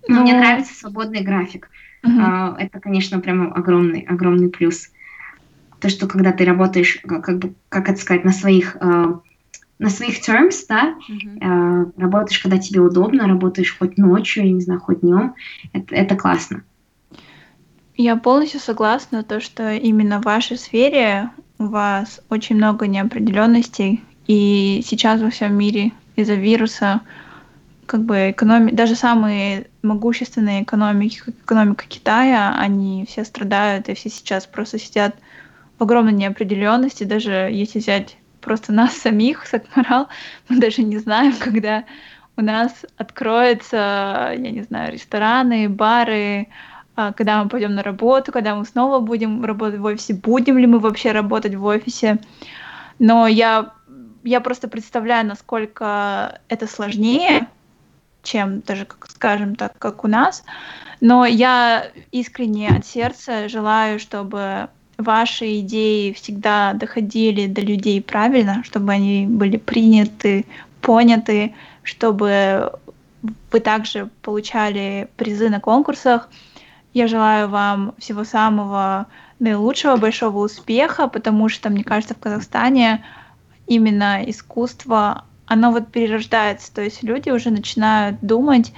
Но 0.07 0.15
ну... 0.15 0.21
мне 0.23 0.33
нравится 0.33 0.73
свободный 0.73 1.21
график. 1.21 1.69
Угу. 2.03 2.13
А, 2.19 2.55
это, 2.57 2.79
конечно, 2.79 3.19
прям 3.19 3.53
огромный, 3.53 4.01
огромный 4.01 4.49
плюс. 4.49 4.89
То, 5.79 5.89
что 5.89 6.07
когда 6.07 6.31
ты 6.31 6.45
работаешь, 6.45 6.99
как 7.07 7.37
бы, 7.37 7.53
как 7.69 7.89
это 7.89 7.99
сказать, 7.99 8.23
на 8.23 8.31
своих, 8.31 8.75
uh, 8.77 9.19
на 9.79 9.89
своих 9.89 10.19
terms, 10.27 10.65
да, 10.69 10.95
uh-huh. 11.09 11.39
uh, 11.39 11.91
работаешь, 11.97 12.39
когда 12.39 12.59
тебе 12.59 12.81
удобно, 12.81 13.27
работаешь 13.27 13.75
хоть 13.77 13.97
ночью, 13.97 14.45
я 14.45 14.51
не 14.51 14.61
знаю, 14.61 14.79
хоть 14.79 15.01
днем, 15.01 15.33
это, 15.73 15.95
это 15.95 16.15
классно. 16.15 16.63
Я 17.95 18.15
полностью 18.15 18.59
согласна, 18.59 19.23
то, 19.23 19.39
что 19.39 19.73
именно 19.73 20.21
в 20.21 20.25
вашей 20.25 20.57
сфере 20.57 21.29
у 21.61 21.67
вас 21.67 22.21
очень 22.29 22.55
много 22.55 22.87
неопределенностей, 22.87 24.03
и 24.25 24.81
сейчас 24.83 25.21
во 25.21 25.29
всем 25.29 25.53
мире 25.53 25.91
из-за 26.15 26.33
вируса 26.33 27.01
как 27.85 28.03
бы 28.03 28.31
экономи... 28.31 28.71
даже 28.71 28.95
самые 28.95 29.67
могущественные 29.83 30.63
экономики, 30.63 31.21
как 31.23 31.35
экономика 31.35 31.85
Китая, 31.87 32.55
они 32.57 33.05
все 33.07 33.23
страдают, 33.23 33.89
и 33.89 33.93
все 33.93 34.09
сейчас 34.09 34.47
просто 34.47 34.79
сидят 34.79 35.15
в 35.77 35.83
огромной 35.83 36.13
неопределенности, 36.13 37.03
даже 37.03 37.49
если 37.51 37.79
взять 37.79 38.17
просто 38.39 38.73
нас 38.73 38.93
самих, 38.93 39.45
Сакмарал, 39.45 40.07
мы 40.49 40.59
даже 40.59 40.81
не 40.81 40.97
знаем, 40.97 41.35
когда 41.37 41.83
у 42.37 42.41
нас 42.41 42.85
откроются, 42.97 44.33
я 44.35 44.51
не 44.51 44.63
знаю, 44.63 44.93
рестораны, 44.93 45.69
бары, 45.69 46.47
когда 47.15 47.43
мы 47.43 47.49
пойдем 47.49 47.75
на 47.75 47.83
работу, 47.83 48.31
когда 48.31 48.55
мы 48.55 48.65
снова 48.65 48.99
будем 48.99 49.43
работать 49.43 49.79
в 49.79 49.85
офисе, 49.85 50.13
будем 50.13 50.57
ли 50.57 50.67
мы 50.67 50.79
вообще 50.79 51.11
работать 51.11 51.55
в 51.55 51.65
офисе. 51.65 52.19
Но 52.99 53.27
я, 53.27 53.73
я 54.23 54.39
просто 54.41 54.67
представляю, 54.67 55.27
насколько 55.27 56.39
это 56.47 56.67
сложнее, 56.67 57.47
чем 58.23 58.61
даже, 58.61 58.87
скажем 59.07 59.55
так, 59.55 59.77
как 59.77 60.03
у 60.03 60.07
нас. 60.07 60.43
Но 60.99 61.25
я 61.25 61.87
искренне 62.11 62.69
от 62.69 62.85
сердца 62.85 63.49
желаю, 63.49 63.99
чтобы 63.99 64.69
ваши 64.97 65.59
идеи 65.59 66.13
всегда 66.13 66.73
доходили 66.73 67.47
до 67.47 67.61
людей 67.61 68.01
правильно, 68.01 68.63
чтобы 68.63 68.91
они 68.91 69.25
были 69.25 69.57
приняты, 69.57 70.45
поняты, 70.81 71.55
чтобы 71.83 72.71
вы 73.51 73.59
также 73.59 74.09
получали 74.21 75.07
призы 75.17 75.49
на 75.49 75.59
конкурсах. 75.59 76.29
Я 76.93 77.07
желаю 77.07 77.47
вам 77.47 77.93
всего 77.97 78.23
самого 78.23 79.07
наилучшего, 79.39 79.95
большого 79.97 80.39
успеха, 80.39 81.07
потому 81.07 81.49
что, 81.49 81.69
мне 81.69 81.83
кажется, 81.83 82.15
в 82.15 82.19
Казахстане 82.19 83.05
именно 83.65 84.21
искусство, 84.29 85.25
оно 85.45 85.71
вот 85.71 85.91
перерождается, 85.91 86.73
то 86.73 86.81
есть 86.81 87.03
люди 87.03 87.29
уже 87.29 87.49
начинают 87.49 88.17
думать 88.21 88.73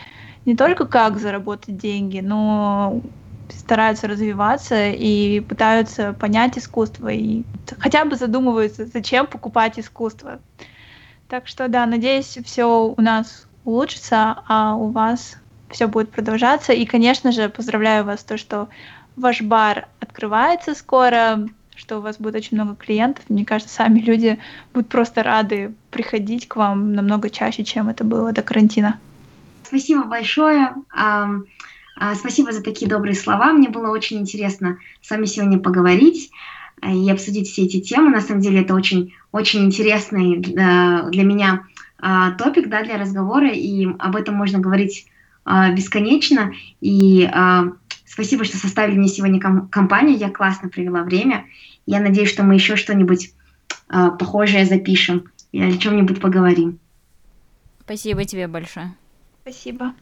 не 0.45 0.56
только 0.56 0.85
как 0.85 1.19
заработать 1.19 1.77
деньги, 1.77 2.19
но 2.19 3.02
стараются 3.49 4.07
развиваться 4.07 4.90
и 4.90 5.40
пытаются 5.40 6.14
понять 6.14 6.57
искусство 6.57 7.10
и 7.10 7.44
хотя 7.80 8.06
бы 8.06 8.15
задумываются, 8.15 8.85
зачем 8.85 9.27
покупать 9.27 9.80
искусство. 9.80 10.40
Так 11.27 11.48
что 11.48 11.68
да, 11.68 11.85
надеюсь, 11.85 12.38
все 12.45 12.65
у 12.85 13.02
нас 13.02 13.48
улучшится, 13.64 14.44
а 14.48 14.76
у 14.76 14.91
вас 14.91 15.38
все 15.74 15.88
будет 15.88 16.12
продолжаться. 16.12 16.72
И, 16.72 16.86
конечно 16.86 17.32
же, 17.32 17.50
поздравляю 17.50 18.06
вас 18.06 18.24
то, 18.24 18.38
что 18.38 18.70
ваш 19.16 19.41
бар 19.41 19.88
открывается 20.00 20.76
скоро, 20.76 21.48
что 21.76 21.98
у 21.98 22.02
вас 22.02 22.18
будет 22.18 22.36
очень 22.36 22.58
много 22.58 22.76
клиентов. 22.76 23.26
Мне 23.28 23.44
кажется, 23.44 23.74
сами 23.74 24.00
люди 24.00 24.40
будут 24.74 24.90
просто 24.90 25.24
рады 25.24 25.74
приходить 25.91 26.48
к 26.48 26.56
вам 26.56 26.94
намного 26.94 27.30
чаще, 27.30 27.64
чем 27.64 27.90
это 27.90 28.04
было 28.04 28.32
до 28.32 28.41
карантина. 28.41 29.00
Спасибо 29.64 30.04
большое. 30.04 30.76
А, 30.95 32.16
спасибо 32.16 32.52
за 32.52 32.64
такие 32.64 32.90
добрые 32.90 33.16
слова. 33.16 33.52
Мне 33.54 33.70
было 33.70 33.90
очень 33.90 34.20
интересно 34.20 34.78
с 35.02 35.10
вами 35.10 35.26
сегодня 35.26 35.60
поговорить 35.60 36.32
э, 36.82 36.91
и 36.91 37.10
обсудить 37.10 37.50
все 37.50 37.64
эти 37.64 37.82
темы. 37.82 38.10
На 38.10 38.22
самом 38.22 38.41
деле 38.41 38.62
это 38.62 38.74
очень, 38.74 39.14
очень 39.32 39.66
интересный 39.66 40.38
для, 40.38 41.24
меня 41.24 41.64
а, 42.00 42.32
топик 42.32 42.68
да, 42.68 42.84
для 42.84 42.98
разговора, 42.98 43.50
и 43.50 43.88
об 44.00 44.16
этом 44.16 44.36
можно 44.36 44.60
говорить 44.60 45.06
а, 45.08 45.12
бесконечно. 45.45 46.53
И 46.82 47.30
спасибо, 48.06 48.44
что 48.44 48.57
составили 48.57 48.98
мне 48.98 49.07
сегодня 49.07 49.40
ком- 49.40 49.68
компанию. 49.70 50.18
Я 50.18 50.30
классно 50.30 50.70
провела 50.70 51.03
время. 51.03 51.45
Я 51.86 51.99
надеюсь, 51.99 52.30
что 52.30 52.44
мы 52.44 52.56
еще 52.56 52.76
что-нибудь 52.76 53.34
похожее 53.88 54.65
запишем 54.65 55.32
и 55.52 55.61
о 55.61 55.78
чем-нибудь 55.78 56.22
поговорим. 56.22 56.80
Спасибо 57.82 58.24
тебе 58.24 58.48
большое. 58.48 58.94
Спасибо. 59.41 59.94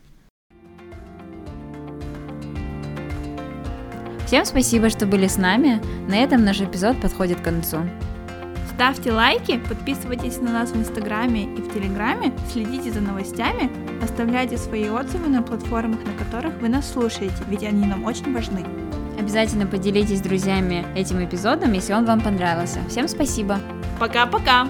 Всем 4.28 4.46
спасибо, 4.46 4.90
что 4.90 5.06
были 5.06 5.28
с 5.28 5.38
нами. 5.38 5.82
На 6.08 6.16
этом 6.16 6.46
наш 6.46 6.62
эпизод 6.62 7.02
подходит 7.02 7.42
к 7.42 7.44
концу. 7.44 7.80
Ставьте 8.74 9.12
лайки, 9.12 9.60
подписывайтесь 9.68 10.38
на 10.38 10.54
нас 10.54 10.72
в 10.72 10.78
Инстаграме 10.78 11.54
и 11.56 11.62
в 11.62 11.74
Телеграме, 11.74 12.32
следите 12.52 12.92
за 12.92 13.02
новостями, 13.02 13.70
оставляйте 14.02 14.58
свои 14.58 14.90
отзывы 14.90 15.30
на 15.30 15.42
платформах, 15.42 16.00
на 16.06 16.14
которых 16.14 16.56
вы 16.62 16.70
нас 16.70 16.92
слушаете, 16.92 17.44
ведь 17.48 17.64
они 17.64 17.86
нам 17.86 18.04
очень 18.06 18.34
важны. 18.34 18.66
Обязательно 19.20 19.68
поделитесь 19.68 20.20
с 20.20 20.22
друзьями 20.22 20.86
этим 20.96 21.24
эпизодом, 21.24 21.74
если 21.74 21.94
он 21.94 22.06
вам 22.06 22.22
понравился. 22.22 22.80
Всем 22.90 23.08
спасибо. 23.08 23.60
Пока-пока. 24.00 24.68